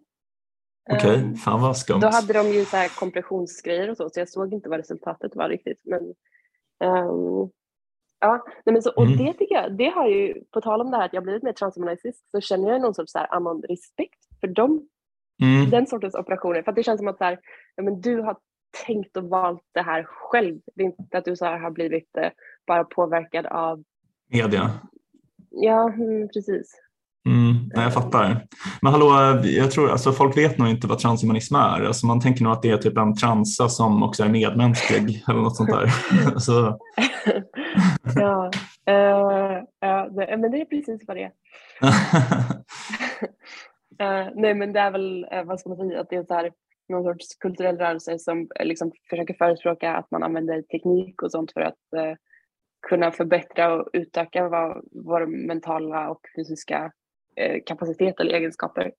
Okej, 0.92 1.10
okay. 1.10 1.24
um, 1.24 1.36
fan 1.36 1.62
vad 1.62 1.78
skumt. 1.78 2.00
Då 2.00 2.08
hade 2.08 2.34
de 2.34 2.48
ju 2.48 2.66
så 2.66 2.78
här 2.78 3.00
kompressionsgrejer 3.00 3.90
och 3.90 3.98
så, 3.98 4.10
så 4.10 4.20
jag 4.20 4.30
såg 4.30 4.54
inte 4.54 4.70
vad 4.70 4.80
resultatet 4.80 5.36
var 5.36 5.50
riktigt. 5.50 5.82
Men, 5.84 6.04
um, 6.90 7.50
ja, 8.20 8.46
nej, 8.66 8.74
men 8.74 8.82
så, 8.82 8.92
och 8.92 9.06
mm. 9.06 9.18
det 9.18 9.34
tycker 9.34 9.56
jag, 9.56 9.78
det 9.78 9.90
har 9.90 10.08
ju, 10.08 10.44
på 10.52 10.62
tal 10.62 10.82
om 10.82 10.92
det 10.92 10.98
här 10.98 11.06
att 11.06 11.14
jag 11.14 11.24
blivit 11.24 11.44
mer 11.44 11.54
transhumanistisk, 11.54 12.24
så 12.32 12.42
känner 12.42 12.72
jag 12.72 12.82
någon 12.82 12.94
sorts 12.94 13.12
så 13.12 13.20
här 13.20 13.36
annan 13.36 13.62
respekt 13.62 14.20
för 14.40 14.48
dem. 14.48 14.88
Mm. 15.42 15.70
Den 15.70 15.88
sortens 15.88 16.16
operationer. 16.16 16.64
För 16.64 16.72
det 16.72 16.84
känns 16.84 17.00
som 17.00 17.08
att 17.08 17.18
så 17.18 17.24
här, 17.24 17.40
ja, 17.76 17.84
men 17.84 18.02
du 18.02 18.22
har 18.22 18.38
tänkt 18.86 19.18
och 19.18 19.24
valt 19.24 19.64
det 19.72 19.82
här 19.82 20.04
själv. 20.04 20.60
Det 20.76 20.84
är 20.84 20.86
inte 20.86 21.18
att 21.18 21.26
du 21.26 21.36
så 21.36 21.46
här 21.46 21.60
har 21.60 21.72
blivit 21.72 22.18
eh, 22.18 22.30
bara 22.68 22.84
påverkad 22.84 23.46
av 23.46 23.84
media. 24.30 24.72
Ja, 25.50 25.90
mm, 25.94 26.30
precis. 26.30 26.83
Mm, 27.26 27.54
nej, 27.76 27.84
jag 27.84 27.94
fattar. 27.94 28.48
Men 28.82 28.92
hallå, 28.92 29.40
jag 29.44 29.72
tror 29.72 29.92
alltså 29.92 30.12
folk 30.12 30.38
vet 30.38 30.58
nog 30.58 30.68
inte 30.68 30.88
vad 30.88 31.00
transhumanism 31.00 31.56
är. 31.56 31.86
Alltså 31.86 32.06
man 32.06 32.22
tänker 32.22 32.44
nog 32.44 32.54
att 32.54 32.62
det 32.62 32.70
är 32.70 32.78
typ 32.78 32.98
en 32.98 33.16
transa 33.16 33.70
som 33.70 34.04
också 34.04 34.24
är 34.24 34.30
medmänsklig 34.30 35.24
eller 35.30 35.40
något 35.40 35.56
sånt 35.56 35.70
där. 35.70 35.88
Så. 36.40 36.80
ja, 38.16 38.52
uh, 38.90 39.64
ja 39.80 40.10
det, 40.10 40.38
men 40.38 40.52
det 40.52 40.62
är 40.62 40.66
precis 40.66 41.02
vad 41.08 41.18
det 41.18 41.24
är. 41.24 41.32
uh, 44.02 44.32
nej 44.42 44.54
men 44.54 44.74
det 44.74 44.80
är 44.80 44.92
väl, 44.92 45.28
uh, 45.34 45.44
vad 45.44 45.60
ska 45.60 45.70
man 45.70 45.78
säga, 45.78 46.02
att 46.02 46.10
det 46.10 46.16
är 46.16 46.24
så 46.24 46.34
här, 46.34 46.52
någon 46.90 47.04
sorts 47.04 47.36
kulturell 47.40 47.78
rörelse 47.78 48.20
som 48.20 48.48
liksom 48.60 48.92
försöker 49.10 49.34
förespråka 49.34 49.96
att 49.96 50.12
man 50.12 50.24
använder 50.24 50.62
teknik 50.62 51.22
och 51.22 51.32
sånt 51.32 51.52
för 51.54 51.62
att 51.62 52.18
kunna 52.88 53.12
förbättra 53.12 53.74
och 53.74 53.90
utöka 53.94 54.50
vad, 54.50 54.86
vår 54.92 55.26
mentala 55.26 56.10
och 56.10 56.22
fysiska 56.36 56.78
eh, 56.86 56.92
kapacitet 57.66 58.20
eller 58.20 58.34
egenskaper. 58.34 58.92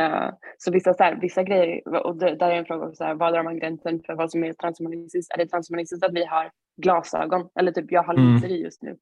Uh, 0.00 0.30
så 0.58 0.72
vissa, 0.72 0.94
så 0.94 1.02
här, 1.02 1.18
vissa 1.20 1.42
grejer, 1.42 1.88
och 2.06 2.16
där 2.16 2.50
är 2.50 2.56
en 2.56 2.64
fråga, 2.64 2.92
så 2.92 3.04
här, 3.04 3.14
vad 3.14 3.32
drar 3.32 3.42
man 3.42 3.58
gränsen 3.58 4.02
för 4.06 4.14
vad 4.14 4.30
som 4.30 4.44
är 4.44 4.52
transhumanistiskt? 4.52 5.32
Är 5.34 5.38
det 5.38 5.46
transhumanistiskt 5.46 6.04
att 6.04 6.14
vi 6.14 6.24
har 6.24 6.50
glasögon? 6.76 7.48
Eller 7.54 7.72
typ 7.72 7.92
jag 7.92 8.02
har 8.02 8.14
mm. 8.14 8.26
linser 8.26 8.48
i 8.48 8.62
just 8.62 8.82
nu. 8.82 8.96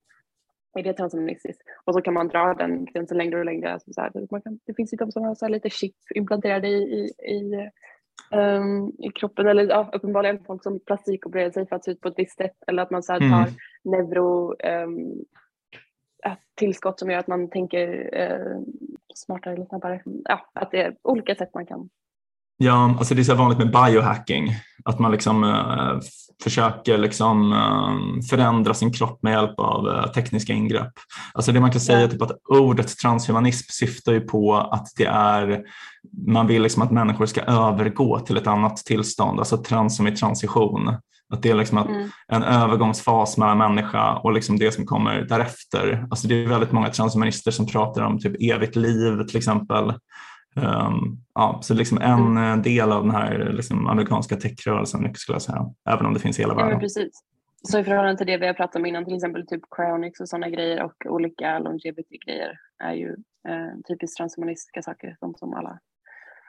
Är 0.79 0.83
det 0.83 0.93
transhumanistiskt? 0.93 1.63
Och 1.85 1.95
så 1.95 2.01
kan 2.01 2.15
man 2.15 2.29
dra 2.29 2.55
den 2.55 2.85
gränsen 2.85 3.19
längre 3.19 3.39
och 3.39 3.45
längre. 3.45 3.73
Alltså 3.73 3.93
så 3.93 4.01
här, 4.01 4.13
man 4.31 4.43
kan, 4.43 4.59
det 4.67 4.75
finns 4.75 4.93
ju 4.93 4.97
de 4.97 5.13
som 5.13 5.25
har 5.25 5.35
så 5.35 5.49
lite 5.49 5.71
chip 5.71 5.95
implanterade 6.15 6.69
i, 6.69 6.83
i, 6.83 7.33
i, 7.33 7.71
um, 8.37 8.89
i 8.99 9.11
kroppen. 9.15 9.47
Eller 9.47 9.69
ja, 9.69 9.91
uppenbarligen 9.93 10.45
folk 10.45 10.63
som 10.63 10.81
plastikopererar 10.81 11.51
sig 11.51 11.67
för 11.67 11.77
att 11.77 11.85
se 11.85 11.91
ut 11.91 12.01
på 12.01 12.09
ett 12.09 12.19
visst 12.19 12.37
sätt. 12.37 12.57
Eller 12.67 12.83
att 12.83 12.91
man 12.91 13.03
så 13.03 13.13
här, 13.13 13.21
tar 13.21 13.27
mm. 13.27 13.55
neuro 13.85 14.55
um, 14.85 15.25
tillskott 16.55 16.99
som 16.99 17.11
gör 17.11 17.19
att 17.19 17.27
man 17.27 17.51
tänker 17.51 18.11
eh, 18.13 18.59
smartare 19.15 19.55
eller 19.55 19.67
snabbare. 19.67 20.03
Ja, 20.25 20.51
att 20.55 20.71
det 20.71 20.83
är 20.83 20.97
olika 21.03 21.35
sätt 21.35 21.51
man 21.55 21.67
kan. 21.67 21.89
Ja, 22.59 22.97
alltså 22.99 23.15
det 23.15 23.23
är 23.23 23.25
så 23.25 23.35
vanligt 23.35 23.59
med 23.59 23.71
biohacking, 23.71 24.51
att 24.85 24.99
man 24.99 25.13
liksom 25.13 25.45
eh, 25.45 26.01
försöker 26.43 26.99
liksom, 26.99 27.53
eh, 27.53 28.23
förändra 28.31 28.75
sin 28.75 28.93
kropp 28.93 29.23
med 29.23 29.33
hjälp 29.33 29.61
av 29.61 29.89
eh, 29.89 30.07
tekniska 30.13 30.53
ingrepp. 30.53 30.93
Alltså 31.35 31.53
det 31.53 31.61
man 31.61 31.71
kan 31.71 31.81
säga 31.81 32.01
är 32.01 32.09
typ 32.09 32.23
att 32.23 32.39
ordet 32.49 32.99
transhumanism 32.99 33.67
syftar 33.71 34.13
ju 34.13 34.21
på 34.21 34.55
att 34.57 34.87
det 34.97 35.07
är, 35.07 35.63
man 36.27 36.47
vill 36.47 36.63
liksom 36.63 36.83
att 36.83 36.91
människor 36.91 37.27
ska 37.27 37.41
övergå 37.41 38.21
till 38.21 38.37
ett 38.37 38.47
annat 38.47 38.77
tillstånd, 38.77 39.39
alltså 39.39 39.57
trans 39.57 39.97
som 39.97 40.07
i 40.07 40.17
transition. 40.17 40.97
Att 41.29 41.43
det 41.43 41.51
är 41.51 41.55
liksom 41.55 41.79
att 41.79 41.89
mm. 41.89 42.09
en 42.29 42.43
övergångsfas 42.43 43.39
mellan 43.39 43.59
människa 43.59 44.17
och 44.17 44.33
liksom 44.33 44.59
det 44.59 44.73
som 44.73 44.87
kommer 44.87 45.21
därefter. 45.21 46.07
Alltså 46.11 46.29
det 46.29 46.45
är 46.45 46.49
väldigt 46.49 46.73
många 46.73 46.89
transhumanister 46.89 47.51
som 47.51 47.67
pratar 47.67 48.03
om 48.03 48.19
typ 48.19 48.37
evigt 48.53 48.77
liv 48.77 49.23
till 49.23 49.37
exempel. 49.37 49.95
Um, 50.57 51.25
ja, 51.35 51.59
så 51.63 51.75
liksom 51.75 51.99
en 51.99 52.37
mm. 52.37 52.63
del 52.63 52.93
av 52.93 53.03
den 53.03 53.15
här 53.15 53.53
liksom 53.53 53.87
amerikanska 53.87 54.37
techrörelsen 54.37 55.15
skulle 55.15 55.35
jag 55.35 55.43
säga, 55.43 55.67
även 55.89 56.07
om 56.07 56.15
det 56.15 56.21
finns 56.21 56.39
i 56.39 56.43
hela 56.43 56.55
världen. 56.55 56.73
Ja, 56.73 56.79
precis. 56.79 57.23
Så 57.63 57.79
i 57.79 57.85
förhållande 57.85 58.19
till 58.19 58.27
det 58.27 58.37
vi 58.37 58.47
har 58.47 58.55
pratat 58.55 58.77
om 58.77 58.87
innan, 58.87 59.05
till 59.05 59.15
exempel 59.15 59.47
typ 59.47 59.63
cryonics 59.77 60.21
och 60.21 60.29
sådana 60.29 60.49
grejer 60.49 60.83
och 60.83 61.07
olika 61.07 61.59
longevity-grejer 61.59 62.59
är 62.85 62.93
ju 62.93 63.09
eh, 63.49 63.81
typiskt 63.89 64.17
transhumanistiska 64.17 64.83
saker, 64.83 65.17
de 65.21 65.35
som 65.35 65.55
alla 65.55 65.79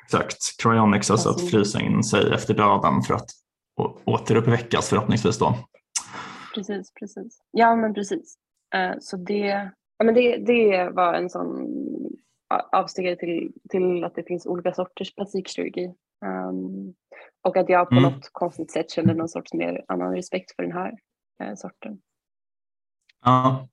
Exakt, 0.05 0.61
cryonics, 0.63 1.11
alltså 1.11 1.29
att 1.29 1.49
frysa 1.49 1.81
in 1.81 2.03
sig 2.03 2.33
efter 2.33 2.53
döden 2.53 3.01
för 3.01 3.13
att 3.13 3.29
återuppväckas 4.05 4.89
förhoppningsvis 4.89 5.39
då. 5.39 5.55
Precis, 6.55 6.93
precis. 6.93 7.39
Ja 7.51 7.75
men 7.75 7.93
precis. 7.93 8.35
Uh, 8.75 8.99
så 8.99 9.17
det, 9.17 9.71
ja, 9.97 10.05
men 10.05 10.13
det, 10.13 10.37
det 10.37 10.89
var 10.89 11.13
en 11.13 11.29
sån 11.29 11.67
avstegare 12.71 13.15
till, 13.15 13.51
till 13.69 14.03
att 14.03 14.15
det 14.15 14.23
finns 14.23 14.45
olika 14.45 14.73
sorters 14.73 15.15
plastikkirurgi. 15.15 15.93
Um, 16.25 16.93
och 17.47 17.57
att 17.57 17.69
jag 17.69 17.89
på 17.89 17.95
mm. 17.95 18.11
något 18.11 18.29
konstigt 18.31 18.71
sätt 18.71 18.91
känner 18.91 19.13
någon 19.13 19.29
sorts 19.29 19.53
mer 19.53 19.85
annan 19.87 20.15
respekt 20.15 20.55
för 20.55 20.63
den 20.63 20.71
här 20.71 20.91
uh, 21.43 21.55
sorten. 21.55 21.99
Ja, 23.25 23.67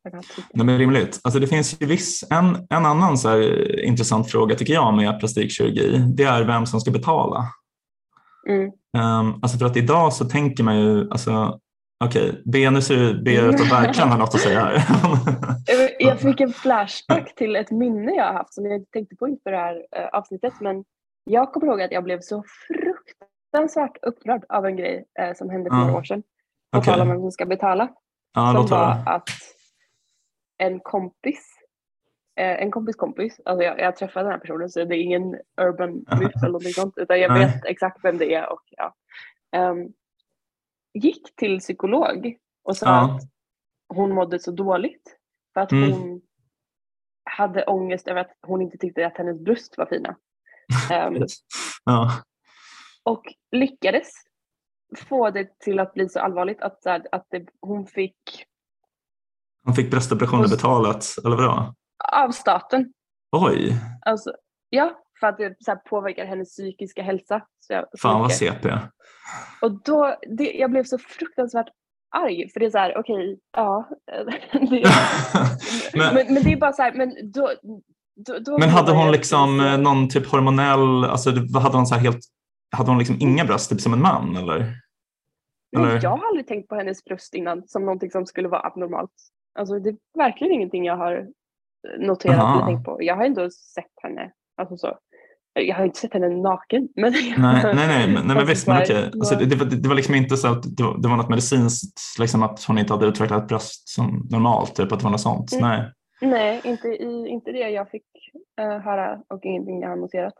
det 0.52 0.72
är 0.72 0.78
rimligt. 0.78 1.20
Alltså 1.24 1.40
det 1.40 1.46
finns 1.46 1.82
ju 1.82 1.86
viss, 1.86 2.24
en, 2.30 2.66
en 2.70 2.86
annan 2.86 3.18
så 3.18 3.42
intressant 3.82 4.30
fråga 4.30 4.54
tycker 4.54 4.74
jag 4.74 4.96
med 4.96 5.18
plastikkirurgi. 5.18 5.98
Det 6.16 6.24
är 6.24 6.44
vem 6.44 6.66
som 6.66 6.80
ska 6.80 6.90
betala. 6.90 7.44
Mm. 8.48 8.72
Um, 8.98 9.38
alltså 9.42 9.58
för 9.58 9.66
att 9.66 9.76
idag 9.76 10.12
så 10.12 10.24
tänker 10.24 10.64
man 10.64 10.80
ju, 10.80 11.10
alltså, 11.10 11.60
okej, 12.04 12.30
okay, 12.30 12.42
B, 12.44 12.70
nu 12.70 12.82
ser 12.82 13.22
B 13.24 13.36
ut 13.40 13.60
att 13.60 13.72
verkligen 13.72 14.08
ha 14.08 14.16
något 14.16 14.34
att 14.34 14.40
säga 14.40 14.60
här. 14.64 14.82
jag 15.98 16.20
fick 16.20 16.40
en 16.40 16.52
flashback 16.62 17.34
till 17.34 17.56
ett 17.56 17.70
minne 17.70 18.12
jag 18.12 18.24
har 18.24 18.32
haft 18.32 18.54
som 18.54 18.66
jag 18.66 18.74
inte 18.74 18.90
tänkte 18.90 19.16
på 19.16 19.28
inför 19.28 19.50
det 19.50 19.56
här 19.56 19.74
uh, 19.74 20.08
avsnittet. 20.12 20.52
Men 20.60 20.84
jag 21.24 21.52
kommer 21.52 21.66
ihåg 21.66 21.82
att 21.82 21.92
jag 21.92 22.04
blev 22.04 22.20
så 22.20 22.44
fruktansvärt 22.68 23.96
upprörd 24.02 24.44
av 24.48 24.66
en 24.66 24.76
grej 24.76 25.04
eh, 25.18 25.34
som 25.34 25.50
hände 25.50 25.70
för 25.70 25.76
några 25.76 25.98
år 25.98 26.02
sedan. 26.02 26.22
På 26.72 26.78
Okej. 26.78 26.92
tal 26.92 27.00
om 27.00 27.08
vem 27.08 27.20
som 27.20 27.32
ska 27.32 27.46
betala. 27.46 27.88
Ja, 28.34 28.52
som 28.52 28.66
var 28.66 29.02
att 29.06 29.28
en 30.58 30.80
kompis, 30.80 31.53
eh, 31.53 31.53
en 32.36 32.70
kompis 32.70 32.96
kompis, 32.96 33.40
alltså 33.44 33.64
jag, 33.64 33.80
jag 33.80 33.96
träffade 33.96 34.24
den 34.24 34.32
här 34.32 34.38
personen 34.38 34.70
så 34.70 34.84
det 34.84 34.96
är 34.96 35.00
ingen 35.02 35.36
urban 35.60 35.92
myth 35.92 36.36
eller 36.38 36.46
någonting 36.46 36.72
sånt 36.72 36.94
utan 36.98 37.20
jag 37.20 37.34
vet 37.34 37.64
exakt 37.64 38.04
vem 38.04 38.18
det 38.18 38.34
är 38.34 38.52
och 38.52 38.62
ja. 38.70 38.94
Ehm, 39.52 39.88
gick 40.94 41.36
till 41.36 41.58
psykolog 41.60 42.36
och 42.64 42.76
sa 42.76 42.86
Ja. 42.86 43.16
att 43.16 43.22
hon 43.96 44.14
mådde 44.14 44.38
så 44.38 44.50
dåligt 44.50 45.16
för 45.54 45.60
att 45.60 45.72
Mm. 45.72 45.92
hon 45.92 46.20
hade 47.24 47.64
ångest 47.64 48.08
över 48.08 48.20
att 48.20 48.32
hon 48.46 48.62
inte 48.62 48.78
tyckte 48.78 49.06
att 49.06 49.16
hennes 49.18 49.40
bröst 49.40 49.78
var 49.78 49.86
fina. 49.86 50.16
Ehm, 50.90 51.14
Ja. 51.84 52.10
och 53.02 53.22
lyckades 53.52 54.10
få 54.96 55.30
det 55.30 55.58
till 55.58 55.78
att 55.80 55.94
bli 55.94 56.08
så 56.08 56.20
allvarligt 56.20 56.62
att, 56.62 56.86
att 56.86 57.26
det, 57.30 57.46
hon 57.60 57.86
fick 57.86 58.16
Han 59.64 59.74
fick 59.74 59.90
bröstoperationer 59.90 60.48
betalat, 60.48 61.04
eller 61.24 61.36
vadå? 61.36 61.74
Av 62.12 62.30
staten 62.30 62.92
Oj, 63.36 63.76
Alltså, 64.06 64.32
ja, 64.70 65.04
för 65.20 65.26
att 65.26 65.38
det 65.38 65.56
så 65.60 65.76
påverkar 65.76 66.24
hennes 66.24 66.48
psykiska 66.48 67.02
hälsa. 67.02 67.46
Så 67.60 67.72
jag, 67.72 67.84
så 67.90 67.98
fan 67.98 68.20
vad. 68.20 68.32
CP. 68.32 68.68
Och 69.60 69.82
då, 69.84 70.16
det, 70.28 70.52
jag 70.52 70.70
blev 70.70 70.84
så 70.84 70.98
fruktansvärt 70.98 71.68
arg 72.16 72.50
för 72.52 72.60
det 72.60 72.66
är 72.66 72.70
så 72.70 72.78
här, 72.78 72.98
okej, 72.98 73.38
ja. 73.56 73.88
det, 74.52 74.60
men, 75.94 76.14
men, 76.14 76.34
men 76.34 76.42
det 76.42 76.52
är 76.52 76.56
bara 76.56 76.72
så 76.72 76.82
här, 76.82 76.92
men 76.94 77.32
då, 77.32 77.52
då, 78.26 78.38
då 78.38 78.58
men 78.58 78.68
hade 78.68 78.92
hon 78.92 79.12
liksom 79.12 79.56
lite- 79.56 79.70
eh, 79.70 79.78
någon 79.78 80.08
typ 80.08 80.26
hormonell, 80.26 81.04
alltså 81.04 81.30
hade 81.58 81.76
hon 81.76 81.86
så 81.86 81.94
helt, 81.94 82.20
hade 82.76 82.90
hon 82.90 82.98
liksom 82.98 83.16
inga 83.20 83.44
bröst 83.44 83.70
typ 83.70 83.80
som 83.80 83.92
en 83.92 84.02
man 84.02 84.36
eller? 84.36 84.74
Eller? 85.76 86.00
jag 86.02 86.10
har 86.10 86.26
aldrig 86.28 86.46
tänkt 86.46 86.68
på 86.68 86.74
hennes 86.74 87.04
bröst 87.04 87.34
innan 87.34 87.68
som 87.68 87.84
någonting 87.84 88.10
som 88.10 88.26
skulle 88.26 88.48
vara 88.48 88.66
abnormalt. 88.66 89.10
Alltså 89.58 89.78
det 89.78 89.90
är 89.90 89.96
verkligen 90.18 90.52
ingenting 90.52 90.84
jag 90.84 90.96
har 90.96 91.28
noterat 91.98 92.38
Aha. 92.38 92.56
eller 92.56 92.66
tänkt 92.66 92.84
på. 92.84 92.98
Jag 93.00 93.16
har 93.16 93.24
ändå 93.24 93.50
sett 93.50 93.92
henne, 94.02 94.30
alltså 94.56 94.76
så. 94.76 94.98
Jag 95.52 95.76
har 95.76 95.84
inte 95.84 95.98
sett 95.98 96.12
henne 96.12 96.28
naken. 96.28 96.88
Men 96.96 97.12
Nej, 97.12 97.34
nej, 97.38 97.74
nej, 97.74 98.06
men, 98.06 98.14
nej, 98.14 98.22
men 98.26 98.30
Alltså, 98.30 98.46
visst, 98.46 98.66
men 98.66 98.82
okej. 98.82 99.10
Alltså, 99.12 99.34
det, 99.34 99.56
var- 99.56 99.66
det 99.66 99.88
var 99.88 99.94
liksom 99.94 100.14
inte 100.14 100.36
så 100.36 100.48
att 100.48 100.76
det 100.76 100.82
var, 100.82 100.98
det 100.98 101.08
var 101.08 101.16
något 101.16 101.28
medicinskt, 101.28 102.18
liksom 102.18 102.42
att 102.42 102.64
hon 102.64 102.78
inte 102.78 102.92
hade 102.92 103.06
utvecklat 103.06 103.48
bröst 103.48 103.88
som 103.88 104.26
normalt, 104.30 104.74
typ 104.74 104.92
att 104.92 104.98
det 104.98 105.04
var 105.04 105.10
något 105.10 105.20
sånt. 105.20 105.52
Mm. 105.52 105.68
Nej. 105.68 105.92
Nej, 106.20 106.60
inte, 106.64 106.88
i, 106.88 107.28
inte 107.28 107.52
det 107.52 107.58
jag 107.70 107.90
fick 107.90 108.06
eh, 108.60 108.78
höra 108.78 109.22
och 109.28 109.44
ingenting 109.44 109.80
jag 109.80 109.88
har 109.88 109.96
noterat. 109.96 110.34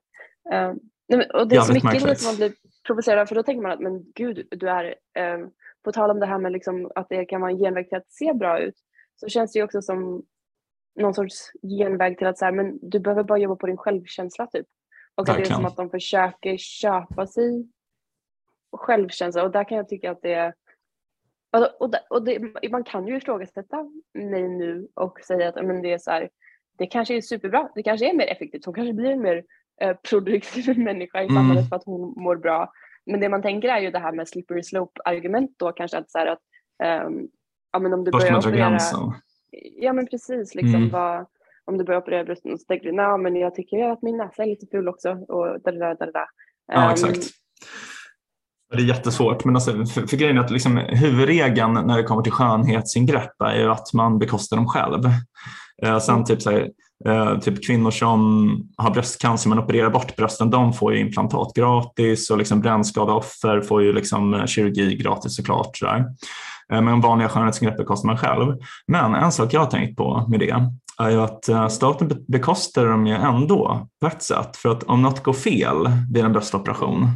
Eh, 0.53 0.73
nej, 1.09 1.19
men, 1.19 1.31
och 1.31 1.49
det 1.49 1.57
är 1.57 1.61
så 1.61 1.73
mycket 1.73 1.93
märkligt. 1.93 2.21
som 2.21 2.29
man 2.29 2.37
blir 2.37 2.53
provocerad 2.87 3.29
för 3.29 3.35
då 3.35 3.43
tänker 3.43 3.63
man 3.63 3.73
att 3.73 3.81
men 3.81 4.05
gud, 4.15 4.47
du 4.51 4.69
är, 4.71 4.85
eh, 5.19 5.47
på 5.85 5.93
tal 5.93 6.11
om 6.11 6.21
det 6.21 6.27
här 6.27 6.39
med 6.39 6.53
liksom, 6.53 6.91
att 6.95 7.09
det 7.09 7.25
kan 7.25 7.41
vara 7.41 7.51
en 7.51 7.59
genväg 7.59 7.89
till 7.89 7.99
att 7.99 8.11
se 8.11 8.33
bra 8.33 8.59
ut, 8.59 8.75
så 9.17 9.29
känns 9.29 9.53
det 9.53 9.59
ju 9.59 9.65
också 9.65 9.83
som 9.83 10.23
någon 10.97 11.15
sorts 11.15 11.53
genväg 11.63 12.19
till 12.19 12.27
att 12.27 12.39
så 12.39 12.45
här, 12.45 12.53
men 12.53 12.79
du 12.83 12.99
behöver 13.01 13.23
bara 13.23 13.39
jobba 13.39 13.57
på 13.57 13.67
din 13.67 13.77
självkänsla 13.77 14.47
typ. 14.47 14.67
Och 15.15 15.21
att 15.23 15.27
det 15.27 15.33
är 15.33 15.37
Verkligen. 15.37 15.57
som 15.57 15.65
att 15.67 15.77
de 15.77 15.91
försöker 15.91 16.57
köpa 16.57 17.27
sig 17.27 17.69
självkänsla 18.73 19.43
och 19.43 19.51
där 19.51 19.65
kan 19.65 19.77
jag 19.77 19.89
tycka 19.89 20.11
att 20.11 20.23
det 20.23 20.35
är 20.35 20.55
och, 21.53 21.81
och, 21.83 21.95
och 22.11 22.25
det, 22.25 22.71
man 22.71 22.85
kan 22.85 23.07
ju 23.07 23.17
ifrågasätta 23.17 23.91
mig 24.15 24.49
nu 24.49 24.89
och 24.95 25.21
säga 25.21 25.49
att 25.49 25.55
men 25.67 25.83
det 25.83 25.93
är 25.93 25.99
så 25.99 26.11
här, 26.11 26.29
det 26.79 26.87
kanske 26.87 27.17
är 27.17 27.21
superbra, 27.21 27.69
det 27.75 27.83
kanske 27.83 28.11
är 28.11 28.15
mer 28.15 28.27
effektivt, 28.27 28.65
hon 28.65 28.75
kanske 28.75 28.93
blir 28.93 29.11
en 29.11 29.23
mer 29.23 29.45
eh, 29.81 29.97
produktiv 30.11 30.79
människa 30.85 31.23
i 31.23 31.25
Mm. 31.25 31.35
samhället 31.37 31.69
för 31.69 31.77
att 31.77 31.85
hon 31.85 32.15
mår 32.17 32.37
bra. 32.37 32.73
Men 33.07 33.21
det 33.21 33.29
man 33.29 33.43
tänker 33.43 33.69
är 33.69 33.79
ju 33.81 33.91
det 33.91 33.99
här 33.99 34.13
med 34.13 34.29
slippery 34.29 34.63
slope 34.63 35.01
argument 35.05 35.55
då 35.57 35.73
kanske 35.73 35.99
att 35.99 36.11
så 36.11 36.19
här 36.19 36.27
att 36.27 36.41
ehm, 36.85 37.29
ja 37.73 37.79
men 37.79 37.93
om 37.93 38.05
du 38.05 38.11
ska 38.11 38.19
börjar 38.19 38.39
operera, 38.39 38.57
gränsen? 38.57 39.01
Ja 39.81 39.93
men 39.93 40.07
precis 40.07 40.55
liksom 40.55 40.75
Mm. 40.75 40.91
vad, 40.91 41.27
om 41.65 41.79
du 41.79 41.85
börjar 41.85 42.01
operera 42.01 42.25
brösten 42.25 42.59
så 42.59 42.65
tänker 42.65 42.87
du 42.87 42.93
nej 42.93 43.19
men 43.19 43.37
jag 43.37 43.55
tycker 43.55 43.89
att 43.91 44.03
min 44.03 44.17
näsa 44.17 44.43
är 44.43 44.47
lite 44.47 44.67
ful 44.71 44.89
också 44.89 45.11
och 45.11 45.61
da 45.61 45.71
da 45.73 45.95
da 45.95 46.07
da. 46.11 46.27
Ja, 46.73 46.85
Ehm, 46.85 46.91
exakt. 46.93 47.27
Det 48.73 48.77
är 48.83 48.87
jättesvårt, 48.89 49.45
men 49.45 49.55
alltså, 49.55 49.73
för, 49.73 50.07
för 50.07 50.17
grejen 50.17 50.37
är 50.39 50.41
att 50.41 50.51
liksom, 50.51 50.77
huvudregeln 50.77 51.73
när 51.73 51.97
det 51.97 52.03
kommer 52.03 52.23
till 52.23 52.33
skönhetsingrepp 52.33 53.41
är 53.45 53.59
ju 53.59 53.71
att 53.71 53.93
man 53.93 54.19
bekostar 54.19 54.57
dem 54.57 54.67
själv. 54.69 55.01
Eh, 55.83 55.99
sen 55.99 56.15
Mm. 56.15 56.25
typ, 56.25 56.43
så 56.43 56.51
här, 56.51 56.71
eh, 57.07 57.39
typ 57.39 57.67
kvinnor 57.67 57.91
som 57.91 58.49
har 58.77 58.91
bröstcancer 58.91 59.49
men 59.49 59.59
opererar 59.59 59.91
bort 59.91 60.17
brösten, 60.17 60.51
de 60.51 60.73
får 60.73 60.95
ju 60.95 61.01
implantat 61.01 61.53
gratis 61.55 62.31
och 62.31 62.39
liksom 62.39 62.61
brännskadeoffer 62.61 63.61
får 63.61 63.83
ju 63.83 63.93
liksom 63.93 64.35
eh, 64.35 64.47
kirurgi 64.47 64.97
gratis 64.97 65.37
såklart. 65.37 65.77
Så. 65.77 65.87
Eh, 66.73 66.83
men 66.83 67.01
vanliga 67.01 67.29
skönhetsingrepp 67.29 67.77
bekostar 67.77 68.07
man 68.07 68.19
själv. 68.19 68.57
Men 68.87 69.15
en 69.15 69.33
sak 69.33 69.55
jag 69.55 69.61
har 69.61 69.71
tänkt 69.71 69.97
på 69.97 70.27
med 70.29 70.41
det 70.41 70.69
är 70.99 71.11
ju 71.11 71.23
att 71.23 71.49
eh, 71.49 71.69
staten 71.69 72.25
bekostar 72.29 72.87
dem 72.87 73.07
ju 73.07 73.15
ändå 73.15 73.89
på 74.01 74.07
ett 74.07 74.23
sätt. 74.23 74.57
För 74.57 74.69
att 74.69 74.83
om 74.83 75.03
något 75.03 75.23
går 75.23 75.33
fel 75.33 75.77
vid 76.13 76.25
en 76.25 76.33
bröstoperation, 76.33 77.09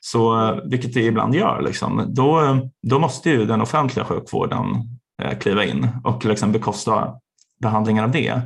så, 0.00 0.48
eh, 0.48 0.56
vilket 0.64 0.94
det 0.94 1.02
ibland 1.02 1.34
gör, 1.34 1.62
liksom, 1.62 2.04
då, 2.08 2.58
då 2.82 2.98
måste 2.98 3.30
ju 3.30 3.46
den 3.46 3.60
offentliga 3.60 4.04
sjukvården 4.04 4.66
kliva 5.40 5.64
in 5.64 5.88
och 6.04 6.24
liksom 6.24 6.52
bekosta 6.52 7.14
behandlingen 7.62 8.04
av 8.04 8.10
det. 8.10 8.40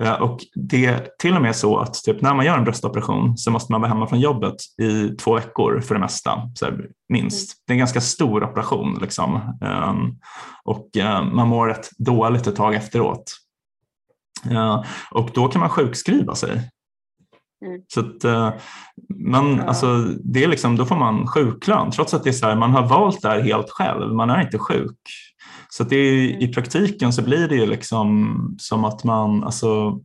Eh, 0.00 0.12
Och 0.12 0.40
det 0.54 0.86
är 0.86 1.08
till 1.18 1.36
och 1.36 1.42
med 1.42 1.56
så 1.56 1.78
att 1.78 1.94
typ, 1.94 2.20
när 2.20 2.34
man 2.34 2.46
gör 2.46 2.58
en 2.58 2.64
bröstoperation 2.64 3.38
så 3.38 3.50
måste 3.50 3.72
man 3.72 3.80
vara 3.80 3.88
hemma 3.88 4.06
från 4.06 4.20
jobbet 4.20 4.56
i 4.82 5.08
två 5.08 5.34
veckor 5.34 5.80
för 5.80 5.94
det 5.94 6.00
mesta, 6.00 6.50
så 6.54 6.64
här, 6.64 6.86
minst. 7.08 7.56
Det 7.66 7.70
är 7.70 7.74
en 7.74 7.78
ganska 7.78 8.00
stor 8.00 8.44
operation 8.44 8.98
liksom. 9.00 9.36
Ehm, 9.62 10.18
och 10.64 10.96
eh, 10.96 11.24
man 11.24 11.48
mår 11.48 11.66
rätt 11.66 11.88
dåligt 11.98 12.46
ett 12.46 12.56
tag 12.56 12.74
efteråt. 12.74 13.36
Ja, 14.50 14.84
och 15.10 15.30
då 15.34 15.48
kan 15.48 15.60
man 15.60 15.70
sjukskriva 15.70 16.34
sig. 16.34 16.70
Mm. 17.66 17.80
Så 17.94 18.00
att, 18.00 18.24
eh, 18.24 18.52
man, 19.26 19.60
alltså, 19.60 19.98
det 20.24 20.44
är 20.44 20.48
liksom, 20.48 20.76
då 20.76 20.84
får 20.84 20.96
man 20.96 21.26
sjuklön 21.26 21.90
trots 21.90 22.14
att 22.14 22.24
det 22.24 22.30
är 22.30 22.32
så 22.32 22.46
här, 22.46 22.56
man 22.56 22.70
har 22.70 22.86
valt 22.86 23.22
det 23.22 23.28
här 23.28 23.40
helt 23.40 23.70
själv, 23.70 24.14
man 24.14 24.30
är 24.30 24.40
inte 24.42 24.58
sjuk. 24.58 24.98
Så 25.76 25.84
det 25.84 25.96
är, 25.96 26.28
Mm. 26.30 26.40
i 26.40 26.52
praktiken 26.52 27.12
så 27.12 27.24
blir 27.24 27.48
det 27.48 27.54
ju 27.56 27.66
liksom 27.66 28.36
som 28.58 28.84
att 28.84 29.04
man, 29.04 29.44
alltså, 29.44 30.00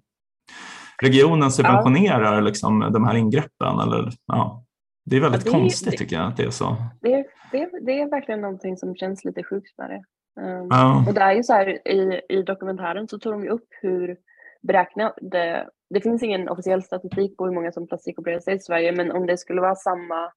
regionen 1.01 1.51
subventionerar 1.51 2.41
liksom 2.41 2.79
de 2.93 3.03
här 3.07 3.15
ingreppen. 3.15 3.79
Eller, 3.79 4.09
ja. 4.25 4.63
Det 5.05 5.15
är 5.15 5.21
väldigt 5.21 5.45
Ja, 5.45 5.51
det 5.51 5.57
är- 5.57 5.61
konstigt 5.61 5.91
det- 5.91 5.97
tycker 5.97 6.15
jag 6.15 6.25
att 6.27 6.37
det 6.37 6.43
är 6.43 6.49
så. 6.49 6.75
det, 7.01 7.13
är- 7.13 7.25
det, 7.51 7.57
är- 7.61 7.85
det 7.85 7.99
är 8.01 8.09
verkligen 8.09 8.41
någonting 8.41 8.77
som 8.77 8.95
känns 8.95 9.25
lite 9.25 9.43
sjukt 9.43 9.77
med 9.77 9.89
det. 9.89 10.03
Ehm, 10.41 10.67
Ja. 10.69 11.05
Och 11.07 11.13
det 11.13 11.21
är 11.21 11.33
ju 11.33 11.43
så 11.43 11.53
här 11.53 11.87
i, 11.87 12.21
i 12.29 12.43
dokumentären 12.43 13.07
så 13.07 13.19
tog 13.19 13.33
de 13.33 13.43
ju 13.43 13.49
upp 13.49 13.67
hur 13.81 14.17
beräknade, 14.61 15.67
det 15.89 16.01
finns 16.01 16.23
ingen 16.23 16.49
officiell 16.49 16.83
statistik 16.83 17.37
på 17.37 17.45
hur 17.45 17.53
många 17.53 17.71
som 17.71 17.87
plastikopererar 17.87 18.39
sig 18.39 18.55
i 18.55 18.59
Sverige 18.59 18.91
men 18.91 19.11
om 19.11 19.25
det 19.25 19.37
skulle 19.37 19.61
vara 19.61 19.75
samma 19.75 20.31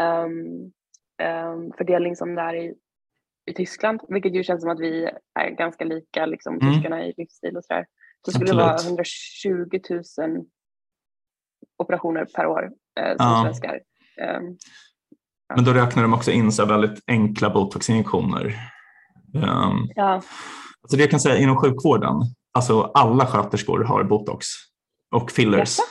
ehm, 0.00 0.72
ehm, 1.22 1.72
fördelning 1.78 2.16
som 2.16 2.34
det 2.34 2.42
är 2.42 2.54
i, 2.54 2.74
i 3.46 3.52
Tyskland, 3.54 4.00
vilket 4.08 4.34
ju 4.34 4.44
känns 4.44 4.62
som 4.62 4.70
att 4.70 4.80
vi 4.80 5.04
är 5.40 5.50
ganska 5.50 5.84
lika 5.84 6.26
liksom 6.26 6.58
Mm. 6.60 6.74
tyskarna 6.74 7.04
i 7.06 7.14
livsstil 7.16 7.56
och 7.56 7.64
sådär, 7.64 7.86
så 8.24 8.30
skulle 8.32 8.50
det 8.50 8.56
vara 8.56 8.70
Absolut. 8.72 9.00
120 9.44 9.78
000 10.26 10.44
operationer 11.78 12.24
per 12.36 12.46
år 12.46 12.62
eh, 13.00 13.16
som 13.16 13.26
Ja. 13.26 13.40
svenskar. 13.44 13.80
Ehm, 14.22 14.56
Men 15.56 15.64
då 15.64 15.72
räknar 15.72 16.02
de 16.02 16.14
också 16.14 16.30
in 16.30 16.52
så 16.52 16.64
väldigt 16.66 17.02
enkla 17.06 17.50
botoxinjektioner. 17.50 18.44
Um, 19.34 19.88
ja, 19.94 20.12
alltså 20.82 20.96
det 20.96 21.00
jag 21.02 21.10
kan 21.10 21.20
säga 21.20 21.36
inom 21.36 21.56
sjukvården, 21.56 22.12
alltså 22.52 22.82
alla 22.82 23.26
sköterskor 23.26 23.84
har 23.84 24.04
botox 24.04 24.46
och 25.14 25.30
fillers. 25.30 25.58
Jaså? 25.58 25.82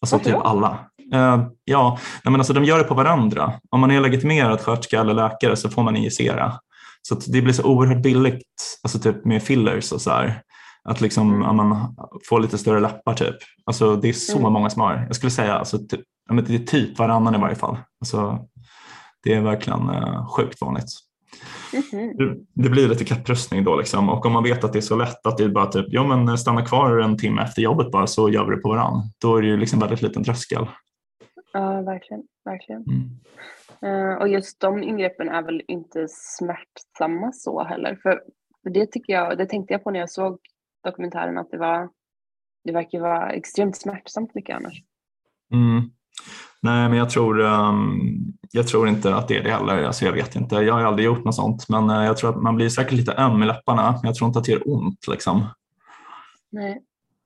Alltså 0.00 0.16
Varför 0.16 0.30
typ 0.30 0.34
då? 0.34 0.40
alla. 0.42 0.90
Eh, 1.14 1.46
ja, 1.64 1.98
nej, 2.24 2.32
men 2.32 2.40
alltså 2.40 2.52
de 2.52 2.64
gör 2.64 2.78
det 2.78 2.84
på 2.84 2.94
varandra. 2.94 3.52
Om 3.70 3.80
man 3.80 3.90
är 3.90 4.00
legitimerad 4.00 4.60
sköterska 4.60 5.00
eller 5.00 5.14
läkare 5.14 5.56
så 5.56 5.68
får 5.70 5.82
man 5.82 5.96
injicera. 5.96 6.52
Så 7.08 7.14
det 7.14 7.42
blir 7.42 7.52
så 7.52 7.64
oerhört 7.64 8.02
billigt, 8.02 8.78
alltså 8.82 8.98
typ 8.98 9.24
med 9.24 9.42
fillers 9.42 9.92
och 9.92 10.00
så 10.00 10.10
här. 10.10 10.42
Att 10.84 11.00
liksom, 11.00 11.42
Mm. 11.42 11.56
man 11.56 11.96
får 12.28 12.40
lite 12.40 12.58
större 12.58 12.80
läppar 12.80 13.14
typ. 13.14 13.36
Alltså 13.66 13.96
det 13.96 14.08
är 14.08 14.12
så 14.12 14.38
Mm. 14.38 14.52
många 14.52 14.70
som 14.70 14.82
har. 14.82 15.04
Jag 15.06 15.16
skulle 15.16 15.30
säga 15.30 15.54
alltså, 15.54 15.78
typ, 15.78 16.00
det 16.46 16.54
är 16.54 16.58
typ 16.58 16.98
varannan 16.98 17.34
i 17.34 17.38
varje 17.38 17.54
fall. 17.54 17.76
Alltså, 18.00 18.38
det 19.24 19.34
är 19.34 19.40
verkligen 19.40 19.88
eh, 19.88 20.26
sjukt 20.28 20.60
vanligt. 20.60 20.84
mhm. 21.72 22.16
Det, 22.16 22.36
det 22.62 22.68
blir 22.70 22.88
lite 22.88 23.04
kapprustning 23.04 23.64
då 23.64 23.76
liksom. 23.76 24.08
och 24.08 24.26
om 24.26 24.32
man 24.32 24.42
vet 24.42 24.64
att 24.64 24.72
det 24.72 24.78
är 24.78 24.80
så 24.80 24.96
lätt 24.96 25.26
att 25.26 25.36
det 25.38 25.44
är 25.44 25.48
bara 25.48 25.66
typ, 25.66 25.86
ja 25.88 26.04
men 26.06 26.38
stanna 26.38 26.64
kvar 26.66 26.98
en 26.98 27.16
timme 27.18 27.42
efter 27.42 27.62
jobbet 27.62 27.90
bara 27.90 28.06
så 28.06 28.28
gör 28.30 28.44
vi 28.44 28.56
det 28.56 28.62
på 28.62 28.68
varann. 28.68 29.02
Då 29.22 29.36
är 29.36 29.42
det 29.42 29.48
ju 29.48 29.56
liksom 29.56 29.78
väldigt 29.80 30.02
liten 30.02 30.24
tröskel. 30.24 30.66
ja 31.52 31.82
verkligen. 31.82 32.22
verkligen. 32.44 32.82
Mm. 32.82 33.10
Eh, 33.82 34.14
och 34.14 34.28
just 34.28 34.60
de 34.60 34.82
ingreppen 34.82 35.28
är 35.28 35.42
väl 35.42 35.62
inte 35.68 36.06
smärtsamma 36.08 37.32
så 37.32 37.64
heller. 37.64 37.98
För, 38.02 38.22
för 38.62 38.70
det 38.70 38.86
tycker 38.86 39.12
jag, 39.12 39.38
det 39.38 39.46
tänkte 39.46 39.74
jag 39.74 39.84
på 39.84 39.90
när 39.90 40.00
jag 40.00 40.10
såg 40.10 40.38
dokumentären 40.84 41.38
att 41.38 41.50
det 41.50 41.58
var, 41.58 41.88
det 42.64 42.72
verkar 42.72 43.00
vara 43.00 43.30
extremt 43.30 43.76
smärtsamt 43.76 44.34
mycket 44.34 44.56
annars. 44.56 44.82
Mm. 45.52 45.90
Nej, 46.62 46.88
men 46.88 46.98
jag 46.98 47.10
tror, 47.10 47.40
um, 47.40 47.98
jag 48.52 48.68
tror 48.68 48.88
inte 48.88 49.14
att 49.14 49.28
det 49.28 49.36
är 49.36 49.42
det 49.42 49.50
heller. 49.50 49.84
Alltså, 49.84 50.04
jag 50.04 50.12
vet 50.12 50.36
inte, 50.36 50.54
jag 50.54 50.74
har 50.74 50.84
aldrig 50.84 51.06
gjort 51.06 51.24
något 51.24 51.34
sånt. 51.34 51.68
Men 51.68 51.90
uh, 51.90 52.04
jag 52.04 52.16
tror 52.16 52.30
att 52.30 52.42
man 52.42 52.56
blir 52.56 52.68
säkert 52.68 52.92
lite 52.92 53.12
öm 53.12 53.42
i 53.42 53.46
läpparna. 53.46 53.90
Men 53.92 54.00
jag 54.02 54.14
tror 54.14 54.28
inte 54.28 54.38
att 54.38 54.44
det 54.44 54.52
gör 54.52 54.68
ont. 54.68 55.08
Liksom. 55.08 55.46
Nej. 56.50 56.82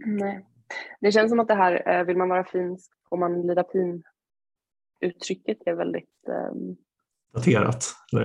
Nej. 0.07 0.47
Det 1.01 1.13
känns 1.13 1.31
som 1.31 1.41
att 1.41 1.49
det 1.49 1.55
här, 1.55 2.01
uh, 2.01 2.07
vill 2.07 2.17
man 2.17 2.29
vara 2.29 2.45
fin 2.45 2.79
får 3.09 3.17
man 3.17 3.47
lida 3.47 3.63
pin. 3.63 4.03
Uttrycket 5.03 5.59
är 5.67 5.75
väldigt 5.75 6.29
um... 6.53 6.77
daterat. 7.35 7.85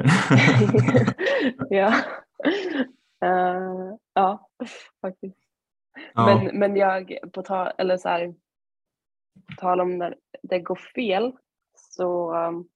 ja. 1.69 1.93
Uh, 3.25 3.95
ja, 4.13 4.49
faktiskt. 5.01 5.37
Ja. 6.13 6.25
Men, 6.25 6.59
men 6.59 6.75
jag, 6.75 7.17
på 7.33 7.41
tal, 7.41 7.71
eller 7.77 7.97
så 7.97 8.09
här, 8.09 8.35
tal 9.57 9.81
om 9.81 9.97
när 9.97 10.15
det 10.43 10.59
går 10.59 10.79
fel, 10.95 11.33
så 11.75 12.35
um, 12.35 12.67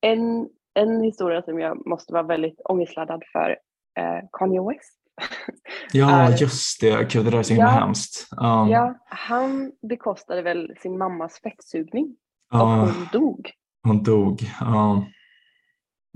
en, 0.00 0.48
en 0.74 1.02
historia 1.02 1.42
som 1.42 1.58
jag 1.60 1.86
måste 1.86 2.12
vara 2.12 2.22
väldigt 2.22 2.60
ångestladdad 2.64 3.22
för 3.32 3.50
uh, 4.00 4.28
Kanye 4.32 4.60
West. 4.60 4.96
Ja, 5.92 6.10
är, 6.10 6.36
just 6.36 6.80
det. 6.80 7.08
Gud, 7.12 7.24
det 7.24 7.30
där 7.30 7.38
är 7.38 7.42
så 7.42 7.54
himla 7.54 7.68
ja, 7.70 7.70
hemskt. 7.70 8.28
Um, 8.32 8.68
ja, 8.68 8.94
han 9.04 9.72
bekostade 9.88 10.42
väl 10.42 10.76
sin 10.80 10.98
mammas 10.98 11.40
fettsugning 11.42 12.16
och 12.52 12.58
hon 12.60 13.08
dog. 13.12 13.50
Hon 13.82 14.02
dog. 14.02 14.42
Uh, 14.62 15.02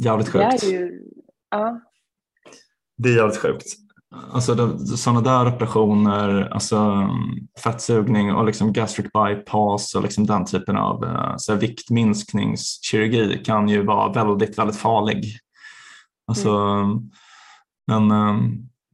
jävligt 0.02 0.28
sjukt. 0.28 0.60
Det 0.60 0.66
är 0.66 0.72
ju, 0.72 1.02
ja. 1.50 1.80
Det 2.96 3.08
är 3.08 3.16
jävligt 3.16 3.38
sjukt. 3.38 3.66
Alltså 4.32 4.78
sådana 4.78 5.20
där 5.20 5.54
operationer, 5.54 6.48
alltså 6.52 7.08
fettsugning 7.64 8.34
och 8.34 8.44
liksom 8.44 8.72
gastric 8.72 9.06
bypass 9.12 9.94
och 9.94 10.02
liksom 10.02 10.26
den 10.26 10.44
typen 10.44 10.76
av 10.76 11.04
eh, 11.04 11.34
så 11.36 11.54
viktminskningskirurgi 11.54 13.42
kan 13.44 13.68
ju 13.68 13.82
vara 13.82 14.12
väldigt, 14.12 14.58
väldigt 14.58 14.76
farlig. 14.76 15.24
Alltså, 16.26 16.50
mm. 16.50 17.10
Men 17.86 18.10
eh, 18.10 18.38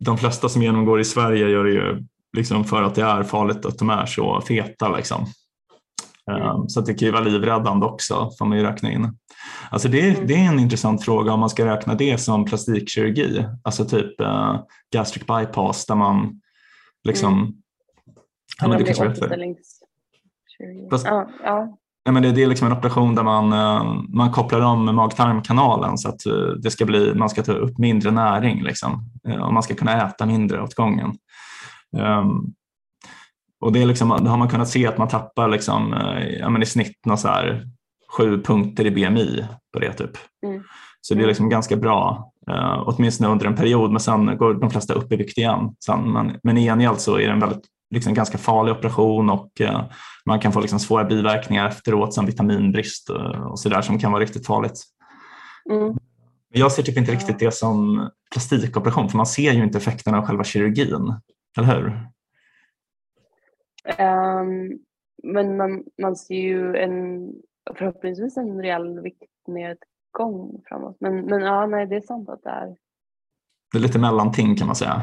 de 0.01 0.19
flesta 0.19 0.49
som 0.49 0.63
genomgår 0.63 1.01
i 1.01 1.05
Sverige 1.05 1.49
gör 1.49 1.65
det 1.65 1.71
ju 1.71 2.05
liksom 2.37 2.65
för 2.65 2.83
att 2.83 2.95
det 2.95 3.03
är 3.03 3.23
farligt 3.23 3.67
att 3.67 3.79
de 3.79 3.91
är 3.91 4.07
så 4.07 4.41
feta. 4.41 4.97
Liksom. 4.97 5.27
Mm. 6.31 6.43
Eh, 6.43 6.65
så 6.69 6.81
det 6.81 6.95
kan 6.95 7.07
ju 7.07 7.13
vara 7.13 7.25
livräddande 7.25 7.87
också, 7.87 8.31
får 8.39 8.47
man 8.47 8.59
ju 8.59 8.65
räkna 8.65 8.93
in. 8.93 9.19
Alltså 9.71 9.89
det, 9.89 10.11
mm. 10.11 10.27
det 10.27 10.35
är 10.35 10.49
en 10.49 10.59
intressant 10.59 11.05
fråga 11.05 11.33
om 11.33 11.41
man 11.41 11.51
ska 11.51 11.67
räkna 11.67 11.95
det 11.95 12.19
som 12.19 12.45
plastikkirurgi, 12.45 13.45
alltså 13.63 13.85
typ 13.85 14.21
uh, 14.21 14.61
gastric 14.93 15.27
bypass 15.27 15.87
där 15.87 15.95
man 15.95 16.41
liksom... 17.05 17.35
Mm. 17.35 17.53
Ja, 18.61 18.69
men 18.69 18.79
du 18.79 18.85
kanske 18.85 19.09
det. 19.09 19.55
Fast, 20.91 21.07
ja, 21.07 21.29
ja. 21.45 21.77
Ja, 22.05 22.13
men 22.13 22.23
det, 22.23 22.33
det 22.33 22.43
är 22.43 22.47
liksom 22.47 22.67
en 22.67 22.79
operation 22.79 23.15
där 23.15 23.23
man, 23.23 23.53
uh, 23.53 24.03
man 24.09 24.33
kopplar 24.33 24.61
om 24.61 24.95
mag-tarmkanalen 24.97 25.99
så 25.99 26.09
att 26.09 26.27
uh, 26.27 26.49
det 26.49 26.71
ska 26.71 26.85
bli, 26.85 27.15
man 27.15 27.31
ska 27.31 27.43
ta 27.43 27.53
upp 27.53 27.79
mindre 27.79 28.11
näring 28.11 28.63
liksom, 28.63 29.11
och 29.41 29.53
man 29.53 29.63
ska 29.63 29.75
kunna 29.75 30.07
äta 30.07 30.27
mindre 30.27 30.63
åt 30.63 30.75
gången. 30.75 31.15
Um, 31.97 32.55
och 33.61 33.73
det 33.73 33.83
är 33.83 33.87
liksom, 33.87 34.11
har 34.11 34.37
man 34.37 34.49
kunnat 34.49 34.69
se 34.69 34.87
att 34.87 34.99
man 34.99 35.09
tappar 35.09 35.49
liksom, 35.49 35.95
ja, 36.41 36.51
men 36.51 36.63
i 36.63 36.67
snitt 36.67 36.97
så 37.17 37.29
här 37.29 37.67
sju 38.17 38.43
punkter 38.43 38.87
i 38.87 38.91
BMI 38.91 39.45
på 39.73 39.79
det 39.79 39.93
typ. 39.93 40.11
Mm. 40.47 40.63
Så 41.01 41.15
det 41.15 41.19
är 41.19 41.23
mm. 41.23 41.29
liksom 41.29 41.49
ganska 41.49 41.77
bra, 41.77 42.33
uh, 42.51 42.83
åtminstone 42.87 43.31
under 43.31 43.47
en 43.47 43.57
period, 43.57 43.91
men 43.91 44.01
sen 44.01 44.37
går 44.37 44.55
de 44.55 44.71
flesta 44.71 44.95
upp 44.95 45.13
i 45.13 45.17
vikt 45.17 45.39
igen. 45.39 45.75
Sen, 45.85 46.13
men, 46.13 46.37
men 46.43 46.59
i 46.59 46.65
gengäld 46.65 47.01
så 47.01 47.17
är 47.17 47.27
det 47.27 47.33
en 47.33 47.41
väldigt, 47.41 47.65
liksom, 47.91 48.15
ganska 48.15 48.39
farlig 48.39 48.73
operation 48.73 49.31
och 49.31 49.51
uh, 49.61 49.83
man 50.27 50.41
kan 50.41 50.53
få 50.53 50.61
liksom, 50.61 50.81
svåra 50.81 51.05
biverkningar 51.05 51.69
efteråt 51.69 52.15
som 52.15 52.27
vitaminbrist 52.27 53.11
och, 53.11 53.51
och 53.51 53.61
sådär 53.61 53.83
som 53.83 53.99
kan 53.99 54.13
vara 54.13 54.23
riktigt 54.23 54.47
farligt. 54.47 54.83
Mm. 55.71 55.97
Jag 56.53 56.73
ser 56.73 56.83
typ 56.83 56.99
inte 56.99 57.13
riktigt 57.13 57.39
det 57.39 57.55
som 57.55 58.09
plastikoperation 58.33 59.09
för 59.09 59.17
man 59.17 59.27
ser 59.27 59.53
ju 59.53 59.65
inte 59.65 59.79
effekterna 59.79 60.19
av 60.19 60.27
själva 60.27 60.45
kirurgin, 60.45 61.15
eller 61.59 61.75
hur? 61.75 62.07
Um, 63.85 64.79
men 65.23 65.57
man, 65.57 65.85
man 66.03 66.17
ser 66.17 66.35
ju 66.35 66.77
en 66.77 67.33
förhoppningsvis 67.79 68.37
en 68.37 68.63
rejäl 68.63 69.01
viktnedgång 69.01 70.63
framåt. 70.69 70.97
Men, 71.01 71.21
men 71.21 71.41
ja, 71.43 71.67
nej, 71.67 71.87
det 71.87 71.97
är 71.97 72.01
sant 72.01 72.29
att 72.29 72.43
det 72.43 72.51
är. 72.51 72.77
Det 73.73 73.79
är 73.79 73.83
lite 73.83 73.99
mellanting 73.99 74.57
kan 74.57 74.67
man 74.67 74.77
säga. 74.77 75.03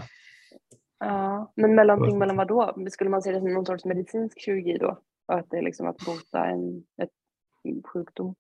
Ja, 1.00 1.52
men 1.56 1.76
mellanting 1.76 2.18
mellan 2.18 2.38
vad 2.38 2.48
då? 2.48 2.76
Skulle 2.92 3.10
man 3.10 3.22
se 3.22 3.32
det 3.32 3.40
som 3.40 3.54
någon 3.54 3.66
sorts 3.66 3.86
medicinsk 3.86 4.42
kirurgi 4.42 4.78
då? 4.78 5.00
Och 5.28 5.40
att 5.40 5.50
det 5.50 5.58
är 5.58 5.62
liksom 5.62 5.88
att 5.88 5.98
bota 5.98 6.46
en 6.46 6.84
ett 7.02 7.10
sjukdom? 7.86 8.36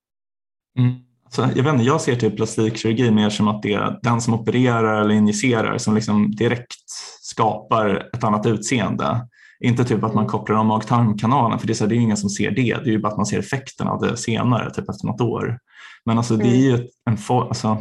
Mm. 0.79 0.91
Så 1.29 1.41
jag, 1.41 1.63
vet 1.63 1.73
inte, 1.73 1.85
jag 1.85 2.01
ser 2.01 2.15
typ 2.15 2.35
plastikkirurgi 2.35 3.11
mer 3.11 3.29
som 3.29 3.47
att 3.47 3.61
det 3.61 3.73
är 3.73 3.99
den 4.01 4.21
som 4.21 4.33
opererar 4.33 5.01
eller 5.01 5.15
injicerar 5.15 5.77
som 5.77 5.95
liksom 5.95 6.31
direkt 6.31 6.89
skapar 7.21 8.09
ett 8.13 8.23
annat 8.23 8.45
utseende. 8.45 9.27
Inte 9.59 9.83
typ 9.83 10.03
att 10.03 10.13
man 10.13 10.23
mm. 10.23 10.27
kopplar 10.27 10.55
om 10.55 10.67
mag-tarmkanalen 10.67 11.59
för 11.59 11.67
det 11.67 11.73
är, 11.73 11.75
så 11.75 11.83
här, 11.83 11.89
det 11.89 11.95
är 11.95 11.99
ingen 11.99 12.17
som 12.17 12.29
ser 12.29 12.51
det. 12.51 12.75
Det 12.83 12.89
är 12.89 12.91
ju 12.91 12.99
bara 12.99 13.11
att 13.11 13.17
man 13.17 13.25
ser 13.25 13.39
effekten 13.39 13.87
av 13.87 14.01
det 14.01 14.17
senare, 14.17 14.71
typ 14.71 14.89
efter 14.89 15.07
något 15.07 15.21
år. 15.21 15.59
Men 16.05 16.17
alltså 16.17 16.35
det 16.35 16.47
är 16.47 16.69
mm. 16.69 16.81
ju 16.81 16.87
en 17.09 17.17
form, 17.17 17.47
alltså, 17.47 17.77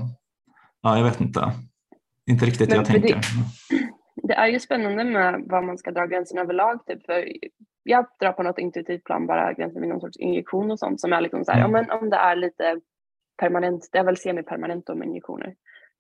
ja 0.83 0.97
jag 0.97 1.05
vet 1.05 1.21
inte. 1.21 1.53
Inte 2.31 2.47
riktigt 2.47 2.69
Men 2.69 2.77
jag 2.77 2.87
tänker. 2.87 3.15
Det, 3.15 3.23
det, 4.29 4.35
är 4.35 4.47
ju 4.47 4.61
spännande 4.61 5.05
med 5.05 5.43
var 5.47 5.63
man 5.63 5.79
ska 5.79 5.91
dra 5.91 6.07
gränsen 6.07 6.39
överlag. 6.39 6.87
Typ, 6.87 7.07
för 7.07 7.25
jag 7.83 8.07
drar 8.21 8.33
på 8.33 8.43
något 8.43 8.59
intuitivt 8.59 9.05
plan 9.05 9.27
bara 9.27 9.53
gränsen 9.53 9.81
vid 9.81 9.91
någon 9.91 10.01
sorts 10.01 10.17
injektion 10.17 10.71
och 10.71 10.79
sånt 10.79 11.01
som 11.01 11.13
är 11.13 11.21
liksom 11.21 11.45
så 11.45 11.53
här, 11.53 11.59
mm. 11.59 11.73
ja, 11.73 11.83
men 11.83 11.99
om 11.99 12.11
det 12.11 12.17
är 12.17 12.37
lite 12.37 12.81
permanent, 13.41 13.89
det 13.93 13.99
är 13.99 14.05
väl 14.05 14.17
semipermanent 14.17 14.89
med 14.89 15.09
injektioner. 15.09 15.55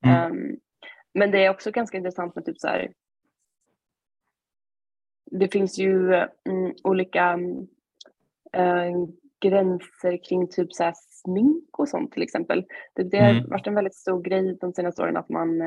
Mm. 0.06 0.32
Um, 0.32 0.56
men 1.14 1.30
det 1.30 1.44
är 1.44 1.50
också 1.50 1.70
ganska 1.70 1.96
intressant 1.96 2.34
med 2.34 2.44
typ 2.44 2.58
så 2.58 2.68
här, 2.68 2.92
det 5.30 5.52
finns 5.52 5.78
ju 5.78 6.12
mm, 6.14 6.74
olika 6.84 7.38
äh, 8.52 8.92
gränser 9.40 10.24
kring 10.28 10.48
typ 10.48 10.72
så 10.72 10.92
smink 10.94 11.78
och 11.78 11.88
sånt 11.88 12.12
till 12.12 12.22
exempel. 12.22 12.64
Det, 12.94 13.02
det 13.02 13.18
har 13.18 13.30
mm. 13.30 13.50
varit 13.50 13.66
en 13.66 13.74
väldigt 13.74 13.94
stor 13.94 14.22
grej 14.22 14.58
de 14.60 14.72
senaste 14.72 15.02
åren 15.02 15.16
att 15.16 15.28
man 15.28 15.60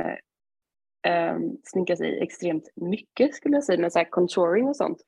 äh, 1.07 1.37
sminkar 1.63 1.95
sig 1.95 2.19
extremt 2.23 2.69
mycket 2.75 3.35
skulle 3.35 3.55
jag 3.55 3.63
säga 3.63 3.81
med 3.81 3.93
så 3.93 3.99
här 3.99 4.09
contouring 4.09 4.67
och 4.67 4.75
sånt. 4.75 5.01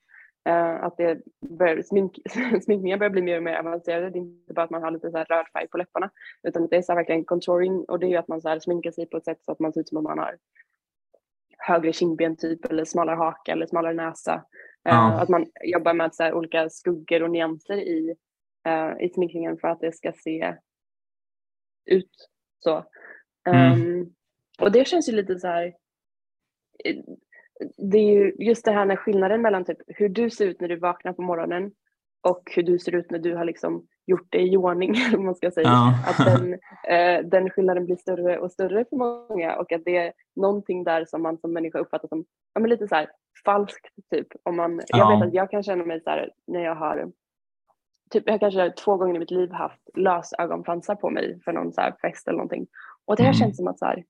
Uh, 0.49 0.83
att 0.83 0.97
det 0.97 1.21
bör, 1.41 1.81
smink, 1.81 2.19
sminkningen 2.63 2.99
börjar 2.99 3.11
bli 3.11 3.21
mer 3.21 3.37
och 3.37 3.43
mer 3.43 3.55
avancerade. 3.55 4.09
Det 4.09 4.17
är 4.17 4.21
inte 4.21 4.53
bara 4.53 4.63
att 4.63 4.69
man 4.69 4.83
har 4.83 4.91
lite 4.91 5.11
så 5.11 5.17
här 5.17 5.25
röd 5.25 5.45
färg 5.53 5.67
på 5.67 5.77
läpparna 5.77 6.09
utan 6.43 6.67
det 6.67 6.77
är 6.77 6.81
så 6.81 6.95
verkligen 6.95 7.25
contouring 7.25 7.85
och 7.85 7.99
det 7.99 8.05
är 8.05 8.09
ju 8.09 8.15
att 8.15 8.27
man 8.27 8.41
så 8.41 8.49
här 8.49 8.59
sminkar 8.59 8.91
sig 8.91 9.05
på 9.05 9.17
ett 9.17 9.25
sätt 9.25 9.41
så 9.45 9.51
att 9.51 9.59
man 9.59 9.73
ser 9.73 9.81
ut 9.81 9.89
som 9.89 9.97
om 9.97 10.03
man 10.03 10.19
har 10.19 10.37
högre 11.61 11.93
kindben 11.93 12.37
typ 12.37 12.65
eller 12.65 12.85
smalare 12.85 13.15
haka 13.15 13.51
eller 13.51 13.65
smalare 13.65 13.93
näsa. 13.93 14.45
Ja. 14.83 14.91
Uh, 14.91 15.21
att 15.21 15.29
man 15.29 15.45
jobbar 15.63 15.93
med 15.93 16.15
så 16.15 16.33
olika 16.33 16.69
skuggor 16.69 17.23
och 17.23 17.31
nyanser 17.31 17.77
i, 17.77 18.15
uh, 18.67 19.03
i 19.05 19.09
sminkningen 19.09 19.57
för 19.57 19.67
att 19.67 19.79
det 19.79 19.95
ska 19.95 20.11
se 20.11 20.55
ut 21.85 22.29
så. 22.59 22.85
Mm. 23.49 23.73
Um, 23.73 24.13
och 24.59 24.71
det 24.71 24.87
känns 24.87 25.09
ju 25.09 25.13
lite 25.13 25.39
så 25.39 25.47
här, 25.47 25.73
eh, 26.85 26.95
det 27.77 27.97
är 27.97 28.11
ju 28.13 28.35
just 28.39 28.65
det 28.65 28.71
här 28.71 28.85
med 28.85 28.99
skillnaden 28.99 29.41
mellan 29.41 29.65
typ 29.65 29.77
hur 29.87 30.09
du 30.09 30.29
ser 30.29 30.45
ut 30.45 30.61
när 30.61 30.67
du 30.67 30.75
vaknar 30.75 31.13
på 31.13 31.21
morgonen 31.21 31.71
och 32.21 32.51
hur 32.55 32.63
du 32.63 32.79
ser 32.79 32.95
ut 32.95 33.11
när 33.11 33.19
du 33.19 33.35
har 33.35 33.45
liksom 33.45 33.87
gjort 34.05 34.27
det 34.29 34.41
i 34.41 34.57
ordning, 34.57 34.95
om 35.15 35.25
man 35.25 35.35
ska 35.35 35.51
säga. 35.51 35.67
Ja. 35.67 35.93
Att 36.07 36.25
den, 36.25 36.53
eh, 36.87 37.25
den 37.25 37.49
skillnaden 37.49 37.85
blir 37.85 37.95
större 37.95 38.39
och 38.39 38.51
större 38.51 38.85
för 38.89 38.95
många 38.95 39.55
och 39.55 39.71
att 39.71 39.81
det 39.85 39.97
är 39.97 40.13
någonting 40.35 40.83
där 40.83 41.05
som 41.05 41.21
man 41.21 41.37
som 41.37 41.53
människa 41.53 41.79
uppfattar 41.79 42.07
som 42.07 42.25
ja, 42.53 42.61
men 42.61 42.69
lite 42.69 42.87
så 42.87 42.95
här 42.95 43.09
falskt. 43.45 43.87
Typ. 44.11 44.27
Om 44.43 44.55
man, 44.55 44.81
ja. 44.87 44.97
Jag 44.97 45.19
vet 45.19 45.27
att 45.27 45.33
jag 45.33 45.51
kan 45.51 45.63
känna 45.63 45.85
mig 45.85 46.01
så 46.03 46.09
här 46.09 46.31
när 46.47 46.63
jag 46.63 46.75
har 46.75 47.11
Typ, 48.11 48.23
jag 48.25 48.39
kanske 48.39 48.71
två 48.71 48.97
gånger 48.97 49.15
i 49.15 49.19
mitt 49.19 49.31
liv 49.31 49.51
haft 49.51 49.81
lösögonfransar 49.95 50.95
på 50.95 51.09
mig 51.09 51.39
för 51.45 51.53
någon 51.53 51.73
så 51.73 51.81
fest 52.01 52.27
eller 52.27 52.37
någonting. 52.37 52.67
Och 53.05 53.15
det 53.15 53.23
har 53.23 53.29
mm. 53.29 53.39
känts 53.39 53.57
som 53.57 53.67
att, 53.67 53.79
så 53.79 53.85
här, 53.85 54.03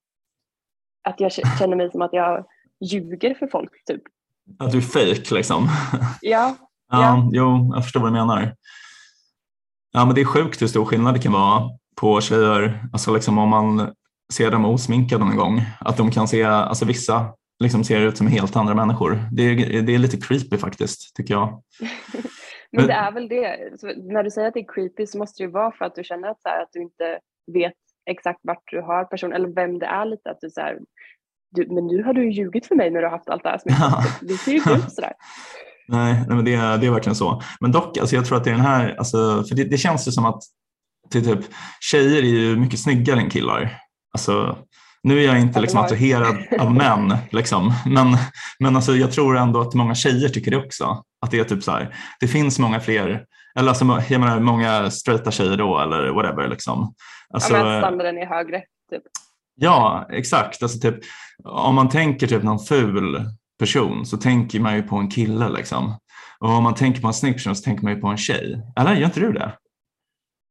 att 1.04 1.20
jag 1.20 1.32
känner 1.32 1.76
mig 1.76 1.92
som 1.92 2.02
att 2.02 2.14
jag 2.14 2.46
ljuger 2.80 3.36
för 3.36 3.48
folk. 3.48 3.86
Typ. 3.86 4.02
Att 4.60 4.72
du 4.72 4.78
är 4.78 4.82
fejk 4.82 5.32
liksom? 5.32 5.68
Ja. 6.22 6.56
ja, 6.88 7.02
ja. 7.02 7.30
Jo, 7.32 7.72
jag 7.74 7.84
förstår 7.84 8.00
vad 8.00 8.10
du 8.10 8.14
menar. 8.14 8.56
Ja, 9.92 10.06
men 10.06 10.16
det 10.16 10.22
är 10.22 10.26
sjukt 10.26 10.62
hur 10.62 10.68
stor 10.68 10.86
skillnad 10.86 11.14
det 11.14 11.20
kan 11.20 11.32
vara 11.32 11.70
på 11.96 12.22
tjejer. 12.22 12.84
Alltså 12.94 13.14
liksom 13.14 13.38
om 13.38 13.50
man 13.50 13.94
ser 14.34 14.52
dem 14.52 14.66
osminkade 14.66 15.26
någon 15.26 15.38
gång. 15.38 15.62
Att 15.80 15.98
de 15.98 16.12
kan 16.12 16.28
se, 16.28 16.44
alltså 16.44 16.86
vissa 16.86 17.34
liksom 17.64 17.84
ser 17.84 18.02
ut 18.02 18.18
som 18.18 18.28
helt 18.28 18.56
andra 18.56 18.74
människor. 18.74 19.20
Det 19.32 19.44
är, 19.44 19.82
det 19.82 19.96
är 19.96 19.98
lite 19.98 20.18
creepy 20.18 20.58
faktiskt, 20.58 21.16
tycker 21.16 21.34
jag. 21.34 21.64
men 22.72 22.88
det 22.88 22.94
är 22.94 23.12
väl 23.12 23.28
det. 23.28 23.80
Så 23.80 23.88
när 23.88 24.24
du 24.24 24.32
säger 24.32 24.48
att 24.48 24.54
det 24.54 24.60
är 24.60 24.74
creepy 24.74 25.06
så 25.08 25.18
måste 25.18 25.44
det 25.44 25.46
ju 25.46 25.52
vara 25.52 25.72
för 25.72 25.86
att 25.86 25.96
du 25.96 26.04
känner 26.04 26.28
att, 26.28 26.42
så 26.42 26.50
här, 26.50 26.62
att 26.62 26.70
du 26.72 26.82
inte 26.82 27.20
vet 27.54 27.74
exakt 28.06 28.40
vart 28.44 28.64
du 28.72 28.82
har 28.82 29.06
personen 29.06 29.34
eller 29.34 29.48
vem 29.48 29.80
det 29.80 29.86
är 29.86 30.06
lite. 30.06 30.32
Att 30.32 30.42
du, 30.42 30.50
så 30.50 30.62
här, 30.62 30.80
du, 31.52 31.68
men 31.68 31.88
nu 31.88 32.04
har 32.04 32.14
du 32.14 32.32
ljugit 32.32 32.66
för 32.66 32.76
mig 32.76 32.92
när 32.92 33.00
du 33.00 33.06
har 33.06 33.12
haft 33.12 33.30
allt 33.30 33.44
det 33.44 33.50
här 33.50 33.58
sminket. 33.58 34.20
Det 34.22 34.34
ser 34.34 34.52
ju 34.52 34.58
ut. 34.58 34.92
Nej, 35.92 36.14
nej 36.14 36.36
men 36.36 36.46
det, 36.46 36.56
det 36.56 36.88
är 36.88 36.92
verkligen 36.92 37.16
så. 37.16 37.42
Men 37.60 37.72
dock, 37.72 37.98
alltså 37.98 38.16
jag 38.16 38.26
tror 38.26 38.38
att 38.38 38.44
det 38.44 38.50
är 38.50 38.56
den 38.56 38.66
här, 38.66 38.96
alltså, 38.98 39.44
för 39.44 39.56
det, 39.56 39.64
det 39.64 39.78
känns 39.78 40.08
ju 40.08 40.12
som 40.12 40.26
att 40.26 40.44
det 41.12 41.22
typ, 41.22 41.40
tjejer 41.80 42.24
är 42.24 42.28
ju 42.28 42.56
mycket 42.56 42.80
snyggare 42.80 43.20
än 43.20 43.30
killar. 43.30 43.78
Alltså, 44.14 44.58
nu 45.04 45.20
är 45.20 45.28
jag 45.28 45.40
inte 45.40 45.62
liksom 45.62 45.80
attraherad 45.80 46.38
av 46.60 46.74
män, 46.76 47.18
liksom. 47.32 47.74
men, 47.86 48.18
men 48.60 48.76
alltså, 48.76 48.96
jag 48.96 49.12
tror 49.12 49.38
ändå 49.38 49.62
att 49.62 49.74
många 49.74 49.96
tjejer 49.96 50.30
tycker 50.30 50.52
det 50.52 50.58
också. 50.58 51.04
Att 51.22 51.32
det 51.32 51.40
är 51.40 51.44
typ 51.44 51.64
så 51.64 51.72
här, 51.72 51.96
det 52.20 52.28
finns 52.28 52.60
många 52.60 52.80
fler, 52.80 53.26
eller 53.60 53.70
alltså, 53.70 54.02
jag 54.10 54.20
menar 54.20 54.40
många 54.40 54.92
straighta 54.92 55.32
tjejer 55.32 55.58
då 55.58 55.80
eller 55.80 56.10
whatever. 56.10 56.48
Liksom. 56.48 56.94
Alltså, 57.34 57.58
ja, 57.58 57.64
men 57.64 57.82
standarden 57.82 58.18
är 58.18 58.26
högre. 58.26 58.58
Typ. 58.90 59.04
Ja, 59.56 60.08
exakt. 60.12 60.64
Alltså, 60.64 60.80
typ, 60.80 60.96
om 61.44 61.76
man 61.76 61.90
tänker 61.90 62.28
typ 62.28 62.44
någon 62.44 62.60
ful 62.60 63.26
person 63.62 64.06
så 64.06 64.18
tänker 64.18 64.60
man 64.60 64.76
ju 64.76 64.84
på 64.84 64.96
en 64.96 65.10
kille. 65.10 65.50
Liksom. 65.50 65.96
Och 66.40 66.50
om 66.50 66.64
man 66.64 66.76
tänker 66.76 67.02
på 67.02 67.08
en 67.08 67.14
snygg 67.14 67.34
person 67.34 67.56
så 67.56 67.64
tänker 67.64 67.84
man 67.84 67.94
ju 67.94 68.02
på 68.02 68.08
en 68.08 68.18
tjej. 68.18 68.62
Eller 68.76 68.96
gör 68.96 69.06
inte 69.06 69.20
du 69.20 69.32
det? 69.32 69.52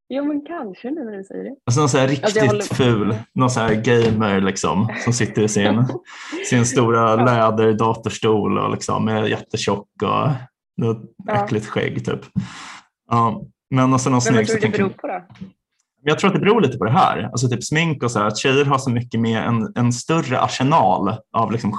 Jo 0.08 0.24
men 0.24 0.46
kanske 0.46 0.90
nu 0.90 1.04
när 1.04 1.16
du 1.16 1.24
säger 1.24 1.44
det. 1.44 1.56
Alltså 1.66 1.80
någon 1.80 1.88
så 1.88 1.98
här 1.98 2.08
riktigt 2.08 2.24
alltså, 2.24 2.46
håller... 2.46 2.62
ful, 2.62 3.14
någon 3.34 3.50
så 3.50 3.60
här 3.60 3.74
gamer 3.74 4.40
liksom 4.40 4.88
som 5.04 5.12
sitter 5.12 5.42
i 5.42 5.48
sin, 5.48 5.84
sin 6.50 6.66
stora 6.66 7.00
ja. 7.00 7.24
läderdatorstol 7.24 8.58
och 8.58 8.70
liksom 8.70 9.08
är 9.08 9.24
jättetjock 9.24 9.88
och 10.02 10.28
något 10.76 11.02
ja. 11.26 11.44
äckligt 11.44 11.66
skägg 11.66 12.04
typ. 12.04 12.20
Ja, 13.10 13.42
men 13.70 13.92
alltså 13.92 14.10
någon 14.10 14.20
men 14.24 14.34
vad 14.34 14.46
tror 14.46 14.60
du 14.60 14.66
det 14.66 14.78
beror 14.78 14.88
på 14.88 15.06
då? 15.06 15.22
Jag 16.02 16.18
tror 16.18 16.28
att 16.28 16.34
det 16.34 16.40
beror 16.40 16.60
lite 16.60 16.78
på 16.78 16.84
det 16.84 16.92
här. 16.92 17.22
Alltså 17.22 17.48
typ 17.48 17.64
smink 17.64 18.02
och 18.02 18.10
så 18.10 18.18
här, 18.18 18.26
att 18.26 18.38
tjejer 18.38 18.64
har 18.64 18.78
så 18.78 18.90
mycket 18.90 19.20
mer 19.20 19.42
en, 19.42 19.72
en 19.74 19.92
större 19.92 20.40
arsenal 20.40 21.16
av 21.32 21.52
liksom 21.52 21.72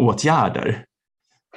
skönhetsåtgärder. 0.00 0.84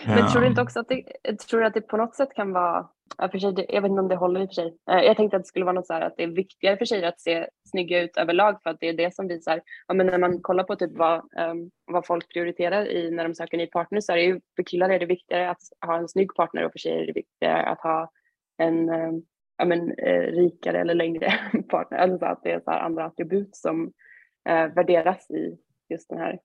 Men 0.06 0.32
tror 0.32 0.42
du 0.42 0.48
inte 0.48 0.62
också 0.62 0.80
att 0.80 0.88
det, 0.88 1.04
tror 1.40 1.60
du 1.60 1.66
att 1.66 1.74
det 1.74 1.82
på 1.82 1.98
något 1.98 2.16
sätt 2.16 2.30
kan 2.36 2.52
vara 2.52 2.90
för 3.32 3.38
sig, 3.38 3.66
jag 3.70 3.82
vet 3.82 3.90
inte 3.90 4.02
om 4.02 4.08
det 4.08 4.16
håller 4.16 4.42
i 4.42 4.46
och 4.46 4.50
för 4.50 4.54
sig. 4.54 4.78
Eh, 4.92 5.00
jag 5.00 5.18
tänkte 5.18 5.38
att 5.38 5.44
det 5.44 5.48
skulle 5.48 5.66
vara 5.66 5.76
något 5.76 5.88
så 5.88 5.94
här 5.94 6.02
att 6.02 6.18
det 6.18 6.24
är 6.24 6.28
viktigare 6.28 6.78
för 6.78 6.86
tjejer 6.86 7.08
att 7.08 7.22
se 7.22 7.48
snygga 7.72 8.04
ut 8.04 8.18
överlag 8.18 8.64
för 8.64 8.70
att 8.70 8.80
det 8.80 8.90
är 8.90 8.94
det 8.94 9.16
som 9.16 9.28
visar, 9.28 9.62
ja, 9.88 9.94
men 9.94 10.06
när 10.06 10.18
man 10.18 10.42
kollar 10.42 10.64
på 10.64 10.76
typ 10.76 10.92
vad, 10.94 11.20
um, 11.20 11.72
vad 11.86 12.06
folk 12.06 12.34
prioriterar 12.34 12.88
i 12.88 13.12
när 13.12 13.24
de 13.24 13.36
söker 13.36 13.58
ny 13.58 13.68
partner 13.68 14.02
så 14.02 14.12
är 14.12 14.16
det 14.16 14.24
ju, 14.24 14.42
för 14.56 14.64
killar 14.64 14.90
är 14.90 15.00
det 15.00 15.06
viktigare 15.06 15.50
att 15.50 15.62
ha 15.86 15.98
en 15.98 16.10
snygg 16.10 16.36
partner 16.36 16.66
och 16.66 16.72
för 16.72 16.80
tjejer 16.80 17.02
är 17.02 17.06
det 17.06 17.14
viktigare 17.14 17.64
att 17.64 17.82
ha 17.82 18.12
en 18.58 18.90
um, 18.90 19.24
ja, 19.58 19.66
men, 19.66 19.80
uh, 19.82 20.32
rikare 20.32 20.82
eller 20.82 20.94
längre 20.94 21.34
partner. 21.70 21.98
Alltså 21.98 22.26
att 22.26 22.44
det 22.44 22.52
är 22.52 22.60
så 22.60 22.72
andra 22.72 23.06
attribut 23.06 23.56
som 23.56 23.86
uh, 24.50 24.76
värderas 24.76 25.32
i 25.32 25.58
just 25.90 26.10
den 26.10 26.20
här 26.20 26.40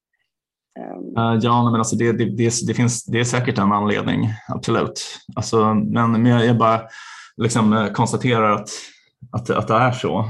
ja, 1.43 1.71
men 1.71 1.75
alltså 1.75 1.97
det, 1.97 2.13
det, 2.13 2.25
det, 2.25 2.53
det, 2.67 2.75
finns, 2.75 3.05
det 3.05 3.21
är 3.21 3.25
säkert 3.25 3.59
en 3.59 3.73
anledning, 3.73 4.31
absolut. 4.49 5.19
Alltså, 5.37 5.75
men, 5.75 6.13
men 6.13 6.27
jag, 6.27 6.59
bara 6.59 6.81
liksom 7.37 7.73
eh, 7.73 7.87
konstaterar 7.87 8.51
att, 8.51 8.71
att, 9.33 9.51
att 9.51 9.69
det 9.69 9.75
är 9.75 9.93
så. 9.93 10.29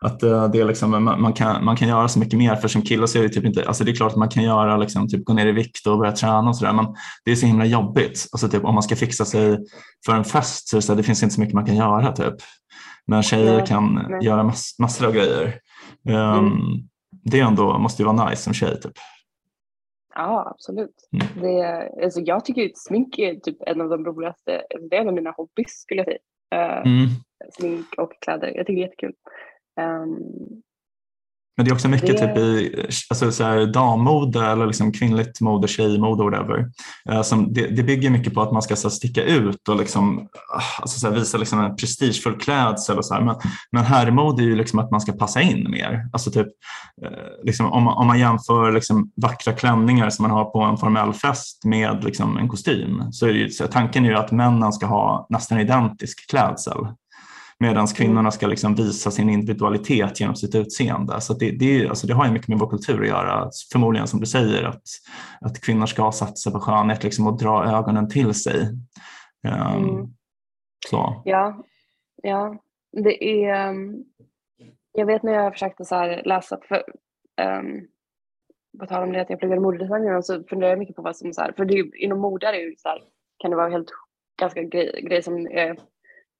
Att 0.00 0.22
uh, 0.22 0.50
det 0.50 0.60
är 0.60 0.64
liksom, 0.64 0.90
man, 0.90 1.20
man, 1.20 1.32
kan, 1.32 1.64
man 1.64 1.76
kan 1.76 1.88
göra 1.88 2.08
så 2.08 2.18
mycket 2.18 2.38
mer, 2.38 2.56
för 2.56 2.68
som 2.68 2.82
kille 2.82 3.08
så 3.08 3.18
är 3.18 3.22
det 3.22 3.28
typ 3.28 3.44
inte, 3.44 3.68
alltså 3.68 3.84
det 3.84 3.90
är 3.90 3.94
klart 3.94 4.12
att 4.12 4.18
man 4.18 4.28
kan 4.28 4.42
göra, 4.42 4.76
liksom, 4.76 5.08
typ, 5.08 5.24
gå 5.24 5.32
ner 5.32 5.46
i 5.46 5.52
vikt 5.52 5.86
och 5.86 5.98
börja 5.98 6.12
träna 6.12 6.48
och 6.48 6.56
sådär, 6.56 6.72
men 6.72 6.86
det 7.24 7.30
är 7.30 7.36
så 7.36 7.46
himla 7.46 7.64
jobbigt. 7.64 8.28
Alltså, 8.32 8.48
typ, 8.48 8.64
om 8.64 8.74
man 8.74 8.82
ska 8.82 8.96
fixa 8.96 9.24
sig 9.24 9.58
för 10.06 10.14
en 10.14 10.24
fest 10.24 10.68
så, 10.68 10.76
det, 10.76 10.82
så 10.82 10.94
det 10.94 11.02
finns 11.02 11.22
inte 11.22 11.34
så 11.34 11.40
mycket 11.40 11.54
man 11.54 11.66
kan 11.66 11.76
göra. 11.76 12.12
Typ. 12.12 12.34
Men 13.06 13.22
tjejer 13.22 13.56
nej, 13.56 13.66
kan 13.66 14.06
nej. 14.08 14.24
göra 14.24 14.42
mass, 14.42 14.76
massor 14.78 15.06
av 15.06 15.12
grejer. 15.12 15.54
Um, 16.08 16.14
mm. 16.14 16.60
Det 17.24 17.40
ändå, 17.40 17.78
måste 17.78 18.02
ju 18.02 18.06
vara 18.06 18.30
nice 18.30 18.42
som 18.42 18.54
tjej. 18.54 18.80
Typ. 18.80 18.92
Ja, 20.18 20.48
absolut. 20.54 21.08
Mm. 21.12 21.26
Det, 21.42 21.88
alltså 22.04 22.20
jag 22.20 22.44
tycker 22.44 22.66
att 22.66 22.78
smink 22.78 23.18
är 23.18 23.34
typ 23.34 23.56
en 23.60 23.80
av 23.80 23.88
de 23.88 24.04
roligaste, 24.04 24.62
det 24.90 24.96
är 24.96 25.00
en 25.00 25.08
av 25.08 25.14
mina 25.14 25.30
hobbys 25.30 25.70
skulle 25.70 26.00
jag 26.00 26.06
säga. 26.06 26.18
Uh, 26.54 26.86
mm. 26.86 27.06
Smink 27.52 27.86
och 27.98 28.12
kläder, 28.22 28.52
jag 28.54 28.66
tycker 28.66 28.80
det 28.80 28.80
är 28.80 28.88
jättekul. 28.88 29.14
Um, 29.80 30.62
men 31.58 31.64
det 31.64 31.70
är 31.70 31.74
också 31.74 31.88
mycket 31.88 32.18
det... 32.18 32.26
typ 32.26 32.36
i 32.36 32.86
alltså 33.10 33.32
så 33.32 33.44
här, 33.44 33.66
dammode 33.66 34.46
eller 34.46 34.66
liksom 34.66 34.92
kvinnligt 34.92 35.40
mode, 35.40 35.68
tjejmode 35.68 36.24
och 36.24 36.30
whatever. 36.30 36.70
Eh, 37.10 37.22
som 37.22 37.52
det, 37.52 37.66
det, 37.66 37.82
bygger 37.82 38.10
mycket 38.10 38.34
på 38.34 38.42
att 38.42 38.52
man 38.52 38.62
ska 38.62 38.76
så 38.76 38.88
här, 38.88 38.94
sticka 38.94 39.22
ut 39.22 39.68
och 39.68 39.76
liksom, 39.76 40.28
ah, 40.56 40.80
alltså, 40.80 41.00
så 41.00 41.08
här, 41.08 41.14
visa 41.14 41.38
liksom, 41.38 41.60
en 41.60 41.76
prestigefull 41.76 42.38
klädsel. 42.38 42.98
Och 42.98 43.04
så 43.04 43.14
här. 43.14 43.20
Men, 43.20 43.36
men 43.72 43.84
herrmode 43.84 44.42
är 44.42 44.44
ju 44.44 44.56
liksom 44.56 44.78
att 44.78 44.90
man 44.90 45.00
ska 45.00 45.12
passa 45.12 45.40
in 45.40 45.70
mer. 45.70 46.08
Alltså 46.12 46.30
typ, 46.30 46.46
eh, 47.04 47.44
liksom, 47.44 47.72
om, 47.72 47.82
man, 47.82 47.94
om 47.96 48.06
man 48.06 48.18
jämför 48.18 48.72
liksom, 48.72 49.12
vackra 49.22 49.52
klänningar 49.52 50.10
som 50.10 50.22
man 50.22 50.30
har 50.30 50.44
på 50.44 50.60
en 50.60 50.76
formell 50.76 51.12
fest 51.12 51.64
med 51.64 52.04
liksom, 52.04 52.36
en 52.36 52.48
kostym 52.48 53.12
så 53.12 53.26
är 53.26 53.30
ju, 53.30 53.50
så 53.50 53.66
tanken 53.66 54.04
är 54.04 54.08
ju 54.08 54.16
att 54.16 54.32
männen 54.32 54.72
ska 54.72 54.86
ha 54.86 55.26
nästan 55.30 55.60
identisk 55.60 56.30
klädsel 56.30 56.86
medan 57.60 57.76
mm. 57.76 57.86
kvinnorna 57.86 58.30
ska 58.30 58.46
liksom 58.46 58.74
visa 58.74 59.10
sin 59.10 59.30
individualitet 59.30 60.20
genom 60.20 60.36
sitt 60.36 60.54
utseende. 60.54 61.20
Så 61.20 61.34
det, 61.34 61.50
det, 61.50 61.88
alltså 61.88 62.06
det 62.06 62.14
har 62.14 62.26
ju 62.26 62.32
mycket 62.32 62.48
med 62.48 62.58
vår 62.58 62.70
kultur 62.70 63.02
att 63.02 63.08
göra. 63.08 63.50
Förmodligen 63.72 64.06
som 64.06 64.20
du 64.20 64.26
säger 64.26 64.64
att, 64.64 64.82
att 65.40 65.60
kvinnor 65.60 65.86
ska 65.86 66.12
satsa 66.12 66.50
på 66.50 66.60
skönhet 66.60 67.04
liksom 67.04 67.26
och 67.26 67.38
dra 67.38 67.64
ögonen 67.64 68.08
till 68.08 68.34
sig. 68.34 68.62
Um, 69.48 69.88
mm. 69.88 70.06
så. 70.88 71.22
Ja, 71.24 71.64
ja, 72.22 72.56
det 72.92 73.44
är... 73.44 73.68
Um, 73.68 74.04
jag 74.92 75.06
vet 75.06 75.22
när 75.22 75.32
jag 75.32 75.52
försökte 75.52 75.84
så 75.84 76.20
läsa, 76.24 76.58
för, 76.68 76.82
um, 77.42 77.88
på 78.80 78.86
tal 78.86 79.02
om 79.02 79.12
det 79.12 79.20
att 79.20 79.30
jag 79.30 79.38
pluggade 79.38 79.60
modedesign 79.60 80.22
så 80.22 80.44
funderar 80.44 80.70
jag 80.70 80.78
mycket 80.78 80.96
på 80.96 81.02
vad 81.02 81.16
som 81.16 81.32
så 81.32 81.40
här, 81.40 81.52
för 81.56 81.64
det 81.64 81.78
är, 81.78 82.02
inom 82.02 82.20
mode 82.20 82.46
är 82.46 82.52
det 82.52 82.58
ju 82.58 82.74
så 82.76 82.88
här, 82.88 83.02
kan 83.38 83.50
det 83.50 83.56
vara 83.56 83.70
helt 83.70 83.90
ganska 84.40 84.62
grejer 84.62 85.00
grej 85.00 85.22
som 85.22 85.46
är 85.46 85.78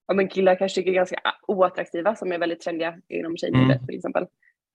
ja, 0.09 0.15
men 0.15 0.29
killar 0.29 0.55
kanske 0.55 0.81
tycker 0.81 0.91
är 0.91 0.95
ganska 0.95 1.21
oattraktiva 1.47 2.17
som 2.17 2.33
är 2.33 2.39
väldigt 2.39 2.61
trendiga 2.61 3.01
inom 3.09 3.37
tjejmodet 3.37 3.77
mm. 3.77 3.87
till 3.87 3.97
exempel. 3.97 4.27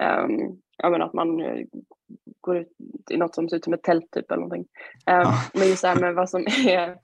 Um, 0.03 0.61
ja, 0.77 0.89
men 0.89 1.01
att 1.01 1.13
man 1.13 1.41
uh, 1.41 1.65
går 2.41 2.57
ut 2.57 2.71
i 3.11 3.17
något 3.17 3.35
som 3.35 3.49
ser 3.49 3.57
ut 3.57 3.63
som 3.63 3.73
ett 3.73 3.83
tält 3.83 4.11
typ 4.11 4.31
eller 4.31 4.41
någonting. 4.41 4.61
Um, 4.61 4.65
ja. 5.05 5.33
Men 5.53 5.67
just 5.67 5.81
det 5.81 5.87
här 5.87 5.99
med 5.99 6.15
vad 6.15 6.29
som 6.29 6.45
är 6.67 6.97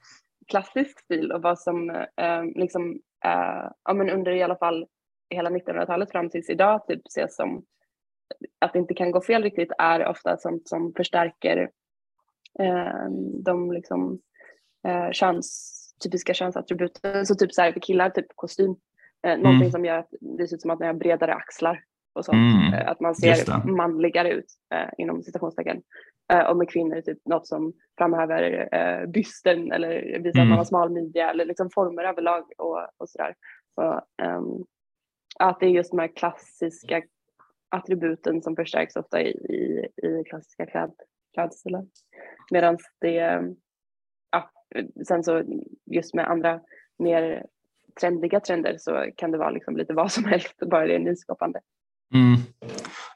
klassisk 0.47 0.99
stil 0.99 1.31
och 1.31 1.41
vad 1.41 1.59
som 1.59 1.89
uh, 1.89 2.45
liksom, 2.55 2.91
uh, 3.25 3.71
ja, 3.83 3.93
men 3.93 4.09
under 4.09 4.31
i 4.31 4.43
alla 4.43 4.57
fall 4.57 4.87
hela 5.29 5.49
1900-talet 5.49 6.11
fram 6.11 6.29
tills 6.29 6.49
idag 6.49 6.87
typ 6.87 7.07
ses 7.07 7.35
som 7.35 7.63
att 8.59 8.73
det 8.73 8.79
inte 8.79 8.93
kan 8.93 9.11
gå 9.11 9.21
fel 9.21 9.43
riktigt 9.43 9.71
är 9.77 10.07
ofta 10.07 10.37
sånt 10.37 10.67
som 10.67 10.93
förstärker 10.97 11.69
de 13.43 13.71
liksom, 13.71 14.19
köns 15.11 15.78
typiska 16.03 16.33
könsattributen. 16.33 17.25
Så 17.25 17.35
typ 17.35 17.53
så 17.53 17.61
här 17.61 17.71
för 17.71 17.79
killar, 17.79 18.09
typ 18.09 18.25
kostym. 18.35 18.75
Eh, 19.27 19.31
mm. 19.31 19.43
Någonting 19.43 19.71
som 19.71 19.85
gör 19.85 19.97
att 19.97 20.09
det 20.37 20.47
ser 20.47 20.55
ut 20.55 20.61
som 20.61 20.71
att 20.71 20.79
man 20.79 20.87
har 20.87 20.93
bredare 20.93 21.33
axlar 21.33 21.83
och 22.13 22.25
sånt. 22.25 22.35
Mm. 22.35 22.73
Eh, 22.73 22.89
att 22.89 22.99
man 22.99 23.15
ser 23.15 23.67
manligare 23.67 24.31
ut 24.31 24.53
eh, 24.73 24.89
inom 24.97 25.23
citationstecken. 25.23 25.81
Eh, 26.33 26.45
och 26.49 26.57
med 26.57 26.69
kvinnor 26.69 27.01
typ 27.01 27.17
något 27.25 27.47
som 27.47 27.73
framhäver 27.97 28.69
eh, 28.71 29.07
bysten 29.09 29.71
eller 29.71 30.19
visar 30.19 30.39
mm. 30.39 30.41
att 30.41 30.49
man 30.49 30.57
har 30.57 30.65
smal 30.65 30.91
midja 30.91 31.29
eller 31.29 31.45
liksom 31.45 31.69
former 31.69 32.03
överlag 32.03 32.43
och, 32.57 32.79
och 32.97 33.09
sådär. 33.09 33.35
Så, 33.75 34.01
um, 34.23 34.65
att 35.39 35.59
det 35.59 35.65
är 35.65 35.69
just 35.69 35.91
de 35.91 35.99
här 35.99 36.15
klassiska 36.15 37.01
attributen 37.69 38.41
som 38.41 38.55
förstärks 38.55 38.95
ofta 38.95 39.21
i, 39.21 39.29
i, 39.29 39.87
i 40.07 40.23
klassiska 40.29 40.65
kläd, 40.65 40.91
klädstilar. 41.33 41.85
Medan 42.51 42.77
det 43.01 43.41
sen 45.07 45.23
så 45.23 45.43
just 45.85 46.13
med 46.13 46.27
andra 46.27 46.59
mer 46.99 47.45
trendiga 47.99 48.39
trender 48.39 48.75
så 48.79 49.05
kan 49.15 49.31
det 49.31 49.37
vara 49.37 49.49
liksom 49.49 49.77
lite 49.77 49.93
vad 49.93 50.11
som 50.11 50.25
helst, 50.25 50.59
bara 50.71 50.87
det 50.87 50.95
är 50.95 50.99
nyskapande. 50.99 51.59
Mm. 52.13 52.39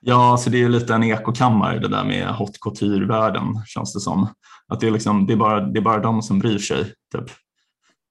Ja, 0.02 0.32
alltså 0.32 0.50
det 0.50 0.64
är 0.64 0.70
lite 0.70 0.94
en 0.94 1.04
ekokammare 1.04 1.80
det 1.80 1.88
där 1.88 2.06
med 2.06 2.28
hot 2.28 2.60
couture-världen 2.62 3.44
känns 3.66 3.94
det 3.94 4.00
som. 4.00 4.28
Att 4.68 4.80
det 4.80 4.88
är, 4.88 4.92
liksom, 4.92 5.28
det 5.28 5.34
är, 5.34 5.38
bara, 5.38 5.60
det 5.60 5.80
är 5.80 5.84
bara 5.84 6.02
de 6.02 6.22
som 6.22 6.40
bryr 6.40 6.58
sig. 6.58 6.84
Typ. 6.86 7.30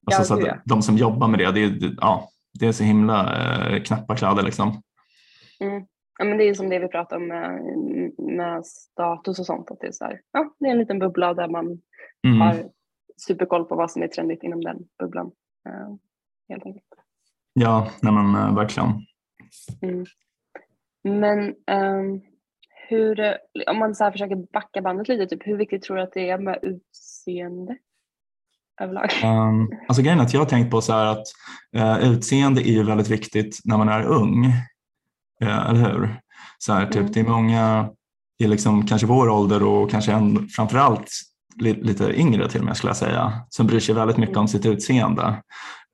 Alltså, 0.06 0.20
ja, 0.20 0.24
så 0.24 0.50
att 0.50 0.62
de 0.64 0.82
som 0.82 0.96
jobbar 0.96 1.28
med 1.28 1.38
det, 1.38 1.52
det 1.52 1.62
är, 1.62 1.94
ja, 2.00 2.28
det 2.60 2.66
är 2.66 2.72
så 2.72 2.84
himla 2.84 3.36
eh, 3.68 3.82
knappa 3.82 4.16
kläder. 4.16 4.42
Liksom. 4.42 4.82
Mm. 5.60 5.86
Ja, 6.18 6.24
men 6.24 6.38
det 6.38 6.44
är 6.44 6.54
som 6.54 6.68
det 6.68 6.78
vi 6.78 6.88
pratar 6.88 7.16
om 7.16 7.28
med, 7.28 7.62
med 8.18 8.66
status 8.66 9.38
och 9.38 9.46
sånt. 9.46 9.70
Att 9.70 9.80
det, 9.80 9.86
är 9.86 9.92
så 9.92 10.04
här, 10.04 10.20
ja, 10.32 10.54
det 10.58 10.66
är 10.66 10.70
en 10.70 10.78
liten 10.78 10.98
bubbla 10.98 11.34
där 11.34 11.48
man 11.48 11.80
mm. 12.26 12.40
har 12.40 12.64
superkoll 13.16 13.64
på 13.64 13.76
vad 13.76 13.90
som 13.90 14.02
är 14.02 14.08
trendigt 14.08 14.42
inom 14.42 14.60
den 14.60 14.78
bubblan. 14.98 15.26
Uh, 15.68 15.96
helt 16.48 16.66
enkelt. 16.66 16.86
Ja, 17.52 17.90
nej 18.02 18.12
men, 18.12 18.26
uh, 18.26 18.54
verkligen. 18.54 18.88
Mm. 19.82 20.04
Men 21.04 21.54
um, 21.70 22.22
hur, 22.88 23.36
om 23.70 23.78
man 23.78 23.94
så 23.94 24.10
försöker 24.10 24.52
backa 24.52 24.82
bandet 24.82 25.08
lite, 25.08 25.26
typ, 25.26 25.46
hur 25.46 25.56
viktigt 25.56 25.82
tror 25.82 25.96
du 25.96 26.02
att 26.02 26.12
det 26.12 26.30
är 26.30 26.38
med 26.38 26.58
utseende? 26.62 27.76
Överlag? 28.80 29.10
Um, 29.24 29.70
alltså 29.88 30.02
grejen 30.02 30.20
att 30.20 30.32
jag 30.32 30.40
har 30.40 30.46
tänkt 30.46 30.70
på 30.70 30.80
så 30.80 30.92
att 30.92 31.26
uh, 31.76 32.12
utseende 32.12 32.60
är 32.60 32.72
ju 32.72 32.82
väldigt 32.82 33.10
viktigt 33.10 33.60
när 33.64 33.78
man 33.78 33.88
är 33.88 34.04
ung. 34.04 34.44
Uh, 35.42 35.70
eller 35.70 35.92
hur? 35.92 36.20
Så 36.58 36.72
här, 36.72 36.86
typ, 36.86 36.96
mm. 36.96 37.12
Det 37.12 37.20
är 37.20 37.24
många 37.24 37.90
i 38.38 38.46
liksom, 38.46 38.86
kanske 38.86 39.06
vår 39.06 39.28
ålder 39.28 39.62
och 39.62 39.90
kanske 39.90 40.12
en, 40.12 40.48
framförallt 40.48 41.10
lite 41.58 42.20
yngre 42.20 42.48
till 42.48 42.60
och 42.60 42.66
med 42.66 42.76
skulle 42.76 42.90
jag 42.90 42.96
säga, 42.96 43.32
som 43.48 43.66
bryr 43.66 43.80
sig 43.80 43.94
väldigt 43.94 44.16
mycket 44.16 44.36
om 44.36 44.48
sitt 44.48 44.66
utseende. 44.66 45.42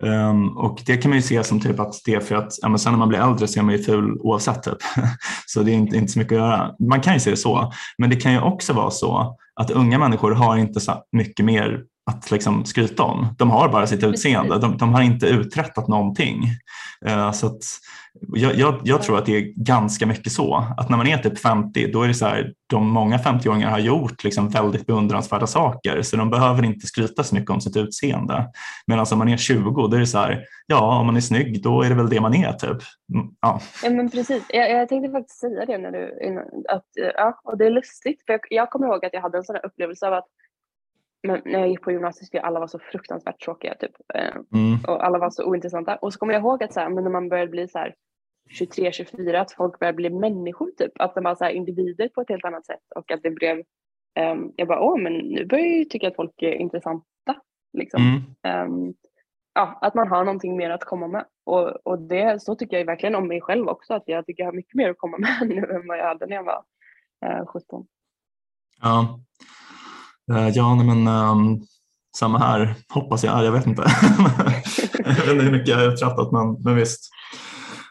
Um, 0.02 0.56
och 0.56 0.82
det 0.86 0.96
kan 0.96 1.11
man 1.11 1.18
ju 1.18 1.22
se 1.22 1.44
som 1.44 1.61
typ 1.61 1.80
att 1.80 1.94
det 2.04 2.14
är 2.14 2.20
för 2.20 2.34
att 2.34 2.52
ja, 2.62 2.68
men 2.68 2.78
sen 2.78 2.92
när 2.92 2.98
man 2.98 3.09
blir 3.09 3.18
äldre 3.18 3.48
så 3.48 3.61
är 3.61 3.64
man 3.64 3.74
ju 3.74 3.82
ful 3.82 4.16
oavsett. 4.20 4.62
Typ. 4.62 4.78
så 5.46 5.62
det 5.62 5.70
är 5.70 5.74
inte, 5.74 5.96
inte 5.96 6.12
så 6.12 6.18
mycket 6.18 6.32
att 6.32 6.38
göra. 6.38 6.70
Man 6.88 7.00
kan 7.00 7.14
ju 7.14 7.20
se 7.20 7.30
det 7.30 7.36
så, 7.36 7.72
men 7.98 8.11
det 8.11 8.16
kan 8.16 8.32
ju 8.32 8.40
också 8.40 8.72
vara 8.72 8.90
så 8.90 9.36
att 9.61 9.70
unga 9.70 9.98
människor 9.98 10.30
har 10.30 10.56
inte 10.56 10.80
så 10.80 11.02
mycket 11.12 11.44
mer 11.44 11.82
att 12.09 12.30
liksom 12.30 12.64
skryta 12.64 13.02
om. 13.02 13.34
De 13.38 13.50
har 13.50 13.68
bara 13.68 13.86
sitt 13.86 14.04
utseende, 14.04 14.59
de, 14.59 14.76
de 14.76 14.94
har 14.94 15.02
inte 15.02 15.26
uträttat 15.26 15.88
någonting. 15.88 16.42
Uh, 17.09 17.32
så 17.32 17.46
att, 17.46 17.62
jag, 18.20 18.54
jag, 18.54 18.80
jag, 18.84 19.02
tror 19.02 19.18
att 19.18 19.26
det 19.26 19.36
är 19.36 19.64
ganska 19.64 20.06
mycket 20.06 20.32
så, 20.32 20.64
att 20.76 20.88
när 20.88 20.96
man 20.96 21.06
är 21.06 21.18
typ 21.18 21.38
50 21.38 21.92
då 21.92 22.02
är 22.02 22.09
det 22.09 22.14
så 22.14 22.26
här, 22.26 22.52
de 22.70 22.90
många 22.90 23.16
50-åringar 23.16 23.70
har 23.70 23.78
gjort 23.78 24.24
liksom 24.24 24.48
väldigt 24.48 24.86
beundransvärda 24.86 25.46
saker 25.46 26.02
så 26.02 26.16
de 26.16 26.30
behöver 26.30 26.64
inte 26.64 26.86
skryta 26.86 27.24
så 27.24 27.34
mycket 27.34 27.50
om 27.50 27.61
sitt 27.61 27.76
utseende. 27.76 28.46
Medan 28.86 29.06
om 29.12 29.18
man 29.18 29.28
är 29.28 29.36
20 29.36 29.88
då 29.88 29.96
är 29.96 30.00
det 30.00 30.06
så 30.06 30.18
här, 30.18 30.44
ja 30.66 31.00
om 31.00 31.06
man 31.06 31.16
är 31.16 31.20
snygg 31.20 31.62
då 31.62 31.82
är 31.82 31.88
det 31.88 31.94
väl 31.94 32.09
det 32.09 32.20
man 32.20 32.34
är 32.34 32.52
typ. 32.52 32.82
Mm, 33.14 33.26
ja, 33.40 33.61
ja 33.82 33.90
men 33.90 34.11
precis, 34.11 34.42
jag, 34.48 34.70
jag 34.70 34.88
tänkte 34.88 35.11
faktiskt 35.11 35.40
säga 35.40 35.66
det 35.66 35.78
när 35.78 35.90
du, 35.90 36.18
att, 36.68 36.86
ja, 37.16 37.40
och 37.44 37.59
det 37.59 37.66
är 37.66 37.70
lustigt 37.70 38.22
för 38.26 38.32
jag, 38.32 38.40
jag 38.50 38.70
kommer 38.70 38.86
ihåg 38.86 39.04
att 39.04 39.12
jag 39.12 39.20
hade 39.20 39.38
en 39.38 39.44
sån 39.44 39.56
här 39.56 39.66
upplevelse 39.66 40.06
av 40.06 40.12
att 40.12 40.28
men 41.22 41.42
när 41.44 41.58
jag 41.58 41.68
gick 41.68 41.82
på 41.82 41.92
gymnasiet 41.92 42.26
skulle 42.26 42.42
alla 42.42 42.58
vara 42.58 42.68
så 42.68 42.78
fruktansvärt 42.78 43.44
tråkiga 43.44 43.74
typ. 43.74 43.92
Eh, 44.14 44.36
mm. 44.54 44.78
Och 44.86 45.04
alla 45.04 45.18
var 45.18 45.30
så 45.30 45.44
ointressanta. 45.44 45.96
Och 45.96 46.12
så 46.12 46.18
kommer 46.18 46.32
jag 46.32 46.40
ihåg 46.40 46.62
att 46.62 46.72
så 46.72 46.80
här, 46.80 46.88
men 46.88 47.04
när 47.04 47.10
man 47.10 47.28
började 47.28 47.50
bli 47.50 47.68
så 47.68 47.78
här 47.78 47.94
23, 48.50 48.92
24 48.92 49.40
att 49.40 49.52
folk 49.52 49.78
började 49.78 49.96
bli 49.96 50.10
människor 50.10 50.70
typ. 50.78 50.92
Att 50.98 51.14
de 51.14 51.24
var 51.24 51.34
så 51.34 51.48
individer 51.48 52.08
på 52.08 52.20
ett 52.20 52.28
helt 52.28 52.44
annat 52.44 52.66
sätt 52.66 52.82
och 52.96 53.10
att 53.10 53.22
det 53.22 53.30
blev 53.30 53.56
um, 54.20 54.52
jag 54.56 54.68
bara 54.68 54.80
åh 54.80 55.00
men 55.00 55.12
nu 55.12 55.46
börjar 55.46 55.66
jag 55.66 55.78
ju 55.78 55.84
tycka 55.84 56.08
att 56.08 56.16
folk 56.16 56.42
är 56.42 56.52
intressanta. 56.52 57.04
Liksom. 57.72 58.24
Mm. 58.44 58.72
Um, 58.72 58.94
ja, 59.54 59.78
att 59.82 59.94
man 59.94 60.08
har 60.08 60.24
någonting 60.24 60.56
mer 60.56 60.70
att 60.70 60.84
komma 60.84 61.08
med. 61.08 61.24
Och, 61.44 61.86
och 61.86 61.98
det, 61.98 62.42
så 62.42 62.54
tycker 62.54 62.78
jag 62.78 62.86
verkligen 62.86 63.14
om 63.14 63.28
mig 63.28 63.40
själv 63.40 63.68
också 63.68 63.94
att 63.94 64.02
jag 64.06 64.26
tycker 64.26 64.42
jag 64.42 64.48
har 64.48 64.56
mycket 64.56 64.74
mer 64.74 64.90
att 64.90 64.98
komma 64.98 65.18
med 65.40 65.48
nu 65.48 65.74
än 65.74 65.88
vad 65.88 65.98
jag 65.98 66.04
hade 66.04 66.26
när 66.26 66.36
jag 66.36 66.44
var 66.44 66.64
uh, 67.26 67.46
17. 67.46 67.86
Ja, 68.80 69.20
uh, 70.30 70.48
ja 70.48 70.74
men 70.74 71.08
um, 71.08 71.66
samma 72.16 72.38
här 72.38 72.74
hoppas 72.88 73.24
jag. 73.24 73.44
Jag 73.44 73.52
vet 73.52 73.66
inte. 73.66 73.82
jag 74.98 75.14
vet 75.14 75.28
inte 75.28 75.44
hur 75.44 75.52
mycket 75.52 75.68
jag 75.68 75.90
har 75.90 75.96
trattat 75.96 76.32
men, 76.32 76.62
men 76.62 76.74
visst. 76.76 77.10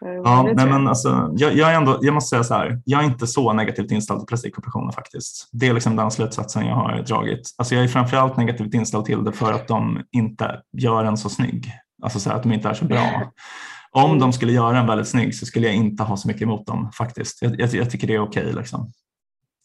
Eh, 0.05 0.21
ja, 0.23 0.43
nej, 0.55 0.69
men 0.69 0.87
alltså, 0.87 1.33
jag, 1.35 1.55
jag, 1.55 1.71
är 1.71 1.75
ändå, 1.75 1.99
jag 2.01 2.13
måste 2.13 2.29
säga 2.29 2.43
så 2.43 2.53
här, 2.53 2.81
jag 2.85 3.01
är 3.01 3.05
inte 3.05 3.27
så 3.27 3.53
negativt 3.53 3.91
inställd 3.91 4.19
till 4.19 4.27
plastikoperationer 4.27 4.91
faktiskt. 4.91 5.49
Det 5.51 5.67
är 5.67 5.73
liksom 5.73 5.95
den 5.95 6.11
slutsatsen 6.11 6.65
jag 6.65 6.75
har 6.75 7.01
dragit. 7.01 7.49
Alltså, 7.57 7.75
jag 7.75 7.83
är 7.83 7.87
framförallt 7.87 8.37
negativt 8.37 8.73
inställd 8.73 9.05
till 9.05 9.23
det 9.23 9.31
för 9.31 9.53
att 9.53 9.67
de 9.67 10.01
inte 10.11 10.61
gör 10.77 11.03
en 11.03 11.17
så 11.17 11.29
snygg. 11.29 11.71
Alltså 12.03 12.19
så 12.19 12.29
här, 12.29 12.37
att 12.37 12.43
de 12.43 12.51
inte 12.51 12.69
är 12.69 12.73
så 12.73 12.85
bra. 12.85 13.31
Om 13.91 14.19
de 14.19 14.33
skulle 14.33 14.51
göra 14.51 14.79
en 14.79 14.87
väldigt 14.87 15.07
snygg 15.07 15.35
så 15.35 15.45
skulle 15.45 15.67
jag 15.67 15.75
inte 15.75 16.03
ha 16.03 16.17
så 16.17 16.27
mycket 16.27 16.41
emot 16.41 16.67
dem 16.67 16.91
faktiskt. 16.91 17.41
Jag, 17.41 17.59
jag, 17.59 17.73
jag 17.73 17.89
tycker 17.89 18.07
det 18.07 18.15
är 18.15 18.19
okej. 18.19 18.43
Okay, 18.43 18.55
liksom. 18.55 18.91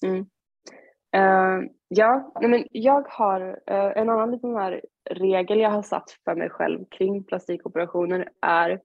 Mm. 0.03 0.25
Uh, 1.17 1.69
ja, 1.89 2.33
nej, 2.41 2.51
men 2.51 2.65
jag 2.71 3.07
har 3.09 3.41
uh, 3.71 3.93
en 3.97 4.09
annan 4.09 4.31
liten 4.31 4.57
här 4.57 4.81
regel 5.11 5.61
jag 5.61 5.71
har 5.71 5.83
satt 5.83 6.11
för 6.25 6.35
mig 6.35 6.51
själv 6.51 6.85
kring 6.91 7.25
plastikoperationer 7.25 8.29
är 8.41 8.81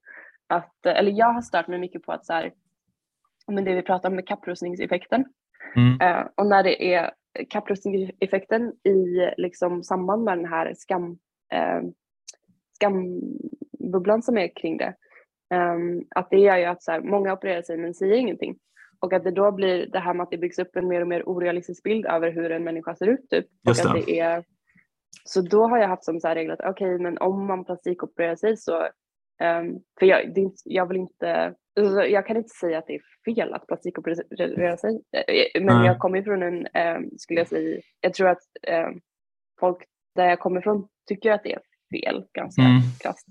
att, 0.47 0.85
eller 0.85 1.11
jag 1.11 1.33
har 1.33 1.41
stört 1.41 1.67
mig 1.67 1.79
mycket 1.79 2.03
på 2.03 2.11
att 2.11 2.25
så 2.25 2.33
här, 2.33 2.53
men 3.47 3.63
det 3.63 3.75
vi 3.75 3.81
pratar 3.81 4.09
om 4.09 4.15
med 4.15 4.27
kapprustningseffekten. 4.27 5.25
Mm. 5.75 6.17
Uh, 6.17 6.27
och 6.35 6.47
när 6.47 6.63
det 6.63 6.93
är 6.93 7.11
kapprustningseffekten 7.49 8.73
i 8.83 9.31
liksom 9.37 9.83
samband 9.83 10.23
med 10.23 10.37
den 10.37 10.45
här 10.45 10.73
skam, 10.77 11.17
skambubblan 12.75 14.21
som 14.21 14.37
är 14.37 14.55
kring 14.55 14.77
det. 14.77 14.95
Um, 15.53 16.05
att 16.15 16.29
det 16.29 16.39
gör 16.39 16.57
ju 16.57 16.65
att 16.65 16.83
så 16.83 16.91
här, 16.91 17.01
många 17.01 17.33
opererar 17.33 17.61
sig 17.61 17.77
men 17.77 17.93
säger 17.93 18.15
ingenting. 18.15 18.57
Och 18.99 19.13
att 19.13 19.23
det 19.23 19.31
då 19.31 19.51
blir 19.51 19.87
det 19.87 19.99
här 19.99 20.13
med 20.13 20.23
att 20.23 20.31
det 20.31 20.37
byggs 20.37 20.59
upp 20.59 20.75
en 20.75 20.87
mer 20.87 21.01
och 21.01 21.07
mer 21.07 21.29
orealistisk 21.29 21.83
bild 21.83 22.05
över 22.05 22.31
hur 22.31 22.51
en 22.51 22.63
människa 22.63 22.95
ser 22.95 23.07
ut. 23.07 23.29
Typ. 23.29 23.45
Just 23.67 23.85
och 23.85 23.91
att 23.91 24.05
det. 24.05 24.19
är, 24.19 24.43
så 25.23 25.41
då 25.41 25.67
har 25.67 25.77
jag 25.77 25.87
haft 25.87 26.05
som 26.05 26.19
så 26.19 26.27
här 26.27 26.35
regel 26.35 26.51
att 26.51 26.59
okej, 26.59 26.95
okay, 26.95 27.03
men 27.03 27.17
om 27.17 27.47
man 27.47 27.65
plastikopererar 27.65 28.35
sig 28.35 28.57
så 28.57 28.87
Um, 29.43 29.79
för 29.99 30.05
jag, 30.05 30.33
det, 30.35 30.51
jag 30.65 30.87
vill 30.87 30.97
inte, 30.97 31.53
alltså, 31.79 32.01
jag 32.01 32.27
kan 32.27 32.37
inte 32.37 32.49
säga 32.49 32.77
att 32.77 32.87
det 32.87 32.95
är 32.95 33.01
fel 33.25 33.53
att 33.53 33.67
plastikoperera 33.67 34.77
sig, 34.77 35.01
eh, 35.11 35.61
men 35.61 35.75
mm. 35.75 35.85
jag 35.85 35.99
kommer 35.99 36.19
ifrån 36.19 36.43
en, 36.43 36.55
um, 36.57 37.09
skulle 37.17 37.39
jag 37.39 37.47
säga, 37.47 37.81
jag 38.01 38.13
tror 38.13 38.29
att 38.29 38.41
um, 38.67 39.01
folk 39.59 39.77
där 40.15 40.25
jag 40.25 40.39
kommer 40.39 40.59
ifrån 40.59 40.87
tycker 41.07 41.31
att 41.31 41.43
det 41.43 41.53
är 41.53 41.61
fel 41.91 42.25
ganska 42.33 42.61
mm. 42.61 42.81
krasst. 42.99 43.27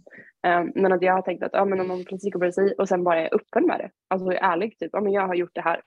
Men 0.74 0.92
att 0.92 1.02
jag 1.02 1.12
har 1.12 1.22
tänkt 1.22 1.42
att 1.42 1.52
ja, 1.52 1.64
men 1.64 1.80
om 1.80 1.88
man 1.88 2.04
plastikopererar 2.04 2.52
sig 2.52 2.72
och 2.72 2.88
sen 2.88 3.04
bara 3.04 3.20
är 3.20 3.34
öppen 3.34 3.66
med 3.66 3.78
det, 3.78 3.90
alltså 4.08 4.30
är 4.30 4.52
ärlig, 4.52 4.78
typ, 4.78 4.90
ja 4.92 5.00
men 5.00 5.12
jag 5.12 5.26
har 5.26 5.34
gjort 5.34 5.54
det 5.54 5.60
här, 5.60 5.82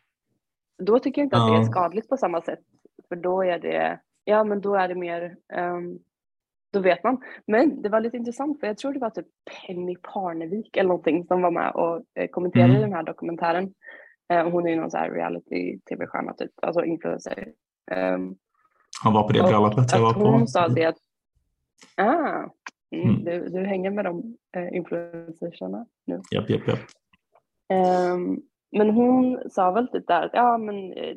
då 0.84 1.00
tycker 1.00 1.22
jag 1.22 1.26
inte 1.26 1.38
att 1.38 1.52
det 1.52 1.58
är 1.58 1.64
skadligt 1.64 2.10
på 2.10 2.18
samma 2.18 2.42
sätt, 2.42 2.60
för 3.10 3.16
då 3.16 3.44
är 3.44 3.60
det, 3.60 4.00
ja 4.24 4.44
men 4.44 4.62
då 4.62 4.76
är 4.76 4.88
det 4.88 4.96
mer 4.96 5.36
då 6.72 6.80
vet 6.80 7.04
man. 7.04 7.18
Men 7.48 7.82
det 7.82 7.90
var 7.90 8.02
lite 8.02 8.18
intressant 8.18 8.60
för 8.60 8.68
jag 8.68 8.78
tror 8.78 8.94
det 8.94 9.00
var 9.00 9.10
typ 9.10 9.28
Penny 9.68 9.96
Parnevik 9.96 10.78
eller 10.78 10.88
någonting 10.88 11.26
som 11.26 11.42
var 11.42 11.52
med 11.52 11.72
och 11.72 12.02
eh, 12.16 12.28
kommenterade 12.28 12.70
mm. 12.70 12.82
den 12.82 12.94
här 12.94 13.04
dokumentären. 13.04 13.74
Eh, 14.34 14.50
hon 14.50 14.68
är 14.68 14.70
ju 14.70 14.76
någon 14.76 14.92
så 14.92 14.98
här 14.98 15.12
reality-tv-stjärna 15.12 16.34
typ, 16.34 16.52
alltså 16.62 16.84
influencer. 16.84 17.48
Um, 17.92 18.36
Han 19.04 19.14
var 19.14 19.24
på 19.24 19.34
det 19.34 19.44
bröllopet 19.44 19.92
jag 19.92 20.02
var 20.02 20.14
på. 20.14 20.20
Hon 20.20 20.48
sa 20.48 20.68
det 20.68 20.86
att, 20.86 20.98
ah, 21.98 22.50
mm. 22.92 23.24
Du, 23.24 23.50
du 23.50 23.66
hänger 23.66 23.92
med 23.92 24.06
de 24.06 24.38
eh, 24.58 24.76
influencersarna 24.76 25.86
nu. 26.06 26.22
Japp, 26.32 26.50
japp, 26.50 26.68
japp. 26.68 26.80
Um, 28.14 28.42
men 28.72 28.90
hon 28.90 29.50
sa 29.50 29.72
väl 29.72 29.88
typ 29.88 30.08
där 30.08 30.22
att 30.22 30.32
ja 30.34 30.58
men 30.58 30.94
eh, 30.94 31.16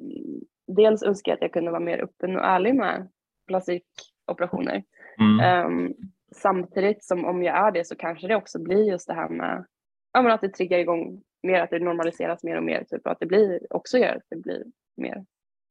dels 0.67 1.03
önskar 1.03 1.33
jag 1.33 1.37
att 1.37 1.43
jag 1.43 1.53
kunde 1.53 1.71
vara 1.71 1.81
mer 1.81 2.03
öppen 2.03 2.37
och 2.37 2.45
ärlig 2.45 2.75
med 2.75 3.09
plastikoperationer. 3.47 4.83
Mm. 5.21 5.67
Um, 5.67 5.95
samtidigt 6.37 7.05
som 7.05 7.25
om 7.25 7.43
jag 7.43 7.57
är 7.67 7.71
det 7.73 7.87
så 7.87 7.97
kanske 7.97 8.29
det 8.29 8.37
också 8.37 8.63
blir 8.63 8.91
just 8.91 9.07
det 9.07 9.15
här 9.15 9.29
med 9.29 9.65
ja, 10.13 10.23
men 10.23 10.33
att 10.33 10.41
det 10.41 10.49
triggar 10.49 10.79
igång 10.79 11.23
mer, 11.43 11.61
att 11.61 11.71
det 11.71 11.79
normaliseras 11.79 12.45
mer 12.45 12.57
och 12.57 12.65
mer. 12.65 12.85
Typ, 12.85 13.07
och 13.07 13.13
att 13.13 13.21
det 13.21 13.27
blir, 13.27 13.61
också 13.71 13.99
gör 13.99 14.17
att 14.17 14.27
det 14.31 14.37
blir 14.37 14.65
mer 14.97 15.25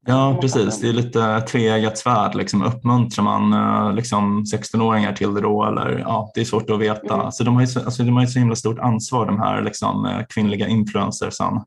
Ja, 0.06 0.38
precis. 0.40 0.80
Det 0.80 0.88
är 0.88 0.92
lite 0.92 1.40
tveeggat 1.40 1.98
svärd. 1.98 2.34
Liksom. 2.34 2.62
Uppmuntrar 2.62 3.24
man 3.24 3.52
eh, 3.52 3.94
liksom, 3.94 4.44
16-åringar 4.44 5.12
till 5.12 5.34
det 5.34 5.40
då? 5.40 5.64
Eller, 5.64 5.98
ja, 5.98 6.30
det 6.34 6.40
är 6.40 6.44
svårt 6.44 6.70
att 6.70 6.80
veta. 6.80 7.14
Mm. 7.14 7.32
Så 7.32 7.44
de, 7.44 7.54
har 7.54 7.60
ju 7.60 7.66
så, 7.66 7.80
alltså, 7.80 8.02
de 8.02 8.14
har 8.14 8.22
ju 8.22 8.28
så 8.28 8.38
himla 8.38 8.56
stort 8.56 8.78
ansvar, 8.78 9.26
de 9.26 9.40
här 9.40 9.62
liksom, 9.62 10.06
eh, 10.06 10.20
kvinnliga 10.34 10.68
influencersen. 10.68 11.60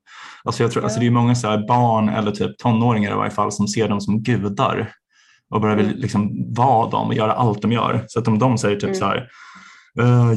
Alltså, 0.44 0.64
jag 0.64 0.72
tror, 0.72 0.82
mm. 0.82 0.86
alltså, 0.86 1.00
det 1.00 1.06
är 1.06 1.12
många 1.12 1.36
så 1.36 1.48
här, 1.48 1.68
barn 1.68 2.10
eller 2.10 2.32
typ 2.32 2.58
tonåringar 2.58 3.12
i 3.12 3.16
varje 3.16 3.32
fall 3.32 3.52
som 3.52 3.68
ser 3.68 3.90
dem 3.90 4.02
som 4.02 4.24
gudar 4.24 4.92
och 5.50 5.62
bara 5.62 5.76
vill 5.76 5.86
mm. 5.86 6.00
liksom 6.00 6.54
vara 6.54 6.90
dem 6.90 7.08
och 7.08 7.14
göra 7.14 7.34
allt 7.34 7.62
de 7.62 7.72
gör. 7.72 8.06
Så 8.08 8.20
att 8.20 8.28
om 8.28 8.40
de 8.40 8.58
säger 8.58 8.76
typ 8.76 8.84
mm. 8.84 8.96
så 8.96 9.06
här, 9.06 9.30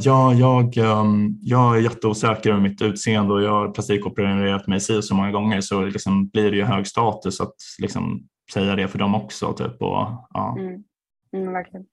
ja, 0.02 0.34
jag, 0.34 0.76
um, 0.76 1.38
jag 1.42 1.76
är 1.76 1.80
jätteosäker 1.80 2.50
över 2.50 2.61
mitt 2.61 2.82
utseende 2.82 3.34
och 3.34 3.42
jag 3.42 3.50
har 3.50 3.70
plastikopererat 3.70 4.66
mig 4.66 4.80
si 4.80 5.02
så 5.02 5.14
många 5.14 5.30
gånger 5.30 5.61
så 5.61 5.82
liksom 5.82 6.28
blir 6.28 6.50
det 6.50 6.56
ju 6.56 6.64
hög 6.64 6.86
status 6.86 7.40
att 7.40 7.54
liksom 7.78 8.28
säga 8.52 8.76
det 8.76 8.88
för 8.88 8.98
dem 8.98 9.14
också. 9.14 9.52
Typ, 9.52 9.82
och, 9.82 10.28
ja. 10.30 10.56
Mm. 10.59 10.84
Mm, 11.32 11.52
verkligen. 11.52 11.86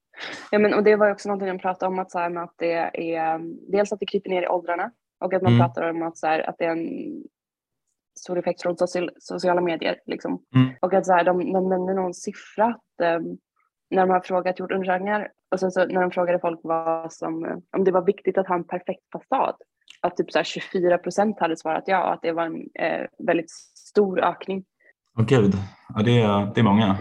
Ja, 0.51 0.59
men, 0.59 0.74
och 0.74 0.84
det 0.84 0.95
var 0.95 1.11
också 1.11 1.30
någonting 1.30 1.47
de 1.47 1.59
pratade 1.59 1.91
om 1.91 1.99
att, 1.99 2.11
så 2.11 2.20
här, 2.20 2.36
att 2.36 2.53
det 2.57 2.74
är 3.18 3.39
dels 3.72 3.91
att 3.91 3.99
det 3.99 4.05
kryper 4.05 4.30
ner 4.30 4.43
i 4.43 4.47
åldrarna 4.47 4.91
och 5.20 5.34
att 5.34 5.41
man 5.41 5.53
mm. 5.53 5.66
pratar 5.66 5.89
om 5.89 6.03
att, 6.03 6.18
så 6.18 6.28
här, 6.28 6.49
att 6.49 6.55
det 6.57 6.66
är 6.66 6.72
en 6.72 7.24
stor 8.20 8.39
effekt 8.39 8.61
från 8.61 8.76
sociala 9.20 9.61
medier. 9.61 9.99
Liksom. 10.05 10.41
Mm. 10.55 10.70
Och 10.82 10.93
att 10.93 11.05
så 11.05 11.13
här, 11.13 11.24
de, 11.24 11.53
de 11.53 11.70
nämnde 11.70 11.93
någon 11.93 12.13
siffra 12.13 12.66
att, 12.66 13.20
um, 13.20 13.38
när 13.89 14.01
de 14.01 14.09
har 14.09 14.19
frågat, 14.19 14.59
gjort 14.59 14.71
undersökningar 14.71 15.29
och 15.51 15.59
sen 15.59 15.71
så 15.71 15.86
när 15.86 16.01
de 16.01 16.11
frågade 16.11 16.39
folk 16.39 16.59
vad 16.63 17.13
som, 17.13 17.61
om 17.77 17.83
det 17.83 17.91
var 17.91 18.05
viktigt 18.05 18.38
att 18.38 18.47
ha 18.47 18.55
en 18.55 18.67
perfekt 18.67 19.03
fasad, 19.11 19.55
att 20.01 20.17
typ 20.17 20.31
så 20.31 20.43
24 20.43 20.97
procent 20.97 21.39
hade 21.39 21.57
svarat 21.57 21.83
ja, 21.88 22.13
att 22.13 22.21
det 22.21 22.31
var 22.31 22.45
en 22.45 22.55
eh, 22.55 23.07
väldigt 23.27 23.51
stor 23.89 24.19
ökning. 24.19 24.65
Åh 25.17 25.23
oh, 25.23 25.27
gud, 25.27 25.53
ja, 25.95 26.03
det, 26.03 26.21
är, 26.21 26.53
det 26.55 26.61
är 26.61 26.63
många. 26.63 26.97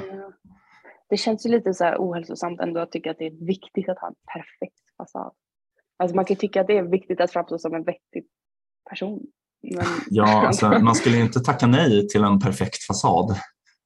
Det 1.08 1.16
känns 1.16 1.46
ju 1.46 1.50
lite 1.50 1.74
så 1.74 1.84
här 1.84 1.96
ohälsosamt 1.98 2.60
ändå 2.60 2.80
att 2.80 2.92
tycka 2.92 3.10
att 3.10 3.18
det 3.18 3.26
är 3.26 3.46
viktigt 3.46 3.88
att 3.88 3.98
ha 3.98 4.08
en 4.08 4.14
perfekt 4.34 4.80
fasad. 4.96 5.32
Alltså 5.96 6.16
man 6.16 6.24
kan 6.24 6.36
tycka 6.36 6.60
att 6.60 6.66
det 6.66 6.78
är 6.78 6.82
viktigt 6.82 7.20
att 7.20 7.32
framstå 7.32 7.58
som 7.58 7.74
en 7.74 7.84
vettig 7.84 8.24
person. 8.90 9.20
Men... 9.62 9.86
Ja, 10.10 10.46
alltså, 10.46 10.68
man 10.68 10.94
skulle 10.94 11.20
inte 11.20 11.40
tacka 11.40 11.66
nej 11.66 12.08
till 12.08 12.24
en 12.24 12.40
perfekt 12.40 12.82
fasad. 12.82 13.36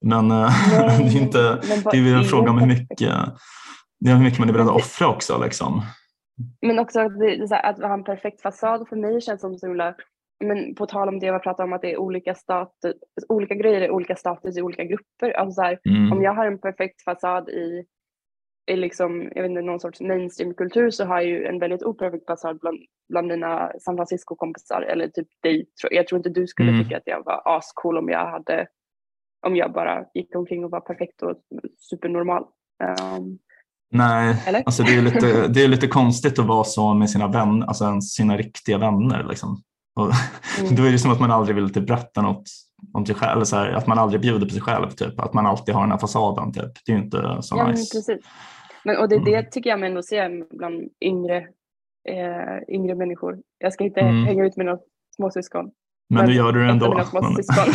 Men 0.01 0.31
eh, 0.31 0.51
nej, 0.71 1.11
det 1.13 1.19
är, 1.19 1.23
inte, 1.23 1.61
det 1.91 1.99
är 1.99 2.17
en 2.17 2.25
fråga 2.25 2.51
om 2.51 2.59
hur 2.59 2.67
mycket, 2.67 2.99
det 4.01 4.11
är 4.11 4.15
hur 4.15 4.25
mycket 4.25 4.39
man 4.39 4.49
är 4.49 4.53
beredd 4.53 4.69
att 4.69 4.77
offra 4.77 5.09
också. 5.09 5.39
Liksom. 5.45 5.83
Men 6.67 6.79
också 6.79 7.01
att, 7.01 7.19
det, 7.19 7.61
att 7.63 7.79
ha 7.79 7.95
en 7.95 8.05
perfekt 8.05 8.43
fasad 8.43 8.89
för 8.89 8.97
mig 8.97 9.21
känns 9.21 9.41
som 9.41 9.59
så 9.59 9.95
men 10.45 10.75
på 10.75 10.87
tal 10.87 11.09
om 11.09 11.19
det 11.19 11.27
jag 11.27 11.43
pratade 11.43 11.67
om 11.67 11.73
att 11.73 11.83
det 11.83 11.93
är 11.93 11.97
olika, 11.97 12.35
status, 12.35 12.95
olika 13.29 13.55
grejer 13.55 13.81
i 13.81 13.91
olika 13.91 14.17
status 14.17 14.57
i 14.57 14.63
olika 14.63 14.85
grupper. 14.85 15.31
Alltså 15.31 15.55
så 15.55 15.63
här, 15.63 15.79
mm. 15.89 16.13
Om 16.13 16.23
jag 16.23 16.35
har 16.35 16.47
en 16.47 16.59
perfekt 16.59 17.05
fasad 17.05 17.49
i 17.49 17.85
i 18.69 18.77
liksom, 18.77 19.33
jag 19.35 19.43
vet 19.43 19.51
inte, 19.51 19.63
någon 19.63 19.81
sorts 19.81 20.01
mainstreamkultur 20.01 20.91
så 20.91 21.05
har 21.05 21.21
jag 21.21 21.27
ju 21.27 21.47
en 21.47 21.59
väldigt 21.59 21.83
operfekt 21.83 22.27
basard 22.27 22.61
bland, 22.61 22.79
bland 23.09 23.27
mina 23.27 23.73
San 23.81 23.97
Francisco-kompisar 23.97 24.83
eller 24.83 25.09
typ 25.09 25.29
dig. 25.43 25.67
Jag 25.91 26.07
tror 26.07 26.17
inte 26.17 26.31
du 26.31 26.47
skulle 26.47 26.71
mm. 26.71 26.85
tycka 26.85 26.97
att 26.97 27.07
jag 27.07 27.25
var 27.25 27.43
ascool 27.45 27.99
om 27.99 28.09
jag 28.09 28.31
hade 28.31 28.67
om 29.47 29.57
jag 29.57 29.73
bara 29.73 30.05
gick 30.15 30.37
omkring 30.37 30.65
och 30.65 30.71
var 30.71 30.81
perfekt 30.81 31.23
och 31.23 31.37
supernormal. 31.79 32.43
Um, 33.17 33.39
Nej, 33.91 34.37
alltså 34.67 34.83
det 34.83 34.95
är 34.95 35.03
lite, 35.03 35.49
det 35.55 35.65
är 35.65 35.69
lite 35.69 35.87
konstigt 35.87 36.39
att 36.39 36.47
vara 36.47 36.65
så 36.65 36.95
med 36.95 37.11
sina 37.11 37.29
vänner, 37.29 37.67
alltså 37.67 38.01
sina 38.01 38.37
riktiga 38.37 38.79
vänner. 38.79 39.27
Liksom. 39.29 39.63
Och 39.97 40.11
mm. 40.61 40.75
Då 40.77 40.83
är 40.83 40.93
det 40.93 40.99
som 40.99 41.11
att 41.11 41.21
man 41.21 41.31
aldrig 41.31 41.57
vill 41.57 41.75
typ 41.75 41.87
berätta 41.87 42.23
något 42.23 42.43
om 42.93 43.07
sig 43.07 43.15
själv, 43.15 43.33
eller 43.33 43.45
så 43.45 43.57
här, 43.57 43.73
att 43.73 43.87
man 43.87 43.99
aldrig 43.99 44.21
bjuder 44.21 44.47
på 44.47 44.53
sig 44.53 44.63
själv, 44.63 44.91
typ. 44.91 45.21
att 45.21 45.35
man 45.35 45.47
alltid 45.47 45.75
har 45.75 45.83
den 45.83 45.91
här 45.91 45.99
fasaden. 45.99 46.53
Typ. 46.53 46.73
Det 46.87 46.93
är 46.93 46.97
ju 46.97 47.03
inte 47.03 47.39
så 47.41 47.57
ja, 47.57 47.67
nice. 47.67 47.99
Precis. 47.99 48.27
Men, 48.85 48.97
och 48.97 49.09
det, 49.09 49.17
mm. 49.17 49.33
det 49.33 49.43
tycker 49.51 49.71
jag 49.71 49.81
mig 49.81 49.89
ändå 49.89 50.03
se 50.03 50.29
bland 50.51 50.89
yngre, 51.01 51.37
eh, 52.09 52.75
yngre 52.75 52.95
människor. 52.95 53.39
Jag 53.59 53.73
ska 53.73 53.85
inte 53.85 54.01
mm. 54.01 54.25
hänga 54.25 54.45
ut 54.45 54.57
med 54.57 54.67
några 54.67 54.79
småsyskon. 55.17 55.71
Men, 56.09 56.19
men 56.19 56.27
nu 56.27 56.37
gör 56.37 56.53
du 56.53 56.65
det 56.65 56.71
ändå. 56.71 56.99
Ett 57.01 57.15
av 57.15 57.23
mina 57.23 57.43
småsyskon, 57.43 57.69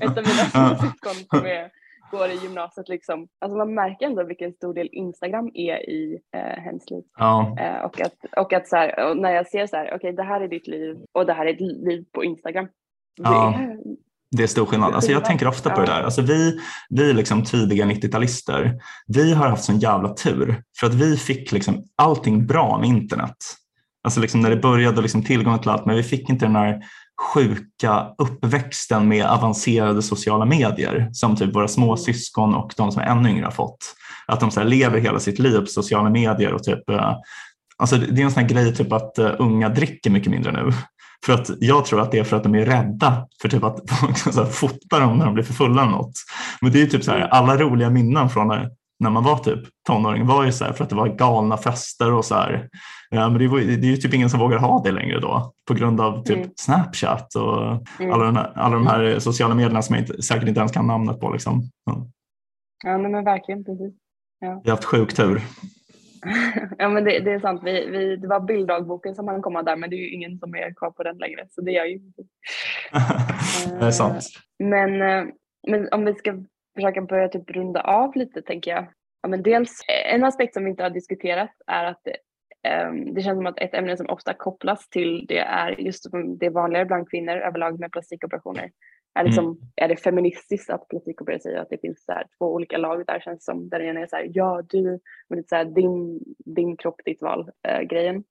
ett 0.00 0.18
av 0.18 0.24
mina 0.24 0.44
småsyskon 0.52 1.14
som 1.30 1.46
är, 1.46 1.70
går 2.10 2.28
i 2.28 2.36
gymnasiet. 2.42 2.88
Liksom. 2.88 3.28
Alltså 3.40 3.58
man 3.58 3.74
märker 3.74 4.06
ändå 4.06 4.24
vilken 4.24 4.52
stor 4.52 4.74
del 4.74 4.88
Instagram 4.92 5.50
är 5.54 5.90
i 5.90 6.18
eh, 6.36 6.62
hens 6.62 6.90
liv. 6.90 7.02
Ja. 7.18 7.56
Eh, 7.60 7.84
och 7.84 8.00
att, 8.00 8.14
och 8.36 8.52
att 8.52 8.68
så 8.68 8.76
här, 8.76 9.10
och 9.10 9.16
när 9.16 9.30
jag 9.30 9.46
ser 9.46 9.66
så 9.66 9.76
här, 9.76 9.86
okej 9.86 9.96
okay, 9.96 10.12
det 10.12 10.22
här 10.22 10.40
är 10.40 10.48
ditt 10.48 10.66
liv 10.66 10.96
och 11.12 11.26
det 11.26 11.32
här 11.32 11.46
är 11.46 11.52
ditt 11.52 11.86
liv 11.88 12.04
på 12.12 12.24
Instagram. 12.24 12.68
Ja. 13.22 13.60
Det 14.36 14.42
är 14.42 14.46
stor 14.46 14.66
skillnad. 14.66 14.94
Alltså 14.94 15.12
jag 15.12 15.24
tänker 15.24 15.48
ofta 15.48 15.70
på 15.70 15.80
det 15.80 15.86
där. 15.86 16.02
Alltså 16.02 16.22
vi, 16.22 16.60
vi 16.90 17.12
liksom 17.12 17.44
tidiga 17.44 17.84
90-talister, 17.84 18.80
vi 19.06 19.32
har 19.32 19.48
haft 19.48 19.64
sån 19.64 19.78
jävla 19.78 20.08
tur 20.14 20.62
för 20.80 20.86
att 20.86 20.94
vi 20.94 21.16
fick 21.16 21.52
liksom 21.52 21.84
allting 21.96 22.46
bra 22.46 22.78
med 22.78 22.88
internet. 22.88 23.36
Alltså 24.04 24.20
liksom 24.20 24.40
när 24.40 24.50
det 24.50 24.56
började 24.56 25.02
liksom 25.02 25.24
tillgång 25.24 25.58
till 25.58 25.70
allt, 25.70 25.86
men 25.86 25.96
vi 25.96 26.02
fick 26.02 26.30
inte 26.30 26.44
den 26.44 26.56
här 26.56 26.82
sjuka 27.22 28.06
uppväxten 28.18 29.08
med 29.08 29.26
avancerade 29.26 30.02
sociala 30.02 30.44
medier 30.44 31.08
som 31.12 31.36
typ 31.36 31.54
våra 31.54 31.68
småsyskon 31.68 32.54
och 32.54 32.72
de 32.76 32.92
som 32.92 33.02
är 33.02 33.06
ännu 33.06 33.30
yngre 33.30 33.44
har 33.44 33.52
fått. 33.52 33.94
Att 34.26 34.40
de 34.40 34.50
så 34.50 34.62
lever 34.62 34.98
hela 34.98 35.20
sitt 35.20 35.38
liv 35.38 35.60
på 35.60 35.66
sociala 35.66 36.10
medier 36.10 36.52
och 36.52 36.62
typ 36.62 36.90
eh, 36.90 37.14
Alltså 37.82 37.96
det 37.96 38.22
är 38.22 38.24
en 38.24 38.32
sån 38.32 38.46
grej 38.46 38.74
typ 38.74 38.92
att 38.92 39.18
uh, 39.18 39.30
unga 39.38 39.68
dricker 39.68 40.10
mycket 40.10 40.30
mindre 40.30 40.52
nu. 40.52 40.72
För 41.26 41.32
att 41.32 41.50
jag 41.60 41.84
tror 41.84 42.00
att 42.00 42.10
det 42.10 42.18
är 42.18 42.24
för 42.24 42.36
att 42.36 42.42
de 42.42 42.54
är 42.54 42.66
rädda 42.66 43.26
för 43.42 43.48
typ 43.48 43.64
att 43.64 43.90
folk 44.00 44.18
ska 44.18 44.46
fota 44.46 44.98
dem 44.98 45.18
när 45.18 45.24
de 45.24 45.34
blir 45.34 45.44
för 45.44 45.54
fulla 45.54 45.82
eller 45.82 45.92
något. 45.92 46.12
Men 46.60 46.72
det 46.72 46.82
är 46.82 46.86
typ 46.86 47.04
så 47.04 47.10
här, 47.10 47.20
alla 47.20 47.56
roliga 47.56 47.90
minnen 47.90 48.30
från 48.30 48.48
när, 48.48 48.70
när 49.02 49.10
man 49.10 49.24
var 49.24 49.36
typ 49.36 49.60
tonåring 49.86 50.26
var 50.26 50.44
ju 50.44 50.52
så 50.52 50.64
här 50.64 50.72
för 50.72 50.84
att 50.84 50.90
det 50.90 50.96
var 50.96 51.08
galna 51.08 51.56
fester 51.56 52.12
och 52.12 52.24
så 52.24 52.34
här. 52.34 52.68
Ja, 53.10 53.28
men 53.28 53.38
det, 53.38 53.48
var, 53.48 53.58
det 53.58 53.86
är 53.86 53.90
ju 53.90 53.96
typ 53.96 54.14
ingen 54.14 54.30
som 54.30 54.40
vågar 54.40 54.58
ha 54.58 54.82
det 54.82 54.92
längre 54.92 55.20
då 55.20 55.52
på 55.68 55.74
grund 55.74 56.00
av 56.00 56.24
typ 56.24 56.36
mm. 56.36 56.50
Snapchat 56.56 57.34
och 57.34 57.62
mm. 58.00 58.12
alla, 58.12 58.30
här, 58.30 58.52
alla 58.54 58.74
de 58.74 58.86
här 58.86 59.18
sociala 59.18 59.54
medierna 59.54 59.82
som 59.82 59.94
jag 59.94 60.02
inte, 60.02 60.22
säkert 60.22 60.48
inte 60.48 60.60
ens 60.60 60.72
kan 60.72 60.86
namnet 60.86 61.20
på. 61.20 61.30
Liksom. 61.30 61.62
Ja, 61.84 62.06
ja 62.84 62.98
men 62.98 63.24
verkligen. 63.24 63.64
Precis. 63.64 63.94
Ja. 64.38 64.60
Vi 64.64 64.70
har 64.70 64.76
haft 64.76 64.84
sjuk 64.84 65.14
tur. 65.14 65.42
ja 66.78 66.88
men 66.88 67.04
det, 67.04 67.20
det, 67.20 67.32
är 67.32 67.40
sant, 67.40 67.60
vi, 67.64 67.86
vi, 67.90 68.16
det 68.16 68.28
var 68.28 68.40
bilddagboken 68.40 69.14
som 69.14 69.28
han 69.28 69.42
komma 69.42 69.62
där 69.62 69.76
men 69.76 69.90
det 69.90 69.96
är 69.96 69.98
ju 69.98 70.10
ingen 70.10 70.38
som 70.38 70.54
är 70.54 70.74
kvar 70.74 70.90
på 70.90 71.02
den 71.02 71.16
längre 71.16 71.46
så 71.50 71.60
det 71.60 71.72
gör 71.72 71.84
ju 71.84 71.94
inte. 71.94 72.22
det 73.80 73.86
är 73.86 73.90
sant. 73.90 74.14
Eh, 74.14 74.66
men, 74.66 75.02
eh, 75.02 75.24
men 75.68 75.88
om 75.92 76.04
vi 76.04 76.14
ska 76.14 76.44
försöka 76.74 77.02
börja 77.02 77.28
typ 77.28 77.50
runda 77.50 77.80
av 77.80 78.16
lite 78.16 78.42
tänker 78.42 78.70
jag. 78.70 78.86
Ja, 79.22 79.28
men 79.28 79.42
dels, 79.42 79.80
en 80.06 80.24
aspekt 80.24 80.54
som 80.54 80.64
vi 80.64 80.70
inte 80.70 80.82
har 80.82 80.90
diskuterat 80.90 81.50
är 81.66 81.84
att 81.84 82.06
um, 82.88 83.14
det 83.14 83.22
känns 83.22 83.38
som 83.38 83.46
att 83.46 83.58
ett 83.58 83.74
ämne 83.74 83.96
som 83.96 84.10
ofta 84.10 84.34
kopplas 84.34 84.88
till 84.88 85.26
det 85.28 85.38
är 85.38 85.80
just 85.80 86.06
det 86.40 86.50
vanligare 86.50 86.86
bland 86.86 87.10
kvinnor 87.10 87.36
överlag 87.36 87.80
med 87.80 87.92
plastikoperationer 87.92 88.70
är, 89.14 89.24
liksom, 89.24 89.44
mm. 89.44 89.58
är 89.76 89.88
det 89.88 89.96
feministiskt 89.96 90.70
att 90.70 90.88
plastikoperera 90.88 91.38
sig 91.38 91.56
att 91.56 91.70
det 91.70 91.80
finns 91.80 92.04
så 92.04 92.12
här, 92.12 92.26
två 92.38 92.54
olika 92.54 92.78
lag 92.78 93.06
där 93.06 93.20
känns 93.20 93.44
som 93.44 93.68
där 93.68 93.80
ena 93.80 94.00
är 94.00 94.06
så 94.06 94.16
här, 94.16 94.30
ja 94.34 94.62
du, 94.68 95.00
men 95.28 95.44
så 95.44 95.56
här, 95.56 95.64
din, 95.64 96.20
din 96.38 96.76
kropp, 96.76 97.00
ditt 97.04 97.22
val 97.22 97.50
äh, 97.68 97.80
grejen. 97.80 98.24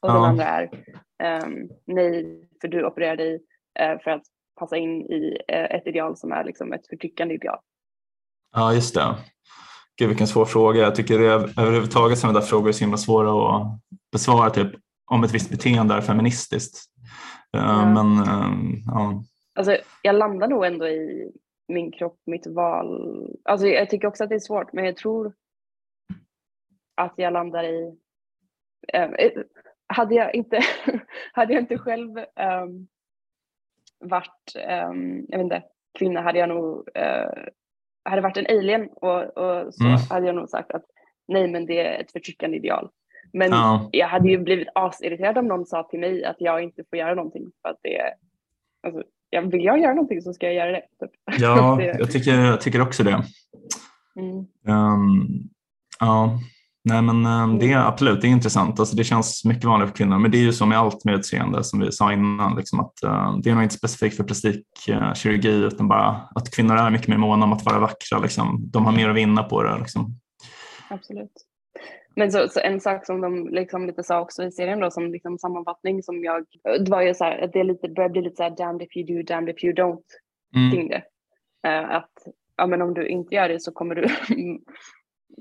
Och 0.00 0.08
ja. 0.08 0.14
den 0.14 0.24
andra 0.24 0.44
är 0.44 0.70
um, 1.44 1.70
nej, 1.84 2.48
för 2.60 2.68
du 2.68 2.84
opererar 2.84 3.16
dig 3.16 3.34
uh, 3.80 3.98
för 4.04 4.10
att 4.10 4.22
passa 4.60 4.76
in 4.76 5.02
i 5.02 5.30
uh, 5.52 5.76
ett 5.76 5.86
ideal 5.86 6.16
som 6.16 6.32
är 6.32 6.44
liksom 6.44 6.72
ett 6.72 6.86
förtryckande 6.86 7.34
ideal. 7.34 7.58
Ja, 8.52 8.74
just 8.74 8.94
det. 8.94 9.14
Gud 9.96 10.08
vilken 10.08 10.26
svår 10.26 10.44
fråga. 10.44 10.80
Jag 10.80 10.94
tycker 10.94 11.20
överhuvudtaget 11.20 12.18
sådana 12.18 12.40
där 12.40 12.46
frågor 12.46 12.68
är 12.68 12.72
så 12.72 12.84
himla 12.84 12.96
svåra 12.96 13.56
att 13.56 13.80
besvara, 14.12 14.50
typ 14.50 14.72
om 15.10 15.24
ett 15.24 15.34
visst 15.34 15.50
beteende 15.50 15.94
är 15.94 16.00
feministiskt. 16.00 16.84
Uh, 17.56 17.62
ja. 17.62 17.94
Men 17.94 18.06
um, 18.06 18.82
ja. 18.86 19.24
Alltså, 19.54 19.76
jag 20.02 20.14
landar 20.14 20.48
nog 20.48 20.64
ändå 20.64 20.88
i 20.88 21.32
min 21.68 21.92
kropp, 21.92 22.20
mitt 22.26 22.46
val. 22.46 23.26
Alltså, 23.44 23.66
jag 23.66 23.90
tycker 23.90 24.08
också 24.08 24.24
att 24.24 24.30
det 24.30 24.36
är 24.36 24.40
svårt, 24.40 24.72
men 24.72 24.84
jag 24.84 24.96
tror 24.96 25.32
att 26.94 27.14
jag 27.16 27.32
landar 27.32 27.64
i... 27.64 27.98
Äh, 28.92 29.10
hade, 29.86 30.14
jag 30.14 30.34
inte, 30.34 30.60
hade 31.32 31.52
jag 31.52 31.62
inte 31.62 31.78
själv 31.78 32.18
ähm, 32.18 32.88
varit 34.00 34.54
ähm, 34.68 35.26
jag 35.28 35.38
vet 35.38 35.44
inte, 35.44 35.62
kvinna 35.98 36.20
hade 36.20 36.38
jag 36.38 36.48
nog 36.48 36.88
äh, 36.94 37.30
hade 38.04 38.22
varit 38.22 38.36
en 38.36 38.58
alien 38.58 38.88
och, 38.88 39.22
och 39.22 39.74
så 39.74 39.84
mm. 39.84 39.98
hade 40.10 40.26
jag 40.26 40.34
nog 40.34 40.48
sagt 40.48 40.70
att 40.70 40.84
nej 41.28 41.48
men 41.48 41.66
det 41.66 41.80
är 41.80 42.00
ett 42.00 42.12
förtryckande 42.12 42.56
ideal. 42.56 42.90
Men 43.32 43.50
ja. 43.50 43.88
jag 43.92 44.08
hade 44.08 44.28
ju 44.28 44.38
blivit 44.38 44.68
asirriterad 44.74 45.38
om 45.38 45.46
någon 45.46 45.66
sa 45.66 45.82
till 45.82 46.00
mig 46.00 46.24
att 46.24 46.36
jag 46.38 46.62
inte 46.62 46.84
får 46.90 46.98
göra 46.98 47.14
någonting 47.14 47.50
för 47.62 47.68
att 47.68 47.78
det 47.82 47.98
är, 47.98 48.14
alltså, 48.82 49.02
vill 49.50 49.64
jag 49.64 49.80
göra 49.80 49.94
någonting 49.94 50.22
så 50.22 50.32
ska 50.32 50.46
jag 50.46 50.54
göra 50.54 50.72
det. 50.72 50.82
Typ. 51.00 51.10
Ja, 51.40 51.82
jag 51.98 52.10
tycker, 52.10 52.30
jag 52.30 52.60
tycker 52.60 52.82
också 52.82 53.02
det. 53.02 53.22
Mm. 54.16 54.36
Um, 54.66 55.48
ja, 56.00 56.38
nej 56.84 57.02
men 57.02 57.26
um, 57.26 57.58
det 57.58 57.72
är 57.72 57.78
absolut 57.78 58.20
det 58.20 58.26
är 58.26 58.30
intressant. 58.30 58.80
Alltså, 58.80 58.96
det 58.96 59.04
känns 59.04 59.44
mycket 59.44 59.64
vanligare 59.64 59.88
för 59.88 59.96
kvinnor, 59.96 60.18
men 60.18 60.30
det 60.30 60.38
är 60.38 60.42
ju 60.42 60.52
så 60.52 60.66
med 60.66 60.78
allt 60.78 61.04
med 61.04 61.14
utseende 61.14 61.64
som 61.64 61.80
vi 61.80 61.92
sa 61.92 62.12
innan. 62.12 62.56
Liksom 62.56 62.80
att, 62.80 62.94
uh, 63.04 63.38
det 63.38 63.50
är 63.50 63.54
nog 63.54 63.62
inte 63.62 63.74
specifikt 63.74 64.16
för 64.16 64.24
plastikkirurgi 64.24 65.48
uh, 65.48 65.66
utan 65.66 65.88
bara 65.88 66.28
att 66.34 66.50
kvinnor 66.50 66.76
är 66.76 66.90
mycket 66.90 67.08
mer 67.08 67.16
måna 67.16 67.44
om 67.44 67.52
att 67.52 67.64
vara 67.64 67.78
vackra. 67.78 68.18
Liksom. 68.18 68.58
De 68.70 68.86
har 68.86 68.92
mer 68.92 69.08
att 69.08 69.16
vinna 69.16 69.42
på 69.42 69.62
det. 69.62 69.78
Liksom. 69.78 70.14
Absolut. 70.90 71.32
Men 72.16 72.32
så, 72.32 72.48
så, 72.48 72.60
en 72.60 72.80
sak 72.80 73.06
som 73.06 73.20
de 73.20 73.48
liksom 73.48 73.86
lite 73.86 74.02
sa 74.02 74.20
också 74.20 74.44
i 74.44 74.52
serien 74.52 74.80
då 74.80 74.90
som 74.90 75.12
liksom 75.12 75.38
sammanfattning 75.38 76.02
som 76.02 76.24
jag, 76.24 76.44
det 76.84 76.90
var 76.90 77.02
ju 77.02 77.14
så 77.14 77.24
här 77.24 77.38
att 77.38 77.52
det 77.52 77.64
lite, 77.64 77.88
börjar 77.88 78.10
bli 78.10 78.22
lite 78.22 78.36
så 78.36 78.42
här 78.42 78.56
damned 78.56 78.82
if 78.82 78.96
you 78.96 79.16
do, 79.16 79.34
damned 79.34 79.54
if 79.56 79.64
you 79.64 79.74
don't 79.74 80.02
mm. 80.56 80.70
kring 80.70 80.88
det. 80.88 81.02
Uh, 81.68 81.94
att 81.94 82.10
ja, 82.56 82.66
men 82.66 82.82
om 82.82 82.94
du 82.94 83.08
inte 83.08 83.34
gör 83.34 83.48
det 83.48 83.60
så 83.60 83.72
kommer 83.72 83.94
du 83.94 84.02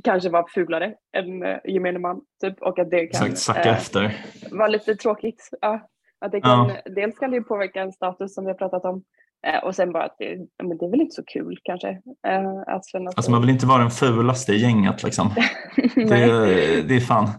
kanske 0.04 0.30
vara 0.30 0.46
fulare 0.54 0.94
än 1.18 1.44
uh, 1.44 1.58
gemene 1.66 2.00
man 2.00 2.22
typ 2.42 2.62
och 2.62 2.80
att 2.80 2.92
det 2.92 3.08
kan 3.08 3.28
Exakt, 3.28 3.38
sacka 3.38 3.70
efter. 3.70 4.26
vara 4.52 4.68
lite 4.68 4.96
tråkigt. 4.96 5.50
Ja, 5.62 5.90
att 6.26 6.32
det 6.32 6.42
kan, 6.42 6.70
ja. 6.70 6.92
Dels 6.96 7.20
kan 7.20 7.32
det 7.32 7.42
påverka 7.42 7.82
en 7.82 7.92
status 7.92 8.34
som 8.34 8.46
vi 8.46 8.52
har 8.52 8.58
pratat 8.58 8.86
om 8.86 9.04
Eh, 9.48 9.64
och 9.64 9.76
sen 9.76 9.92
bara 9.92 10.04
att 10.04 10.16
det, 10.20 10.38
men 10.64 10.78
det 10.78 10.86
är 10.86 10.92
väl 10.92 11.02
inte 11.02 11.16
så 11.16 11.24
kul 11.24 11.58
kanske. 11.64 11.90
Eh, 12.28 12.76
att 12.76 12.88
känna 12.88 13.12
alltså 13.16 13.32
man 13.32 13.42
vill 13.42 13.50
inte 13.50 13.66
vara 13.66 13.82
den 13.82 13.92
fulaste 13.92 14.54
i 14.54 14.58
gänget 14.58 15.04
liksom. 15.04 15.34
det, 15.96 16.88
det 16.88 16.96
är 16.96 17.00
fan. 17.00 17.30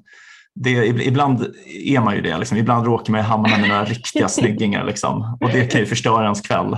Det, 0.55 0.87
ibland 0.87 1.55
är 1.87 2.01
man 2.01 2.15
ju 2.15 2.21
det. 2.21 2.39
Liksom. 2.39 2.59
Ibland 2.59 2.87
råkar 2.87 3.13
man 3.13 3.21
hamna 3.21 3.59
med 3.59 3.69
några 3.69 3.85
riktiga 3.85 4.29
snyggingar 4.29 4.85
liksom. 4.85 5.39
och 5.41 5.51
det 5.51 5.67
kan 5.67 5.81
ju 5.81 5.87
förstöra 5.87 6.25
ens 6.25 6.41
kväll. 6.41 6.77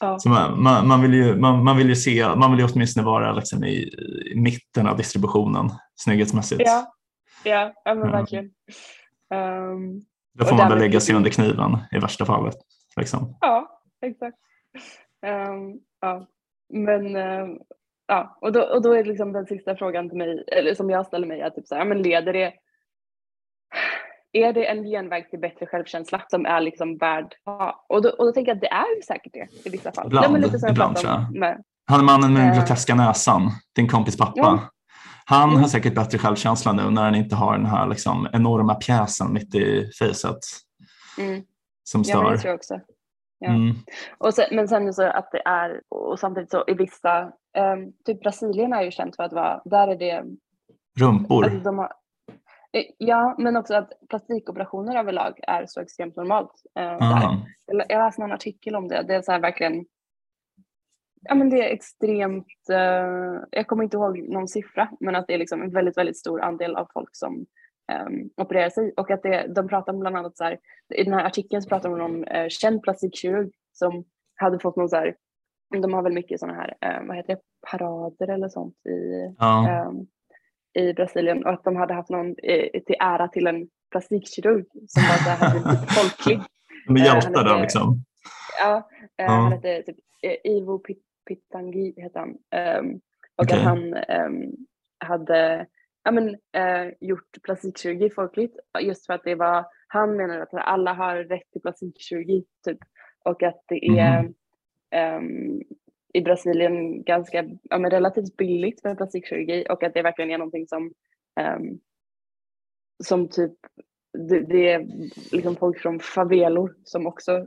Ja. 0.00 0.18
Så 0.18 0.28
man, 0.28 0.62
man, 0.62 0.88
man, 0.88 1.02
vill 1.02 1.14
ju, 1.14 1.36
man, 1.36 1.64
man, 1.64 1.76
vill 1.76 1.88
ju 1.88 1.96
se, 1.96 2.34
man 2.36 2.50
vill 2.50 2.60
ju 2.60 2.66
åtminstone 2.72 3.06
vara 3.06 3.32
liksom 3.32 3.64
i, 3.64 3.74
i 4.32 4.40
mitten 4.40 4.86
av 4.86 4.96
distributionen 4.96 5.70
snygghetsmässigt. 5.94 6.62
Ja, 6.64 6.92
ja, 7.44 7.72
ja 7.84 7.94
men 7.94 8.10
verkligen. 8.10 8.44
Um, 9.34 10.00
Då 10.34 10.44
får 10.44 10.56
man 10.56 10.68
väl 10.68 10.78
lägga 10.78 11.00
sig 11.00 11.14
under 11.14 11.30
kniven 11.30 11.78
i 11.92 11.98
värsta 11.98 12.24
fallet. 12.24 12.54
Liksom. 12.96 13.36
Ja, 13.40 13.82
exakt. 14.02 14.36
Um, 15.26 15.80
ja. 16.00 16.26
Men 16.72 17.16
uh, 17.16 17.56
ja, 18.06 18.38
och 18.40 18.52
då, 18.52 18.62
och 18.62 18.82
då 18.82 18.92
är 18.92 19.04
liksom 19.04 19.32
den 19.32 19.46
sista 19.46 19.76
frågan 19.76 20.08
till 20.08 20.18
mig, 20.18 20.44
eller 20.46 20.74
som 20.74 20.90
jag 20.90 21.06
ställer 21.06 21.26
mig, 21.26 21.40
är 21.40 21.50
typ 21.50 21.66
så 21.66 21.74
här, 21.74 21.84
men 21.84 22.02
leder 22.02 22.32
det 22.32 22.52
är 24.32 24.52
det 24.52 24.66
en 24.66 24.84
genväg 24.84 25.30
till 25.30 25.38
bättre 25.38 25.66
självkänsla 25.66 26.22
som 26.28 26.46
är 26.46 26.60
liksom 26.60 26.96
värd 26.96 27.34
ja. 27.44 27.86
och, 27.88 28.02
då, 28.02 28.08
och 28.08 28.26
då 28.26 28.32
tänker 28.32 28.50
jag 28.50 28.56
att 28.56 28.60
det 28.60 28.72
är 28.72 28.96
ju 28.96 29.02
säkert 29.02 29.32
det 29.32 29.68
i 29.68 29.70
vissa 29.70 29.92
fall. 29.92 30.06
Ibland, 30.06 30.32
Nej, 30.32 30.42
lite 30.42 30.68
ibland 30.70 30.96
tror 30.96 31.12
jag. 31.12 31.36
Med, 31.38 31.62
han 31.86 32.04
mannen 32.04 32.32
med 32.32 32.42
den 32.42 32.50
uh, 32.50 32.58
groteska 32.58 32.94
näsan, 32.94 33.50
din 33.76 33.88
kompis 33.88 34.16
pappa. 34.16 34.32
Ja. 34.34 34.60
Han 35.24 35.56
har 35.56 35.68
säkert 35.68 35.94
bättre 35.94 36.18
självkänsla 36.18 36.72
nu 36.72 36.90
när 36.90 37.02
han 37.02 37.14
inte 37.14 37.36
har 37.36 37.56
den 37.56 37.66
här 37.66 37.88
liksom 37.88 38.28
enorma 38.32 38.74
pjäsen 38.74 39.32
mitt 39.32 39.54
i 39.54 39.90
facet. 39.98 40.38
Mm. 41.18 41.42
Som 41.84 42.04
stör. 42.04 42.24
Ja, 42.24 42.30
det 42.30 42.38
tror 42.38 42.48
jag 42.48 42.56
också. 42.56 42.80
Ja. 43.38 43.48
Mm. 43.48 43.76
Och 44.18 44.34
sen, 44.34 44.44
men 44.52 44.68
sen 44.68 44.94
så 44.94 45.02
att 45.02 45.28
det 45.32 45.42
är, 45.44 45.80
och 45.88 46.18
samtidigt 46.18 46.50
så 46.50 46.64
i 46.66 46.74
vissa, 46.74 47.22
um, 47.58 47.92
typ 48.06 48.20
Brasilien 48.20 48.72
är 48.72 48.82
ju 48.82 48.90
känt 48.90 49.16
för 49.16 49.22
att 49.22 49.32
vara, 49.32 49.62
där 49.64 49.88
är 49.88 49.96
det 49.96 50.24
Rumpor? 51.00 51.44
Alltså 51.44 51.58
de 51.58 51.78
har, 51.78 51.84
eh, 51.84 51.90
ja, 52.98 53.34
men 53.38 53.56
också 53.56 53.74
att 53.74 53.92
plastikoperationer 54.08 54.96
överlag 54.96 55.40
är 55.42 55.66
så 55.66 55.80
extremt 55.80 56.16
normalt. 56.16 56.62
Uh, 56.80 56.98
där. 57.66 57.84
Jag 57.88 57.98
läste 57.98 58.20
någon 58.20 58.32
artikel 58.32 58.76
om 58.76 58.88
det, 58.88 59.02
det 59.02 59.14
är 59.14 59.22
så 59.22 59.32
här 59.32 59.40
verkligen 59.40 59.84
Ja 61.22 61.34
men 61.34 61.50
det 61.50 61.68
är 61.68 61.74
extremt, 61.74 62.46
uh, 62.70 63.42
jag 63.50 63.66
kommer 63.66 63.84
inte 63.84 63.96
ihåg 63.96 64.18
någon 64.18 64.48
siffra, 64.48 64.90
men 65.00 65.16
att 65.16 65.26
det 65.26 65.34
är 65.34 65.38
liksom 65.38 65.62
en 65.62 65.70
väldigt, 65.70 65.98
väldigt 65.98 66.18
stor 66.18 66.42
andel 66.42 66.76
av 66.76 66.88
folk 66.92 67.08
som 67.12 67.46
um, 68.06 68.30
opererar 68.36 68.70
sig 68.70 68.92
och 68.96 69.10
att 69.10 69.22
det, 69.22 69.46
de 69.54 69.68
pratar 69.68 69.92
bland 69.92 70.16
annat 70.16 70.36
så 70.36 70.44
här, 70.44 70.58
i 70.94 71.04
den 71.04 71.14
här 71.14 71.24
artikeln 71.24 71.62
så 71.62 71.68
pratar 71.68 71.88
de 71.88 72.00
om 72.00 72.24
uh, 72.24 72.48
känd 72.48 72.82
plastikkirurg 72.82 73.50
som 73.72 74.04
hade 74.34 74.58
fått 74.58 74.76
någon 74.76 74.88
så 74.88 74.96
här, 74.96 75.16
de 75.82 75.94
har 75.94 76.02
väl 76.02 76.12
mycket 76.12 76.40
sådana 76.40 76.58
här, 76.58 77.00
uh, 77.00 77.06
vad 77.06 77.16
heter 77.16 77.34
det, 77.34 77.40
parader 77.70 78.28
eller 78.28 78.48
sånt 78.48 78.86
i, 78.86 79.34
ja. 79.38 79.84
um, 79.88 80.06
i 80.74 80.92
Brasilien 80.92 81.44
och 81.44 81.52
att 81.52 81.64
de 81.64 81.76
hade 81.76 81.94
haft 81.94 82.10
någon 82.10 82.28
uh, 82.28 82.80
till 82.86 82.96
ära 83.00 83.28
till 83.28 83.46
en 83.46 83.68
plastikkirurg 83.90 84.64
som 84.88 85.02
var 85.02 85.16
så 85.16 85.30
här 85.30 85.52
typ 85.52 85.90
folklig. 85.90 86.40
De 86.86 86.96
är 86.96 87.04
hjältar 87.04 87.44
där 87.44 87.60
liksom. 87.60 88.04
Ja, 88.60 88.88
ja. 89.16 89.26
han 89.26 89.52
hette 89.52 89.82
typ 89.82 89.96
Ivo 90.44 90.82
Pitangi 91.28 91.94
hette 91.96 92.18
han. 92.18 92.28
Um, 92.78 93.00
och 93.36 93.44
okay. 93.44 93.58
att 93.58 93.64
han 93.64 93.94
um, 93.94 94.66
hade 94.98 95.66
ja, 96.04 96.10
men, 96.10 96.28
uh, 96.28 96.92
gjort 97.00 97.42
plastikkirurgi 97.42 98.10
folkligt 98.10 98.56
just 98.80 99.06
för 99.06 99.14
att 99.14 99.24
det 99.24 99.34
var, 99.34 99.66
han 99.88 100.16
menar 100.16 100.40
att 100.40 100.54
alla 100.54 100.92
har 100.92 101.16
rätt 101.16 101.50
till 101.52 101.60
plastikkirurgi 101.60 102.44
typ 102.64 102.78
och 103.24 103.42
att 103.42 103.64
det 103.68 103.84
är 103.98 104.32
mm. 104.90 105.24
um, 105.24 105.62
i 106.14 106.20
Brasilien 106.20 107.02
ganska 107.02 107.44
ja, 107.62 107.78
men 107.78 107.90
relativt 107.90 108.36
billigt 108.36 108.84
med 108.84 108.96
plastikkirurgi 108.96 109.66
och 109.70 109.82
att 109.82 109.94
det 109.94 110.02
verkligen 110.02 110.30
är 110.30 110.38
någonting 110.38 110.66
som 110.66 110.92
som 113.04 113.28
typ 113.28 113.52
det, 114.28 114.40
det, 114.40 114.72
är 114.72 114.86
liksom 115.32 115.56
folk 115.56 115.78
från 115.78 116.00
favelor 116.00 116.74
som 116.84 117.06
också 117.06 117.46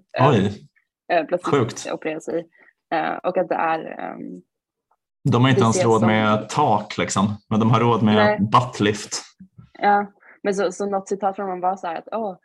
plastik 1.27 1.93
opererar 1.93 2.19
sig. 2.19 2.47
Eh, 2.93 3.13
och 3.13 3.37
att 3.37 3.49
det 3.49 3.55
är 3.55 4.13
um, 4.13 4.41
de 5.31 5.41
har 5.41 5.49
inte 5.49 5.61
ens 5.61 5.83
råd 5.83 5.99
som... 5.99 6.07
med 6.07 6.49
tak 6.49 6.97
liksom, 6.97 7.37
men 7.49 7.59
de 7.59 7.71
har 7.71 7.79
råd 7.79 8.03
med 8.03 8.15
Nej. 8.15 8.39
buttlift. 8.39 9.21
Ja, 9.79 10.11
men 10.43 10.55
så, 10.55 10.71
så 10.71 10.85
något 10.85 11.07
citat 11.07 11.35
från 11.35 11.45
honom 11.45 11.61
var 11.61 11.75
så 11.75 11.87
här 11.87 11.97
att 11.97 12.07
oh, 12.07 12.35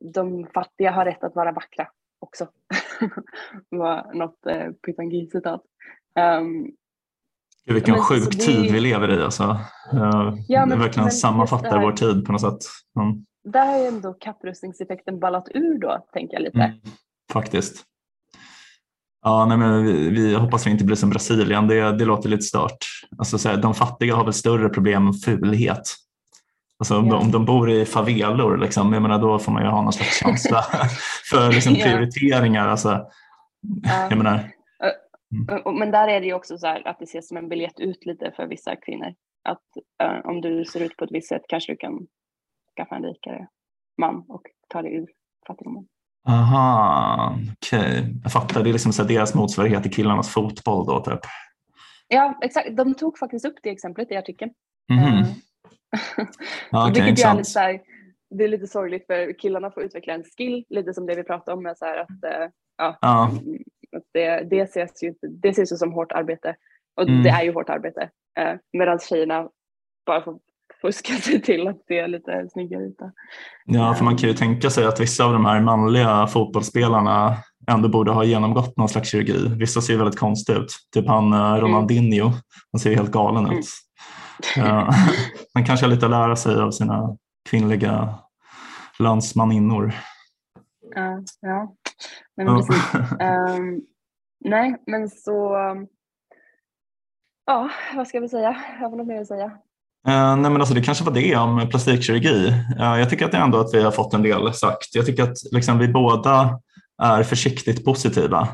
de 0.00 0.46
fattiga 0.54 0.90
har 0.90 1.04
rätt 1.04 1.24
att 1.24 1.34
vara 1.34 1.52
vackra 1.52 1.88
också. 2.18 2.48
var 3.70 4.14
något 4.14 4.46
eh, 4.46 4.72
Pytangi-citat. 4.86 5.62
Um, 6.40 6.70
vilken 7.66 7.94
men, 7.94 8.02
sjuk 8.02 8.30
det... 8.30 8.38
tid 8.38 8.72
vi 8.72 8.80
lever 8.80 9.18
i 9.18 9.22
alltså. 9.22 9.42
Uh, 9.94 10.34
ja, 10.48 10.66
men, 10.66 10.68
det 10.68 10.84
verkligen 10.84 11.10
sammanfattar 11.10 11.82
vår 11.82 11.92
tid 11.92 12.26
på 12.26 12.32
något 12.32 12.40
sätt. 12.40 12.58
Mm. 13.00 13.24
Där 13.44 13.66
har 13.66 13.78
ju 13.78 13.86
ändå 13.86 14.14
kapprustningseffekten 14.14 15.20
ballat 15.20 15.48
ur 15.54 15.78
då, 15.78 16.06
tänker 16.12 16.34
jag 16.34 16.42
lite. 16.42 16.58
Mm, 16.58 16.78
faktiskt. 17.32 17.84
Ja, 19.22 19.46
nej, 19.46 19.58
men 19.58 19.84
vi, 19.84 20.08
vi 20.08 20.34
hoppas 20.34 20.66
vi 20.66 20.70
inte 20.70 20.84
blir 20.84 20.96
som 20.96 21.10
Brasilien. 21.10 21.68
Det, 21.68 21.98
det 21.98 22.04
låter 22.04 22.28
lite 22.28 22.42
stört. 22.42 22.78
Alltså, 23.18 23.38
så 23.38 23.48
här, 23.48 23.56
de 23.56 23.74
fattiga 23.74 24.14
har 24.14 24.24
väl 24.24 24.32
större 24.32 24.68
problem 24.68 25.04
med 25.04 25.20
fulhet. 25.20 25.82
Alltså, 26.84 26.98
om, 26.98 27.06
yeah. 27.06 27.18
de, 27.18 27.24
om 27.24 27.30
de 27.32 27.44
bor 27.44 27.70
i 27.70 27.84
favelor, 27.84 28.56
liksom, 28.56 28.92
jag 28.92 29.02
menar, 29.02 29.18
då 29.18 29.38
får 29.38 29.52
man 29.52 29.62
ju 29.62 29.68
ha 29.68 29.82
någon 29.82 29.92
slags 29.92 30.18
känsla 30.18 30.62
för 31.30 31.52
liksom, 31.52 31.74
prioriteringar. 31.74 32.68
Alltså, 32.68 32.88
yeah. 32.88 34.06
jag 34.08 34.18
menar, 34.18 34.50
mm. 35.50 35.78
Men 35.78 35.90
där 35.90 36.08
är 36.08 36.20
det 36.20 36.26
ju 36.26 36.34
också 36.34 36.58
så 36.58 36.66
här, 36.66 36.88
att 36.88 36.98
det 36.98 37.04
ses 37.04 37.28
som 37.28 37.36
en 37.36 37.48
biljett 37.48 37.80
ut 37.80 38.06
lite 38.06 38.32
för 38.36 38.46
vissa 38.46 38.76
kvinnor. 38.76 39.14
Att 39.44 39.62
uh, 40.02 40.30
om 40.30 40.40
du 40.40 40.64
ser 40.64 40.80
ut 40.80 40.96
på 40.96 41.04
ett 41.04 41.12
visst 41.12 41.28
sätt 41.28 41.42
kanske 41.48 41.72
du 41.72 41.76
kan 41.76 42.06
skaffa 42.76 42.96
en 42.96 43.02
rikare 43.02 43.46
man 44.00 44.24
och 44.28 44.42
ta 44.68 44.82
dig 44.82 44.94
ur 44.94 45.06
fattigdomen. 45.46 45.84
Aha, 46.28 47.38
okej. 47.52 47.78
Okay. 47.80 48.14
Jag 48.22 48.32
fattar. 48.32 48.62
Det 48.62 48.70
är 48.70 48.72
liksom 48.72 48.92
så 48.92 49.02
deras 49.02 49.34
motsvarighet 49.34 49.82
till 49.82 49.94
killarnas 49.94 50.28
fotboll 50.28 50.86
då 50.86 51.00
typ. 51.00 51.20
Ja, 52.08 52.38
exakt. 52.42 52.76
De 52.76 52.94
tog 52.94 53.18
faktiskt 53.18 53.46
upp 53.46 53.56
det 53.62 53.70
exemplet 53.70 54.10
i 54.10 54.16
artikeln. 54.16 54.50
Mm 54.92 55.24
okay, 56.72 57.02
Vilket 57.02 57.24
är 57.24 57.34
lite 57.34 57.50
så 57.50 57.58
här, 57.58 57.80
det 58.30 58.44
är 58.44 58.48
lite 58.48 58.66
sorgligt 58.66 59.06
för 59.06 59.38
killarna 59.38 59.70
får 59.70 59.82
utveckla 59.82 60.14
en 60.14 60.24
skill, 60.24 60.64
lite 60.68 60.94
som 60.94 61.06
det 61.06 61.14
vi 61.14 61.22
pratade 61.22 61.56
om 61.56 61.62
med 61.62 61.78
så 61.78 61.84
här 61.84 61.98
att, 61.98 62.10
uh, 62.10 62.50
ja, 62.78 62.98
ja. 63.00 63.30
att 63.96 64.02
det, 64.12 64.46
det, 64.50 64.60
ses 64.60 65.02
ju, 65.02 65.14
det 65.42 65.48
ses 65.48 65.72
ju 65.72 65.76
som 65.76 65.92
hårt 65.92 66.12
arbete 66.12 66.56
och 66.96 67.08
mm. 67.08 67.22
det 67.22 67.28
är 67.28 67.42
ju 67.42 67.52
hårt 67.52 67.68
arbete. 67.70 68.10
Uh, 68.40 68.56
Medan 68.72 68.98
tjejerna 68.98 69.48
bara 70.06 70.22
får 70.22 70.38
fuska 70.82 71.12
sig 71.22 71.42
till 71.42 71.68
att 71.68 71.84
se 71.88 72.06
lite 72.06 72.48
snyggare 72.52 72.84
ut. 72.84 72.96
Ja, 73.64 73.94
för 73.94 74.04
man 74.04 74.16
kan 74.16 74.28
ju 74.28 74.34
tänka 74.34 74.70
sig 74.70 74.84
att 74.84 75.00
vissa 75.00 75.24
av 75.24 75.32
de 75.32 75.44
här 75.44 75.60
manliga 75.60 76.26
fotbollsspelarna 76.26 77.36
ändå 77.70 77.88
borde 77.88 78.10
ha 78.10 78.24
genomgått 78.24 78.76
någon 78.76 78.88
slags 78.88 79.10
kirurgi. 79.10 79.48
Vissa 79.58 79.80
ser 79.80 79.96
väldigt 79.96 80.18
konstiga 80.18 80.58
ut, 80.58 80.72
typ 80.94 81.06
han 81.06 81.32
eh, 81.32 81.48
mm. 81.48 81.60
Ronaldinho, 81.60 82.32
han 82.72 82.80
ser 82.80 82.94
helt 82.94 83.10
galen 83.10 83.44
ut. 83.44 83.52
Mm. 83.52 83.62
Han 85.54 85.64
kanske 85.66 85.86
har 85.86 85.90
lite 85.90 86.06
att 86.06 86.10
lära 86.10 86.36
sig 86.36 86.56
av 86.56 86.70
sina 86.70 87.16
kvinnliga 87.50 88.14
landsmaninnor. 88.98 89.92
Ja, 90.94 91.22
ja. 91.40 91.74
Men 92.36 92.46
precis. 92.46 92.92
um, 92.92 93.80
nej, 94.44 94.76
men 94.86 95.10
så 95.10 95.56
Ja, 97.46 97.70
vad 97.96 98.08
ska 98.08 98.20
vi 98.20 98.28
säga? 98.28 98.56
Har 98.80 98.96
något 98.96 99.06
mer 99.06 99.20
att 99.20 99.26
säga. 99.26 99.44
Uh, 100.08 100.36
nej 100.36 100.50
men 100.50 100.56
alltså 100.56 100.74
det 100.74 100.82
kanske 100.82 101.04
var 101.04 101.12
det 101.12 101.36
om 101.36 101.68
plastikkirurgi. 101.70 102.48
Uh, 102.78 102.98
jag 102.98 103.10
tycker 103.10 103.24
att 103.24 103.32
det 103.32 103.38
ändå 103.38 103.58
att 103.58 103.74
vi 103.74 103.82
har 103.82 103.90
fått 103.90 104.14
en 104.14 104.22
del 104.22 104.54
sagt. 104.54 104.94
Jag 104.94 105.06
tycker 105.06 105.22
att 105.22 105.36
liksom, 105.52 105.78
vi 105.78 105.88
båda 105.88 106.60
är 107.02 107.22
försiktigt 107.22 107.84
positiva. 107.84 108.48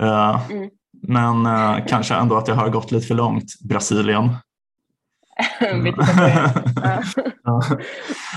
Uh, 0.00 0.50
mm. 0.50 0.70
Men 1.08 1.46
kanske 1.86 2.14
ändå 2.14 2.36
att 2.36 2.46
det 2.46 2.54
har 2.54 2.68
gått 2.68 2.90
lite 2.90 3.06
för 3.06 3.14
långt. 3.14 3.60
Brasilien. 3.68 4.28
ja. 7.44 7.62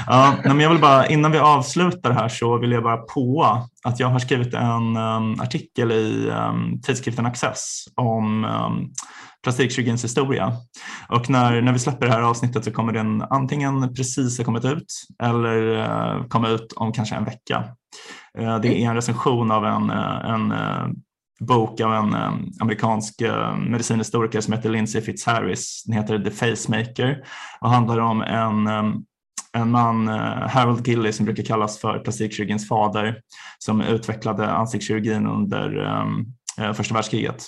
ja, 0.07 0.35
men 0.43 0.59
jag 0.59 0.69
vill 0.69 0.81
bara, 0.81 1.07
innan 1.07 1.31
vi 1.31 1.39
avslutar 1.39 2.11
här 2.11 2.27
så 2.27 2.57
vill 2.57 2.71
jag 2.71 2.83
bara 2.83 2.97
på 2.97 3.57
att 3.83 3.99
jag 3.99 4.07
har 4.07 4.19
skrivit 4.19 4.53
en 4.53 4.97
um, 4.97 5.41
artikel 5.41 5.91
i 5.91 6.29
um, 6.29 6.81
tidskriften 6.81 7.25
Access 7.25 7.85
om 7.95 8.45
um, 8.45 8.93
plastikkirurgins 9.43 10.03
historia. 10.03 10.53
Och 11.09 11.29
när, 11.29 11.61
när 11.61 11.73
vi 11.73 11.79
släpper 11.79 12.05
det 12.05 12.13
här 12.13 12.21
avsnittet 12.21 12.65
så 12.65 12.71
kommer 12.71 12.93
den 12.93 13.21
antingen 13.21 13.93
precis 13.93 14.37
ha 14.37 14.45
kommit 14.45 14.65
ut 14.65 14.93
eller 15.23 15.61
uh, 15.61 16.27
komma 16.27 16.49
ut 16.49 16.73
om 16.75 16.91
kanske 16.91 17.15
en 17.15 17.25
vecka. 17.25 17.63
Uh, 18.39 18.59
det 18.61 18.83
är 18.83 18.89
en 18.89 18.95
recension 18.95 19.51
av 19.51 19.65
en, 19.65 19.91
uh, 19.91 20.29
en 20.29 20.53
bok 21.39 21.81
av 21.81 21.93
en 21.93 22.13
eh, 22.13 22.33
amerikansk 22.61 23.21
eh, 23.21 23.57
medicinhistoriker 23.57 24.41
som 24.41 24.53
heter 24.53 24.69
Lindsay 24.69 25.01
Fitzharris. 25.01 25.83
Den 25.85 25.95
heter 25.95 26.19
The 26.19 26.31
Facemaker 26.31 27.23
och 27.61 27.69
handlar 27.69 27.99
om 27.99 28.21
en 28.21 28.67
eh, 28.67 28.93
en 29.53 29.71
man, 29.71 30.07
Harold 30.07 30.87
Gilly, 30.87 31.11
som 31.11 31.25
brukar 31.25 31.43
kallas 31.43 31.79
för 31.79 31.99
plastikkirurgins 31.99 32.67
fader, 32.67 33.21
som 33.59 33.81
utvecklade 33.81 34.51
ansiktskirurgin 34.51 35.27
under 35.27 35.85
Eh, 36.59 36.73
första 36.73 36.93
världskriget. 36.93 37.47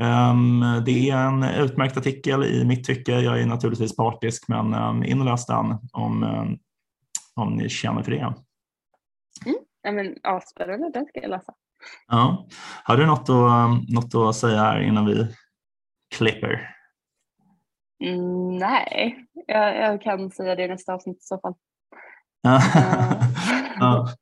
Ehm, 0.00 0.60
det 0.86 1.10
är 1.10 1.16
en 1.16 1.42
utmärkt 1.42 1.96
artikel 1.96 2.44
i 2.44 2.64
mitt 2.64 2.84
tycke. 2.84 3.12
Jag 3.12 3.40
är 3.40 3.46
naturligtvis 3.46 3.96
partisk 3.96 4.48
men 4.48 5.04
in 5.04 5.20
och 5.20 5.26
läs 5.26 5.46
den 5.46 5.78
om, 5.92 6.24
om 7.34 7.56
ni 7.56 7.68
känner 7.68 8.02
för 8.02 8.10
det. 8.10 8.34
Mm. 9.46 9.58
Ja, 9.82 9.92
men, 9.92 10.16
spännande, 10.42 10.90
den 10.94 11.06
ska 11.06 11.20
jag 11.20 11.30
läsa. 11.30 11.52
Ja. 12.08 12.46
Har 12.84 12.96
du 12.96 13.06
något 13.06 13.28
att, 13.28 13.88
något 13.94 14.28
att 14.28 14.36
säga 14.36 14.60
här 14.60 14.80
innan 14.80 15.06
vi 15.06 15.26
klipper? 16.14 16.68
Mm, 18.04 18.56
nej, 18.58 19.26
jag, 19.46 19.76
jag, 19.76 20.02
kan 20.02 20.30
säga 20.30 20.54
det 20.54 20.64
i 20.64 20.68
nästa 20.68 20.94
avsnitt 20.94 21.16
i 21.16 21.20
så 21.26 21.38
fall. 21.38 21.54
ja. 23.80 24.08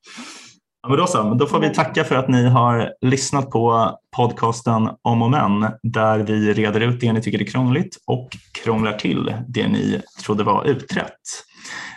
Ja, 0.82 0.88
men 0.88 0.98
då, 0.98 1.06
så, 1.06 1.34
då 1.34 1.46
får 1.46 1.60
vi 1.60 1.70
tacka 1.70 2.04
för 2.04 2.16
att 2.16 2.28
ni 2.28 2.48
har 2.48 2.94
lyssnat 3.00 3.50
på 3.50 3.94
podcasten 4.16 4.90
Om 5.02 5.22
och 5.22 5.30
Men 5.30 5.72
där 5.82 6.18
vi 6.18 6.52
reder 6.52 6.80
ut 6.80 7.00
det 7.00 7.12
ni 7.12 7.22
tycker 7.22 7.40
är 7.40 7.44
krångligt 7.44 7.96
och 8.06 8.28
krånglar 8.64 8.92
till 8.92 9.34
det 9.48 9.68
ni 9.68 10.02
trodde 10.24 10.44
var 10.44 10.64
utrett. 10.64 11.20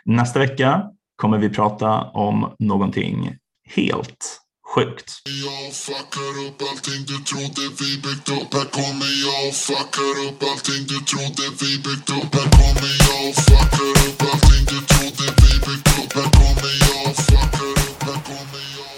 Nästa 0.05 0.39
vecka 0.39 0.83
kommer 1.15 1.37
vi 1.37 1.49
prata 1.49 2.01
om 2.03 2.55
någonting 2.59 3.35
helt 3.75 4.42
sjukt. 4.73 5.07
Jag 5.45 5.65
fuckar 5.85 6.33
upp 6.45 6.59
allting 6.69 7.01
du 7.11 7.17
trodde 7.29 7.63
vi 7.79 7.89
byggt 8.05 8.27
upp. 8.37 8.49
Här 8.57 8.67
kommer 8.77 9.11
jag 9.27 9.45
fuckar 9.67 10.15
upp 10.25 10.39
allting 10.51 10.83
du 10.91 10.97
trodde 11.11 11.45
vi 11.61 11.71
byggt 11.85 12.09
upp. 12.17 12.31
Här 12.37 12.49
kommer 12.57 12.93
jag 13.09 13.25
fuckar 13.47 13.93
upp 14.07 14.19
allting 14.29 14.63
du 14.73 14.79
trodde 14.91 15.25
vi 15.41 15.51
byggt 15.65 15.89
upp. 15.99 16.11
Här 16.17 16.29
kommer 16.39 16.73
jag 16.87 17.07
fuckar 17.27 17.73
upp, 17.87 18.01
här 18.07 18.19
kommer 18.27 18.63
jag 18.77 18.91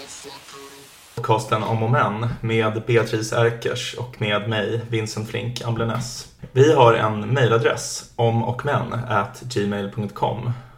podcasten 1.14 1.62
Om 1.62 1.82
och 1.82 1.90
Men 1.90 2.28
med 2.40 2.82
Beatrice 2.86 3.32
Erkers 3.32 3.94
och 3.94 4.20
med 4.20 4.48
mig, 4.48 4.80
Vincent 4.90 5.30
Flink 5.30 5.62
Amblenäs. 5.62 6.26
Vi 6.52 6.72
har 6.72 6.94
en 6.94 7.20
mejladress, 7.20 8.04
omochmän@gmail.com 8.16 10.52